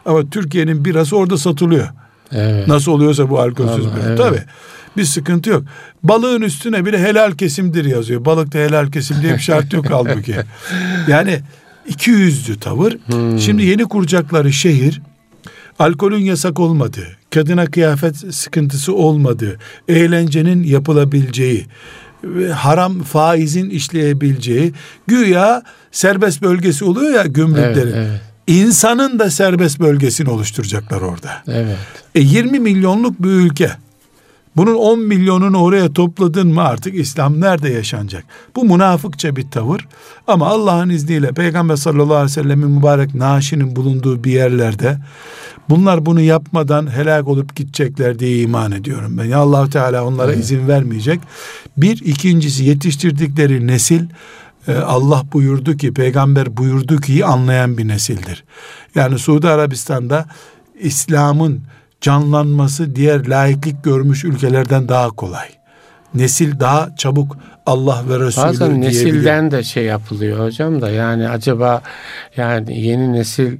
Ama 0.05 0.29
Türkiye'nin 0.29 0.85
birası 0.85 1.17
orada 1.17 1.37
satılıyor. 1.37 1.87
Evet. 2.31 2.67
Nasıl 2.67 2.91
oluyorsa 2.91 3.29
bu 3.29 3.39
alkolsüz 3.39 3.85
bira. 3.85 4.03
Evet. 4.07 4.17
Tabii 4.17 4.43
bir 4.97 5.03
sıkıntı 5.05 5.49
yok. 5.49 5.63
Balığın 6.03 6.41
üstüne 6.41 6.85
bile 6.85 6.99
helal 6.99 7.31
kesimdir 7.31 7.85
yazıyor. 7.85 8.25
Balıkta 8.25 8.59
helal 8.59 8.91
kesim 8.91 9.17
diye 9.21 9.33
bir 9.33 9.39
şart 9.39 9.73
yok 9.73 9.85
halbuki. 9.91 10.35
Yani 11.07 11.39
iki 11.87 12.11
yüzlü 12.11 12.59
tavır. 12.59 12.97
Hmm. 13.05 13.39
Şimdi 13.39 13.65
yeni 13.65 13.83
kuracakları 13.83 14.53
şehir 14.53 15.01
alkolün 15.79 16.25
yasak 16.25 16.59
olmadığı, 16.59 17.07
kadına 17.29 17.65
kıyafet 17.65 18.35
sıkıntısı 18.35 18.93
olmadığı, 18.93 19.59
eğlencenin 19.87 20.63
yapılabileceği, 20.63 21.65
haram 22.53 23.03
faizin 23.03 23.69
işleyebileceği 23.69 24.73
güya 25.07 25.63
serbest 25.91 26.41
bölgesi 26.41 26.85
oluyor 26.85 27.13
ya 27.13 27.23
gümrüklerin. 27.23 27.93
Evet, 27.93 27.93
evet. 27.95 28.21
İnsanın 28.47 29.19
da 29.19 29.31
serbest 29.31 29.79
bölgesini 29.79 30.29
oluşturacaklar 30.29 31.01
orada. 31.01 31.31
Evet. 31.47 31.77
E 32.15 32.19
20 32.19 32.59
milyonluk 32.59 33.23
bir 33.23 33.29
ülke. 33.29 33.71
Bunun 34.55 34.75
10 34.75 34.99
milyonunu 34.99 35.57
oraya 35.57 35.93
topladın 35.93 36.47
mı 36.47 36.61
artık 36.61 36.95
İslam 36.95 37.41
nerede 37.41 37.69
yaşanacak? 37.69 38.23
Bu 38.55 38.65
münafıkça 38.65 39.35
bir 39.35 39.51
tavır. 39.51 39.87
Ama 40.27 40.47
Allah'ın 40.47 40.89
izniyle 40.89 41.31
Peygamber 41.31 41.75
sallallahu 41.75 42.15
aleyhi 42.15 42.37
ve 42.37 42.43
sellemin 42.43 42.69
mübarek 42.69 43.15
naaşinin 43.15 43.75
bulunduğu 43.75 44.23
bir 44.23 44.31
yerlerde 44.31 44.97
bunlar 45.69 46.05
bunu 46.05 46.21
yapmadan 46.21 46.95
helak 46.95 47.27
olup 47.27 47.55
gidecekler 47.55 48.19
diye 48.19 48.41
iman 48.41 48.71
ediyorum 48.71 49.17
ben. 49.17 49.25
Ya 49.25 49.37
allah 49.37 49.69
Teala 49.69 50.05
onlara 50.05 50.33
evet. 50.33 50.43
izin 50.43 50.67
vermeyecek. 50.67 51.19
Bir 51.77 52.01
ikincisi 52.05 52.63
yetiştirdikleri 52.63 53.67
nesil 53.67 54.03
e, 54.67 54.75
Allah 54.75 55.23
buyurdu 55.33 55.77
ki 55.77 55.93
peygamber 55.93 56.57
buyurdu 56.57 57.01
ki 57.01 57.25
anlayan 57.25 57.77
bir 57.77 57.87
nesildir. 57.87 58.43
Yani 58.95 59.19
Suudi 59.19 59.47
Arabistan'da 59.47 60.25
İslam'ın 60.79 61.61
canlanması 62.01 62.95
diğer 62.95 63.27
laiklik 63.27 63.83
görmüş 63.83 64.23
ülkelerden 64.23 64.89
daha 64.89 65.09
kolay. 65.09 65.56
Nesil 66.15 66.59
daha 66.59 66.95
çabuk 66.97 67.37
Allah 67.65 68.03
ve 68.09 68.19
Resulü 68.19 68.45
Bazen 68.45 68.81
nesilden 68.81 69.51
de 69.51 69.63
şey 69.63 69.83
yapılıyor 69.83 70.45
hocam 70.45 70.81
da 70.81 70.89
yani 70.89 71.29
acaba 71.29 71.81
yani 72.37 72.79
yeni 72.79 73.13
nesil 73.13 73.57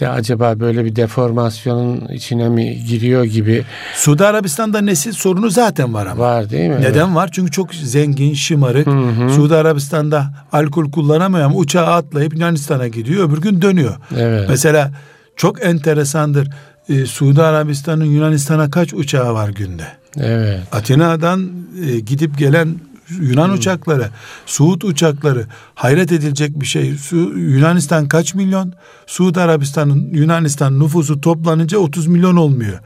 de 0.00 0.08
acaba 0.08 0.60
böyle 0.60 0.84
bir 0.84 0.96
deformasyonun 0.96 2.08
içine 2.08 2.48
mi 2.48 2.84
giriyor 2.84 3.24
gibi. 3.24 3.64
Suudi 3.94 4.24
Arabistan'da 4.24 4.80
nesil 4.80 5.12
sorunu 5.12 5.50
zaten 5.50 5.94
var 5.94 6.06
ama. 6.06 6.18
Var 6.18 6.50
değil 6.50 6.70
mi? 6.70 6.76
Neden 6.80 7.06
evet. 7.06 7.16
var? 7.16 7.30
Çünkü 7.32 7.50
çok 7.50 7.74
zengin, 7.74 8.34
şımarık. 8.34 8.86
Hı 8.86 8.90
hı. 8.90 9.30
Suudi 9.30 9.56
Arabistan'da 9.56 10.26
alkol 10.52 10.90
kullanamıyor 10.90 11.44
ama 11.44 11.56
uçağa 11.56 11.86
atlayıp 11.86 12.34
Yunanistan'a 12.34 12.88
gidiyor. 12.88 13.28
Öbür 13.28 13.40
gün 13.40 13.62
dönüyor. 13.62 13.96
Evet. 14.16 14.46
Mesela 14.48 14.92
çok 15.36 15.64
enteresandır 15.64 16.48
e, 16.90 17.06
Suudi 17.06 17.42
Arabistan'ın 17.42 18.04
Yunanistan'a 18.04 18.70
kaç 18.70 18.94
uçağı 18.94 19.34
var 19.34 19.48
günde? 19.48 19.86
Evet. 20.16 20.60
Atina'dan 20.72 21.50
e, 21.86 22.00
gidip 22.00 22.38
gelen 22.38 22.74
Yunan 23.20 23.48
hmm. 23.48 23.54
uçakları, 23.54 24.08
Suud 24.46 24.82
uçakları 24.82 25.46
hayret 25.74 26.12
edilecek 26.12 26.60
bir 26.60 26.66
şey. 26.66 26.94
Su, 26.96 27.16
Yunanistan 27.38 28.08
kaç 28.08 28.34
milyon? 28.34 28.72
Suudi 29.06 29.40
Arabistan'ın 29.40 30.10
Yunanistan 30.12 30.80
nüfusu 30.80 31.20
toplanınca 31.20 31.78
30 31.78 32.06
milyon 32.06 32.36
olmuyor. 32.36 32.78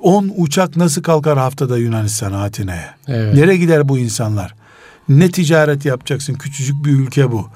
10 0.00 0.32
uçak 0.36 0.76
nasıl 0.76 1.02
kalkar 1.02 1.38
haftada 1.38 1.78
Yunanistan'a 1.78 2.42
Atina'ya? 2.42 2.94
Evet. 3.08 3.34
Nereye 3.34 3.56
gider 3.56 3.88
bu 3.88 3.98
insanlar? 3.98 4.54
Ne 5.08 5.30
ticaret 5.30 5.84
yapacaksın? 5.84 6.34
Küçücük 6.34 6.84
bir 6.84 6.90
ülke 6.90 7.32
bu. 7.32 7.48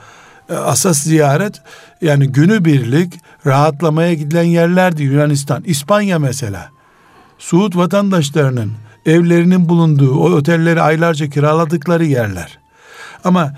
E, 0.51 0.55
asas 0.55 0.99
ziyaret 0.99 1.63
yani 2.01 2.29
günübirlik 2.29 3.15
rahatlamaya 3.47 4.15
gidilen 4.15 4.43
yerlerdi 4.43 5.03
Yunanistan. 5.03 5.63
İspanya 5.63 6.19
mesela. 6.19 6.69
Suud 7.39 7.77
vatandaşlarının 7.77 8.73
evlerinin 9.07 9.69
bulunduğu 9.69 10.15
o 10.15 10.31
otelleri 10.31 10.83
aylarca 10.83 11.31
kiraladıkları 11.31 12.05
yerler. 12.05 12.59
Ama 13.25 13.53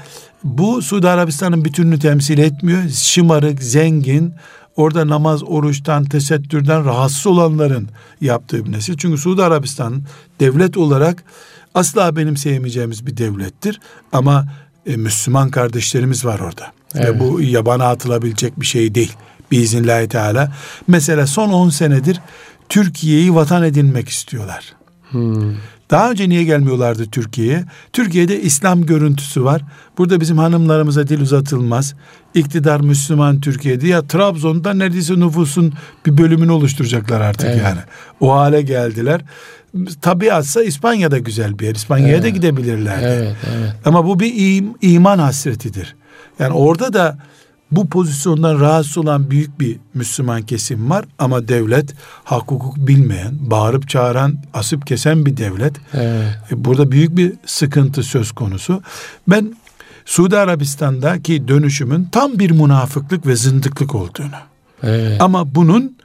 bu 0.45 0.83
Suudi 0.83 1.09
Arabistan'ın 1.09 1.65
bütününü 1.65 1.99
temsil 1.99 2.39
etmiyor. 2.39 2.89
Şımarık, 2.89 3.63
zengin, 3.63 4.35
orada 4.77 5.09
namaz, 5.09 5.43
oruçtan, 5.43 6.05
tesettürden 6.05 6.85
rahatsız 6.85 7.27
olanların 7.27 7.89
yaptığı 8.21 8.67
bir 8.67 8.73
nesil. 8.73 8.97
Çünkü 8.97 9.19
Suudi 9.19 9.43
Arabistan 9.43 10.03
devlet 10.41 10.77
olarak 10.77 11.25
asla 11.75 12.17
benim 12.17 12.37
sevmeyeceğimiz 12.37 13.07
bir 13.07 13.17
devlettir. 13.17 13.81
Ama 14.13 14.47
e, 14.89 14.97
Müslüman 14.97 15.51
kardeşlerimiz 15.51 16.25
var 16.25 16.41
orada. 16.41 16.73
Evet. 16.95 17.09
Ve 17.09 17.21
bu 17.21 17.41
yabana 17.41 17.85
atılabilecek 17.85 18.61
bir 18.61 18.67
şey 18.67 18.95
değil. 18.95 19.13
Biiznillahü 19.51 20.09
Teala. 20.09 20.53
Mesela 20.89 21.27
son 21.27 21.49
10 21.49 21.69
senedir 21.69 22.21
Türkiye'yi 22.69 23.35
vatan 23.35 23.63
edinmek 23.63 24.09
istiyorlar. 24.09 24.75
Hmm. 25.11 25.55
Daha 25.91 26.11
önce 26.11 26.29
niye 26.29 26.45
gelmiyorlardı 26.45 27.07
Türkiye'ye? 27.07 27.65
Türkiye'de 27.93 28.43
İslam 28.43 28.87
görüntüsü 28.87 29.45
var. 29.45 29.63
Burada 29.99 30.21
bizim 30.21 30.39
hanımlarımıza 30.39 31.09
dil 31.09 31.21
uzatılmaz. 31.21 31.95
İktidar 32.35 32.81
Müslüman 32.81 33.41
Türkiye'de 33.41 33.89
ya 33.89 34.07
Trabzon'da 34.07 34.75
neredeyse 34.75 35.21
nüfusun 35.21 35.73
bir 36.07 36.19
bölümünü 36.19 36.51
oluşturacaklar 36.51 37.21
artık 37.21 37.49
evet. 37.51 37.63
yani. 37.63 37.81
O 38.21 38.33
hale 38.35 38.63
geldiler. 38.63 39.21
Tabiatsa 40.03 40.63
İspanya'da 40.63 41.19
güzel 41.19 41.59
bir 41.59 41.67
yer. 41.67 41.75
İspanya'ya 41.75 42.15
evet. 42.15 42.25
da 42.25 42.29
gidebilirlerdi. 42.29 43.05
Evet, 43.05 43.37
evet. 43.57 43.73
Ama 43.85 44.07
bu 44.07 44.21
bir 44.21 44.57
im, 44.57 44.75
iman 44.81 45.19
hasretidir. 45.19 45.97
Yani 46.39 46.53
orada 46.53 46.93
da 46.93 47.19
bu 47.71 47.89
pozisyondan 47.89 48.61
rahatsız 48.61 48.99
olan 48.99 49.31
büyük 49.31 49.61
bir 49.61 49.77
Müslüman 49.95 50.43
kesim 50.43 50.91
var 50.91 51.05
ama 51.19 51.49
devlet 51.49 51.95
hak 52.25 52.51
hukuk 52.51 52.77
bilmeyen, 52.77 53.35
bağırıp 53.41 53.89
çağıran, 53.89 54.35
asıp 54.55 54.87
kesen 54.87 55.27
bir 55.27 55.37
devlet. 55.37 55.77
Evet. 55.95 56.39
E, 56.53 56.65
burada 56.65 56.93
büyük 56.93 57.17
bir 57.17 57.33
sıkıntı 57.47 58.03
söz 58.03 58.33
konusu. 58.33 58.83
Ben 59.29 59.57
Suudi 60.07 60.37
Arabistan'daki 60.37 61.49
dönüşümün 61.49 62.09
tam 62.13 62.39
bir 62.39 62.51
münafıklık 62.51 63.27
ve 63.27 63.37
zındıklık 63.37 63.95
olduğunu. 63.95 64.37
Evet. 64.83 65.23
Ama 65.23 65.55
bunun 65.55 65.98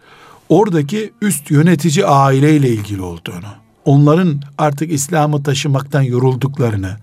oradaki 0.54 1.14
üst 1.22 1.52
yönetici 1.52 2.06
aileyle 2.06 2.70
ilgili 2.70 3.02
olduğunu, 3.02 3.48
onların 3.86 4.42
artık 4.58 4.92
İslam'ı 4.92 5.44
taşımaktan 5.44 6.02
yorulduklarını, 6.02 6.98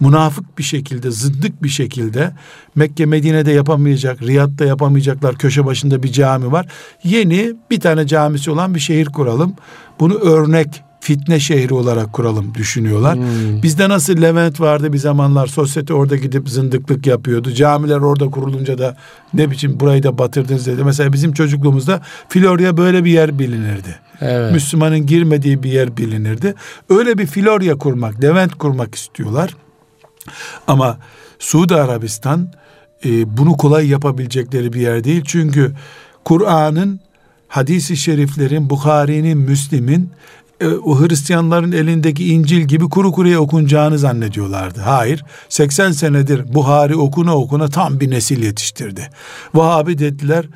münafık 0.00 0.58
bir 0.58 0.62
şekilde, 0.62 1.10
zıddık 1.10 1.62
bir 1.62 1.68
şekilde 1.68 2.32
Mekke 2.74 3.06
Medine'de 3.06 3.52
yapamayacak, 3.52 4.22
Riyad'da 4.22 4.64
yapamayacaklar. 4.64 5.36
Köşe 5.36 5.66
başında 5.66 6.02
bir 6.02 6.12
cami 6.12 6.52
var. 6.52 6.66
Yeni 7.04 7.52
bir 7.70 7.80
tane 7.80 8.06
camisi 8.06 8.50
olan 8.50 8.74
bir 8.74 8.80
şehir 8.80 9.06
kuralım. 9.06 9.54
Bunu 10.00 10.14
örnek 10.14 10.82
fitne 11.06 11.40
şehri 11.40 11.74
olarak 11.74 12.12
kuralım 12.12 12.54
düşünüyorlar. 12.54 13.16
Hmm. 13.16 13.62
Bizde 13.62 13.88
nasıl 13.88 14.22
Levent 14.22 14.60
vardı 14.60 14.92
bir 14.92 14.98
zamanlar 14.98 15.46
sosyete 15.46 15.94
orada 15.94 16.16
gidip 16.16 16.48
zındıklık 16.48 17.06
yapıyordu. 17.06 17.52
Camiler 17.52 17.96
orada 17.96 18.30
kurulunca 18.30 18.78
da 18.78 18.96
ne 19.34 19.50
biçim 19.50 19.80
burayı 19.80 20.02
da 20.02 20.18
batırdınız 20.18 20.66
dedi. 20.66 20.84
Mesela 20.84 21.12
bizim 21.12 21.32
çocukluğumuzda 21.32 22.02
Florya 22.28 22.76
böyle 22.76 23.04
bir 23.04 23.10
yer 23.10 23.38
bilinirdi. 23.38 23.98
Evet. 24.20 24.52
Müslümanın 24.52 25.06
girmediği 25.06 25.62
bir 25.62 25.70
yer 25.70 25.96
bilinirdi. 25.96 26.54
Öyle 26.88 27.18
bir 27.18 27.26
Florya 27.26 27.78
kurmak, 27.78 28.22
Levent 28.22 28.54
kurmak 28.54 28.94
istiyorlar. 28.94 29.56
Ama 30.66 30.98
Suudi 31.38 31.74
Arabistan 31.74 32.48
e, 33.04 33.36
bunu 33.36 33.56
kolay 33.56 33.88
yapabilecekleri 33.88 34.72
bir 34.72 34.80
yer 34.80 35.04
değil. 35.04 35.22
Çünkü 35.26 35.72
Kur'an'ın, 36.24 37.00
hadisi 37.48 37.96
şeriflerin, 37.96 38.70
Bukhari'nin, 38.70 39.38
Müslim'in 39.38 40.10
e, 40.60 40.68
o 40.68 41.00
Hristiyanların 41.00 41.72
elindeki 41.72 42.32
İncil 42.32 42.60
gibi 42.60 42.88
kuru 42.88 43.12
kuruya 43.12 43.40
okunacağını 43.40 43.98
zannediyorlardı. 43.98 44.80
Hayır. 44.80 45.24
80 45.48 45.92
senedir 45.92 46.54
Buhari 46.54 46.96
okuna 46.96 47.36
okuna 47.36 47.68
tam 47.68 48.00
bir 48.00 48.10
nesil 48.10 48.42
yetiştirdi. 48.42 49.10
Vahabi 49.54 49.98
dediler 49.98 50.46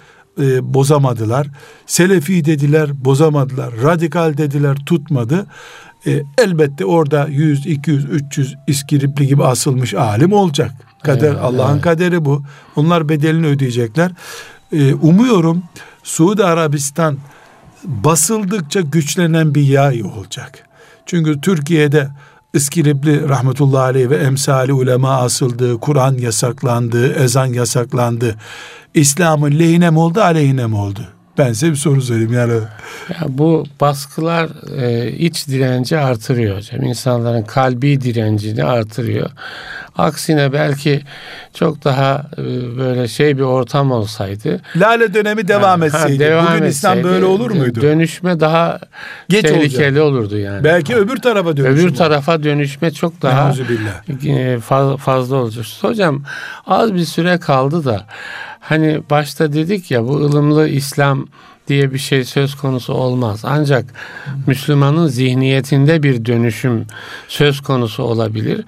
e, 0.41 0.75
bozamadılar. 0.75 1.47
Selefi 1.87 2.45
dediler 2.45 3.05
bozamadılar. 3.05 3.75
Radikal 3.83 4.37
dediler 4.37 4.77
tutmadı. 4.87 5.47
E, 6.07 6.23
elbette 6.39 6.85
orada 6.85 7.27
100, 7.31 7.67
200, 7.67 8.05
300 8.05 8.57
iskiripli 8.67 9.27
gibi 9.27 9.45
asılmış 9.45 9.95
alim 9.95 10.33
olacak. 10.33 10.71
Kader 11.03 11.29
evet, 11.29 11.39
Allah'ın 11.43 11.75
evet. 11.75 11.83
kaderi 11.83 12.25
bu. 12.25 12.43
Onlar 12.77 13.09
bedelini 13.09 13.47
ödeyecekler. 13.47 14.11
E, 14.73 14.95
umuyorum 14.95 15.63
Suudi 16.03 16.45
Arabistan 16.45 17.19
basıldıkça 17.85 18.81
güçlenen 18.81 19.55
bir 19.55 19.63
yay 19.63 20.03
olacak. 20.05 20.67
Çünkü 21.07 21.41
Türkiye'de 21.41 22.09
İskilipli 22.55 23.29
rahmetullahi 23.29 23.83
aleyh 23.83 24.11
ve 24.11 24.17
emsali 24.17 24.73
ulema 24.73 25.17
asıldı, 25.17 25.81
Kur'an 25.81 26.15
yasaklandı, 26.15 27.13
ezan 27.13 27.47
yasaklandı. 27.47 28.37
İslam'ın 28.95 29.59
lehine 29.59 29.91
mi 29.91 29.99
oldu, 29.99 30.21
aleyhine 30.21 30.67
mi 30.67 30.77
oldu? 30.77 31.09
Ben 31.39 31.53
size 31.53 31.71
bir 31.71 31.77
soru 31.77 32.03
söyleyeyim 32.03 32.33
yani. 32.33 32.53
Ya 33.09 33.27
bu 33.29 33.65
baskılar 33.81 34.49
e, 34.83 35.11
iç 35.11 35.49
direnci 35.49 35.99
artırıyor 35.99 36.57
hocam. 36.57 36.83
İnsanların 36.83 37.43
kalbi 37.43 38.01
direncini 38.01 38.65
artırıyor. 38.65 39.31
Aksine 39.97 40.53
belki 40.53 41.03
çok 41.55 41.85
daha 41.85 42.27
e, 42.39 42.43
böyle 42.79 43.09
şey 43.09 43.37
bir 43.37 43.43
ortam 43.43 43.91
olsaydı. 43.91 44.61
Lale 44.77 45.15
dönemi 45.15 45.49
devam 45.49 45.83
yani, 45.83 45.89
etseydi. 45.89 46.25
Ha, 46.25 46.31
devam 46.31 46.45
bugün 46.45 46.55
etseydi, 46.55 46.71
İslam 46.71 47.03
böyle 47.03 47.25
olur 47.25 47.51
muydu? 47.51 47.81
Dönüşme 47.81 48.41
daha 48.41 48.79
Geç 49.29 49.43
tehlikeli 49.43 50.01
olacak. 50.01 50.23
olurdu 50.23 50.39
yani. 50.39 50.65
Belki 50.65 50.97
öbür 50.97 51.17
tarafa 51.17 51.57
dönüşme. 51.57 51.83
Öbür 51.83 51.95
tarafa 51.95 52.43
dönüşme 52.43 52.91
çok 52.91 53.23
daha 53.23 53.55
e, 54.27 54.59
fazla 54.99 55.37
olacak. 55.37 55.67
Hocam 55.81 56.23
az 56.67 56.95
bir 56.95 57.05
süre 57.05 57.39
kaldı 57.39 57.85
da 57.85 58.07
hani 58.61 59.01
başta 59.11 59.53
dedik 59.53 59.91
ya 59.91 60.09
bu 60.09 60.17
ılımlı 60.17 60.69
İslam 60.69 61.27
diye 61.71 61.93
bir 61.93 61.99
şey 61.99 62.25
söz 62.25 62.55
konusu 62.55 62.93
olmaz. 62.93 63.41
Ancak 63.45 63.85
Müslümanın 64.47 65.07
zihniyetinde 65.07 66.03
bir 66.03 66.25
dönüşüm 66.25 66.87
söz 67.29 67.61
konusu 67.61 68.03
olabilir. 68.03 68.65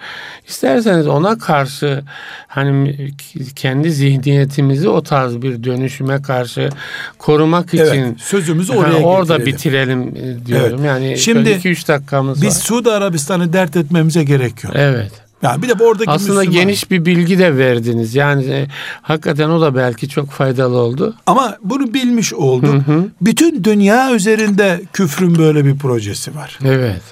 İsterseniz 0.49 1.07
ona 1.07 1.38
karşı 1.38 2.03
hani 2.49 3.11
kendi 3.57 3.93
zihniyetimizi 3.93 4.88
o 4.88 5.03
tarz 5.03 5.43
bir 5.43 5.64
dönüşüme 5.64 6.22
karşı 6.22 6.68
korumak 7.18 7.74
için 7.74 7.84
evet, 7.84 8.20
sözümüzü 8.20 8.72
oraya 8.72 8.93
yani 8.93 9.07
orada 9.07 9.36
getirelim. 9.36 10.07
bitirelim 10.07 10.40
e, 10.43 10.47
diyorum. 10.47 10.80
Evet. 10.80 10.86
Yani 10.86 11.18
şimdi 11.18 11.51
2-3 11.51 11.88
dakikamız 11.88 12.36
biz 12.36 12.45
var. 12.45 12.51
Biz 12.51 12.59
Suudi 12.59 12.90
Arabistan'ı 12.90 13.53
dert 13.53 13.76
etmemize 13.76 14.24
gerek 14.24 14.64
yok. 14.64 14.72
Evet. 14.76 15.21
Yani 15.43 15.62
bir 15.62 15.68
de 15.68 15.84
oradaki 15.84 16.11
Aslında 16.11 16.40
Müslüman... 16.40 16.61
geniş 16.61 16.90
bir 16.90 17.05
bilgi 17.05 17.38
de 17.38 17.59
verdiniz. 17.59 18.14
Yani 18.14 18.45
e, 18.45 18.68
hakikaten 19.03 19.49
o 19.49 19.61
da 19.61 19.74
belki 19.74 20.09
çok 20.09 20.30
faydalı 20.30 20.76
oldu. 20.76 21.14
Ama 21.26 21.57
bunu 21.64 21.95
bilmiş 21.95 22.34
olduk. 22.34 22.74
Hı 22.86 22.93
hı. 22.93 23.09
Bütün 23.20 23.64
dünya 23.64 24.14
üzerinde 24.14 24.80
küfrün 24.93 25.38
böyle 25.38 25.64
bir 25.64 25.78
projesi 25.78 26.34
var. 26.36 26.59
Evet. 26.64 27.03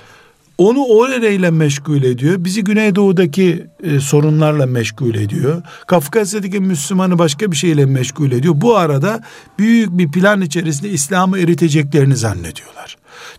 Onu 0.58 0.80
o 0.80 1.10
nereyle 1.10 1.50
meşgul 1.50 2.02
ediyor. 2.02 2.44
Bizi 2.44 2.64
Güneydoğu'daki 2.64 3.66
e, 3.82 4.00
sorunlarla 4.00 4.66
meşgul 4.66 5.14
ediyor. 5.14 5.62
Kafkasya'daki 5.86 6.60
Müslümanı 6.60 7.18
başka 7.18 7.52
bir 7.52 7.56
şeyle 7.56 7.86
meşgul 7.86 8.32
ediyor. 8.32 8.54
Bu 8.56 8.76
arada 8.76 9.20
büyük 9.58 9.98
bir 9.98 10.10
plan 10.10 10.40
içerisinde 10.40 10.88
İslam'ı 10.88 11.38
eriteceklerini 11.38 12.16
zannediyorlar. 12.16 12.96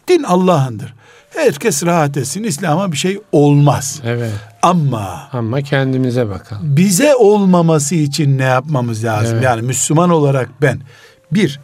Din 0.08 0.24
Allah'ındır. 0.24 0.94
Herkes 1.36 1.86
rahat 1.86 2.18
etsin. 2.18 2.44
İslam'a 2.44 2.92
bir 2.92 2.98
şey 2.98 3.20
olmaz. 3.32 4.02
Evet. 4.06 4.32
Ama 4.62 5.30
ama 5.32 5.62
kendimize 5.62 6.30
bakalım. 6.30 6.78
Bize 6.78 7.16
olmaması 7.16 7.96
için 7.96 8.38
ne 8.38 8.44
yapmamız 8.44 9.04
lazım? 9.04 9.34
Evet. 9.34 9.44
Yani 9.44 9.62
Müslüman 9.62 10.10
olarak 10.10 10.50
ben 10.62 10.80
bir 11.32 11.60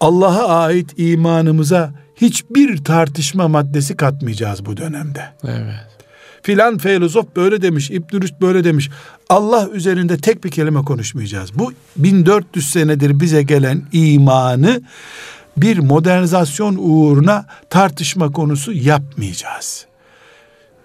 Allah'a 0.00 0.58
ait 0.64 0.94
imanımıza 0.96 1.92
hiçbir 2.16 2.84
tartışma 2.84 3.48
maddesi 3.48 3.96
katmayacağız 3.96 4.66
bu 4.66 4.76
dönemde. 4.76 5.22
Evet. 5.44 5.88
Filan 6.42 6.78
filozof 6.78 7.36
böyle 7.36 7.62
demiş, 7.62 7.90
İbn 7.90 8.22
Rüşd 8.22 8.34
böyle 8.40 8.64
demiş. 8.64 8.90
Allah 9.28 9.68
üzerinde 9.72 10.18
tek 10.18 10.44
bir 10.44 10.50
kelime 10.50 10.82
konuşmayacağız. 10.82 11.58
Bu 11.58 11.72
1400 11.96 12.70
senedir 12.70 13.20
bize 13.20 13.42
gelen 13.42 13.82
imanı 13.92 14.82
bir 15.62 15.78
modernizasyon 15.78 16.76
uğruna 16.80 17.46
tartışma 17.70 18.32
konusu 18.32 18.72
yapmayacağız. 18.72 19.86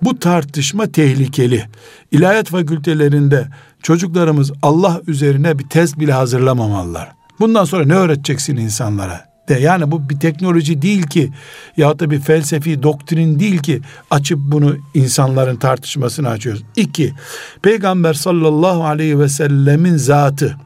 Bu 0.02 0.20
tartışma 0.20 0.92
tehlikeli. 0.92 1.66
İlahiyat 2.12 2.48
fakültelerinde 2.50 3.48
çocuklarımız 3.84 4.52
Allah 4.62 5.02
üzerine 5.08 5.60
bir 5.60 5.70
test 5.70 6.00
bile 6.00 6.14
hazırlamamalılar. 6.14 7.12
Bundan 7.40 7.66
sonra 7.66 7.86
ne 7.86 7.96
öğreteceksin 7.96 8.58
insanlara? 8.58 9.34
De 9.50 9.60
yani 9.60 9.92
bu 9.92 10.10
bir 10.10 10.20
teknoloji 10.20 10.82
değil 10.82 11.04
ki 11.04 11.32
ya 11.78 12.00
da 12.00 12.12
bir 12.12 12.20
felsefi 12.20 12.84
doktrin 12.84 13.40
değil 13.40 13.58
ki 13.58 13.82
açıp 14.12 14.40
bunu 14.40 14.78
insanların 14.94 15.56
tartışmasını 15.56 16.30
açıyoruz. 16.30 16.64
İki, 16.76 17.14
Peygamber 17.62 18.14
sallallahu 18.14 18.86
aleyhi 18.86 19.20
ve 19.20 19.30
sellemin 19.30 19.98
zatı, 19.98 20.58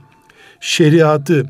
şeriatı, 0.59 1.45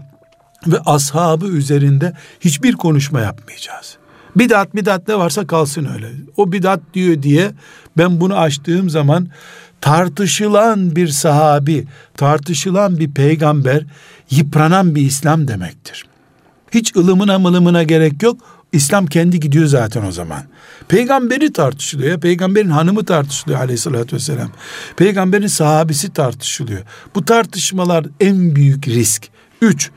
ve 0.68 0.80
ashabı 0.86 1.48
üzerinde 1.48 2.14
hiçbir 2.40 2.74
konuşma 2.74 3.20
yapmayacağız. 3.20 3.98
Bidat 4.36 4.76
bidat 4.76 5.08
ne 5.08 5.16
varsa 5.16 5.48
kalsın 5.48 5.88
öyle. 5.96 6.12
O 6.38 6.52
bidat 6.52 6.80
diyor 6.94 7.24
diye 7.24 7.52
ben 7.98 8.20
bunu 8.20 8.36
açtığım 8.36 8.90
zaman 8.90 9.28
tartışılan 9.82 10.96
bir 10.96 11.08
sahabi, 11.08 11.88
tartışılan 12.18 12.98
bir 13.00 13.12
peygamber, 13.12 13.86
yıpranan 14.32 14.96
bir 14.96 15.02
İslam 15.02 15.48
demektir. 15.48 16.06
Hiç 16.72 16.96
ılımına 16.96 17.40
mılımına 17.40 17.84
gerek 17.84 18.24
yok. 18.24 18.38
İslam 18.74 19.06
kendi 19.06 19.40
gidiyor 19.40 19.66
zaten 19.66 20.06
o 20.06 20.12
zaman. 20.12 20.44
Peygamberi 20.88 21.54
tartışılıyor. 21.54 22.12
Ya, 22.12 22.20
peygamberin 22.20 22.70
hanımı 22.70 23.06
tartışılıyor 23.06 23.60
aleyhissalatü 23.60 24.16
vesselam. 24.16 24.50
Peygamberin 24.98 25.48
sahabesi 25.48 26.14
tartışılıyor. 26.14 26.82
Bu 27.16 27.26
tartışmalar 27.26 28.06
en 28.20 28.56
büyük 28.56 28.88
risk. 28.88 29.30
Üç, 29.62 29.92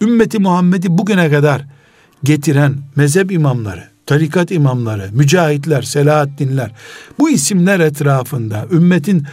ümmeti 0.00 0.38
Muhammed'i 0.38 0.98
bugüne 0.98 1.30
kadar 1.30 1.62
getiren 2.24 2.74
mezhep 2.96 3.32
imamları, 3.32 3.84
tarikat 4.06 4.50
imamları, 4.50 5.08
mücahitler, 5.12 5.82
Selahaddinler 5.82 6.72
bu 7.18 7.30
isimler 7.30 7.80
etrafında 7.80 8.66
ümmetin 8.72 9.26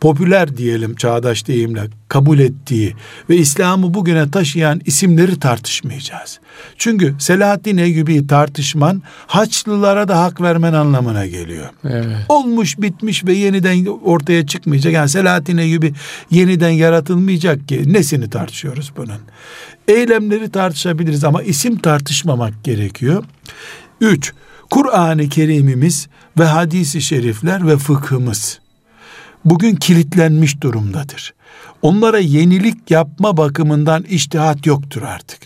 popüler 0.00 0.56
diyelim 0.56 0.94
çağdaş 0.94 1.46
deyimle 1.46 1.82
kabul 2.08 2.38
ettiği 2.38 2.94
ve 3.30 3.36
İslam'ı 3.36 3.94
bugüne 3.94 4.30
taşıyan 4.30 4.80
isimleri 4.86 5.38
tartışmayacağız. 5.38 6.40
Çünkü 6.76 7.14
Selahaddin 7.18 7.76
Eyyubi 7.76 8.26
tartışman 8.26 9.02
Haçlılara 9.26 10.08
da 10.08 10.22
hak 10.22 10.40
vermen 10.40 10.72
anlamına 10.72 11.26
geliyor. 11.26 11.68
Evet. 11.84 12.16
Olmuş 12.28 12.78
bitmiş 12.78 13.24
ve 13.24 13.32
yeniden 13.32 13.86
ortaya 13.86 14.46
çıkmayacak. 14.46 14.92
Yani 14.92 15.08
Selahaddin 15.08 15.56
Eyyubi 15.56 15.92
yeniden 16.30 16.70
yaratılmayacak 16.70 17.68
ki 17.68 17.92
nesini 17.92 18.30
tartışıyoruz 18.30 18.92
bunun. 18.96 19.20
Eylemleri 19.90 20.50
tartışabiliriz 20.50 21.24
ama 21.24 21.42
isim 21.42 21.78
tartışmamak 21.78 22.64
gerekiyor. 22.64 23.24
Üç, 24.00 24.32
Kur'an-ı 24.70 25.28
Kerim'imiz 25.28 26.08
ve 26.38 26.44
hadisi 26.44 27.02
şerifler 27.02 27.66
ve 27.66 27.76
fıkhımız 27.76 28.60
bugün 29.44 29.76
kilitlenmiş 29.76 30.60
durumdadır. 30.60 31.34
Onlara 31.82 32.18
yenilik 32.18 32.90
yapma 32.90 33.36
bakımından 33.36 34.02
iştihat 34.02 34.66
yoktur 34.66 35.02
artık. 35.02 35.40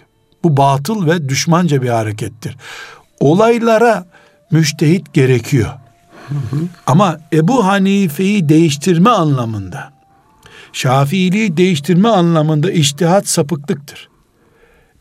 Bu 0.45 0.57
batıl 0.57 1.07
ve 1.07 1.29
düşmanca 1.29 1.83
bir 1.83 1.89
harekettir. 1.89 2.57
Olaylara 3.21 4.07
müştehit 4.51 5.15
gerekiyor. 5.15 5.71
Ama 6.87 7.19
Ebu 7.33 7.67
Hanife'yi 7.67 8.49
değiştirme 8.49 9.11
anlamında, 9.11 9.93
Şafiiliği 10.73 11.57
değiştirme 11.57 12.09
anlamında 12.09 12.71
iştihat 12.71 13.29
sapıklıktır. 13.29 14.14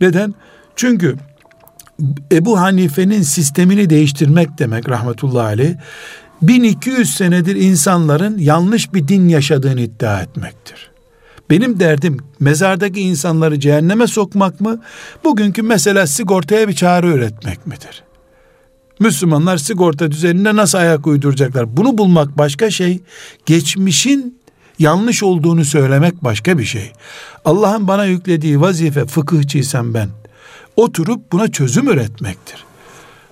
Neden? 0.04 0.34
Çünkü 0.76 1.16
Ebu 2.32 2.60
Hanife'nin 2.60 3.22
sistemini 3.22 3.90
değiştirmek 3.90 4.58
demek 4.60 4.90
rahmetullahi 4.90 5.46
aleyh 5.46 5.76
1200 6.42 7.16
senedir 7.16 7.56
insanların 7.56 8.38
yanlış 8.38 8.94
bir 8.94 9.08
din 9.08 9.30
yaşadığını 9.30 9.82
iddia 9.82 10.22
etmektir. 10.22 10.92
Benim 11.50 11.80
derdim 11.80 12.18
mezardaki 12.40 13.02
insanları 13.02 13.60
cehenneme 13.60 14.08
sokmak 14.08 14.62
mı? 14.62 14.82
Bugünkü 15.24 15.62
mesela 15.62 16.08
sigortaya 16.08 16.68
bir 16.68 16.74
çare 16.74 17.08
üretmek 17.08 17.68
midir? 17.68 18.04
Müslümanlar 19.00 19.58
sigorta 19.58 20.12
düzenine 20.12 20.56
nasıl 20.56 20.78
ayak 20.78 21.08
uyduracaklar? 21.08 21.78
Bunu 21.78 21.98
bulmak 21.98 22.38
başka 22.38 22.72
şey. 22.72 23.02
Geçmişin 23.46 24.40
yanlış 24.84 25.24
olduğunu 25.24 25.66
söylemek 25.66 26.24
başka 26.24 26.58
bir 26.58 26.64
şey. 26.64 26.92
Allah'ın 27.46 27.88
bana 27.88 28.06
yüklediği 28.06 28.62
vazife 28.62 29.06
fıkıhçıysam 29.06 29.94
ben 29.94 30.10
oturup 30.76 31.32
buna 31.32 31.52
çözüm 31.52 31.90
üretmektir. 31.90 32.66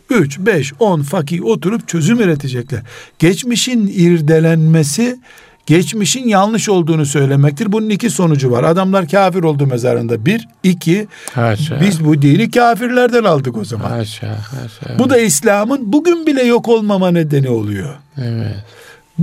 3, 0.09 0.39
5, 0.39 0.73
10 0.79 1.01
fakih 1.01 1.45
oturup 1.45 1.87
çözüm 1.87 2.19
üretecekler. 2.19 2.81
Geçmişin 3.19 3.87
irdelenmesi 3.87 5.19
geçmişin 5.65 6.27
yanlış 6.27 6.69
olduğunu 6.69 7.05
söylemektir. 7.05 7.71
Bunun 7.71 7.89
iki 7.89 8.09
sonucu 8.09 8.51
var. 8.51 8.63
Adamlar 8.63 9.07
kafir 9.07 9.43
oldu 9.43 9.67
mezarında. 9.67 10.25
Bir, 10.25 10.47
iki, 10.63 11.07
haşa. 11.33 11.81
biz 11.81 12.05
bu 12.05 12.21
dini 12.21 12.51
kafirlerden 12.51 13.23
aldık 13.23 13.57
o 13.57 13.65
zaman. 13.65 13.89
Haşa, 13.89 14.27
haşa. 14.27 14.99
Bu 14.99 15.09
da 15.09 15.17
İslam'ın 15.17 15.93
bugün 15.93 16.27
bile 16.27 16.43
yok 16.43 16.67
olmama 16.67 17.11
nedeni 17.11 17.49
oluyor. 17.49 17.95
Evet. 18.17 18.55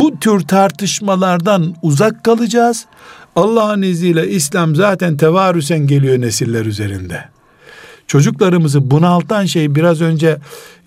Bu 0.01 0.19
tür 0.19 0.41
tartışmalardan 0.41 1.75
uzak 1.83 2.25
kalacağız. 2.25 2.87
Allah'ın 3.37 3.83
izniyle 3.83 4.29
İslam 4.29 4.77
zaten 4.77 5.17
tevarüsen 5.17 5.87
geliyor 5.87 6.21
nesiller 6.21 6.65
üzerinde. 6.65 7.25
Çocuklarımızı 8.07 8.91
bunaltan 8.91 9.45
şey 9.45 9.75
biraz 9.75 10.01
önce 10.01 10.37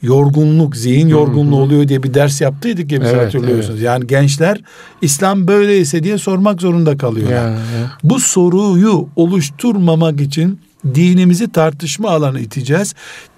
yorgunluk, 0.01 0.75
zihin 0.75 1.07
yorgunluğu 1.07 1.55
oluyor 1.55 1.87
diye 1.87 2.03
bir 2.03 2.13
ders 2.13 2.41
yaptıydık 2.41 2.91
ya 2.91 3.01
biz 3.01 3.07
evet, 3.07 3.25
hatırlıyorsunuz. 3.25 3.79
Evet. 3.79 3.85
Yani 3.85 4.07
gençler 4.07 4.61
İslam 5.01 5.47
böyleyse 5.47 6.03
diye 6.03 6.17
sormak 6.17 6.61
zorunda 6.61 6.97
kalıyorlar. 6.97 7.35
Ya, 7.35 7.49
ya. 7.49 7.91
Bu 8.03 8.19
soruyu 8.19 9.07
oluşturmamak 9.15 10.21
için 10.21 10.59
dinimizi 10.95 11.51
tartışma 11.51 12.09
alanı 12.09 12.39
iteceğiz. 12.39 12.93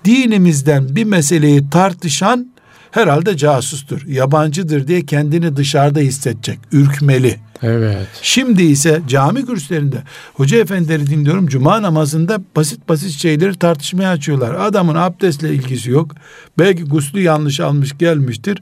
Dinimizden 0.05 0.95
bir 0.95 1.03
meseleyi 1.03 1.69
tartışan 1.69 2.52
herhalde 2.93 3.37
casustur. 3.37 4.01
Yabancıdır 4.07 4.87
diye 4.87 5.05
kendini 5.05 5.55
dışarıda 5.55 5.99
hissedecek. 5.99 6.59
Ürkmeli. 6.71 7.39
Evet. 7.63 8.07
Şimdi 8.21 8.63
ise 8.63 9.01
cami 9.07 9.45
kürsülerinde 9.45 10.03
hoca 10.33 10.57
efendileri 10.57 11.07
dinliyorum. 11.07 11.47
Cuma 11.47 11.81
namazında 11.81 12.39
basit 12.55 12.89
basit 12.89 13.11
şeyleri 13.11 13.59
tartışmaya 13.59 14.11
açıyorlar. 14.11 14.53
Adamın 14.53 14.95
abdestle 14.95 15.53
ilgisi 15.53 15.91
yok. 15.91 16.11
Belki 16.59 16.83
guslu 16.83 17.19
yanlış 17.19 17.59
almış 17.59 17.97
gelmiştir. 17.97 18.61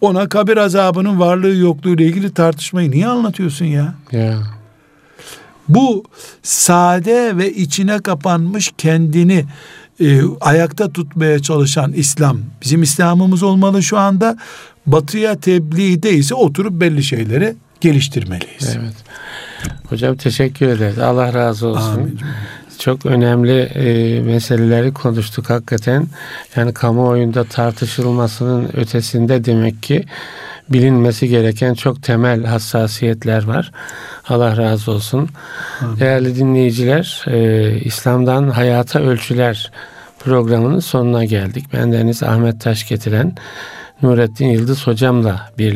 Ona 0.00 0.28
kabir 0.28 0.56
azabının 0.56 1.20
varlığı 1.20 1.56
yokluğu 1.56 1.94
ile 1.94 2.04
ilgili 2.04 2.34
tartışmayı 2.34 2.90
niye 2.90 3.06
anlatıyorsun 3.06 3.64
ya? 3.64 3.94
Ya. 4.12 4.38
Bu 5.68 6.04
sade 6.42 7.36
ve 7.38 7.52
içine 7.52 7.98
kapanmış 7.98 8.72
kendini 8.78 9.44
e, 10.00 10.20
ayakta 10.40 10.92
tutmaya 10.92 11.38
çalışan 11.38 11.92
İslam 11.92 12.38
bizim 12.62 12.82
İslam'ımız 12.82 13.42
olmalı 13.42 13.82
şu 13.82 13.98
anda. 13.98 14.36
Batıya 14.86 15.40
tebliğde 15.40 16.12
ise 16.12 16.34
oturup 16.34 16.80
belli 16.80 17.02
şeyleri 17.02 17.56
geliştirmeliyiz. 17.80 18.76
Evet. 18.80 18.94
Hocam 19.88 20.16
teşekkür 20.16 20.68
ederiz. 20.68 20.98
Allah 20.98 21.34
razı 21.34 21.66
olsun. 21.66 21.92
Amin. 21.92 22.18
Çok 22.78 23.06
önemli 23.06 23.60
e, 23.60 24.20
meseleleri 24.20 24.92
konuştuk 24.92 25.50
hakikaten. 25.50 26.06
Yani 26.56 26.74
kamuoyunda 26.74 27.44
tartışılmasının 27.44 28.68
ötesinde 28.76 29.44
demek 29.44 29.82
ki 29.82 30.04
bilinmesi 30.72 31.28
gereken 31.28 31.74
çok 31.74 32.02
temel 32.02 32.44
hassasiyetler 32.44 33.44
var. 33.44 33.72
Allah 34.28 34.56
razı 34.56 34.90
olsun. 34.90 35.28
Amin. 35.80 36.00
Değerli 36.00 36.36
dinleyiciler, 36.36 37.24
e, 37.26 37.70
İslam'dan 37.80 38.48
Hayata 38.48 39.00
Ölçüler 39.00 39.70
programının 40.18 40.80
sonuna 40.80 41.24
geldik. 41.24 41.64
Ben 41.72 41.92
Deniz 41.92 42.22
Ahmet 42.22 42.60
Taş 42.60 42.88
getiren 42.88 43.34
Nurettin 44.02 44.46
Yıldız 44.46 44.86
hocamla 44.86 45.50
bir 45.58 45.68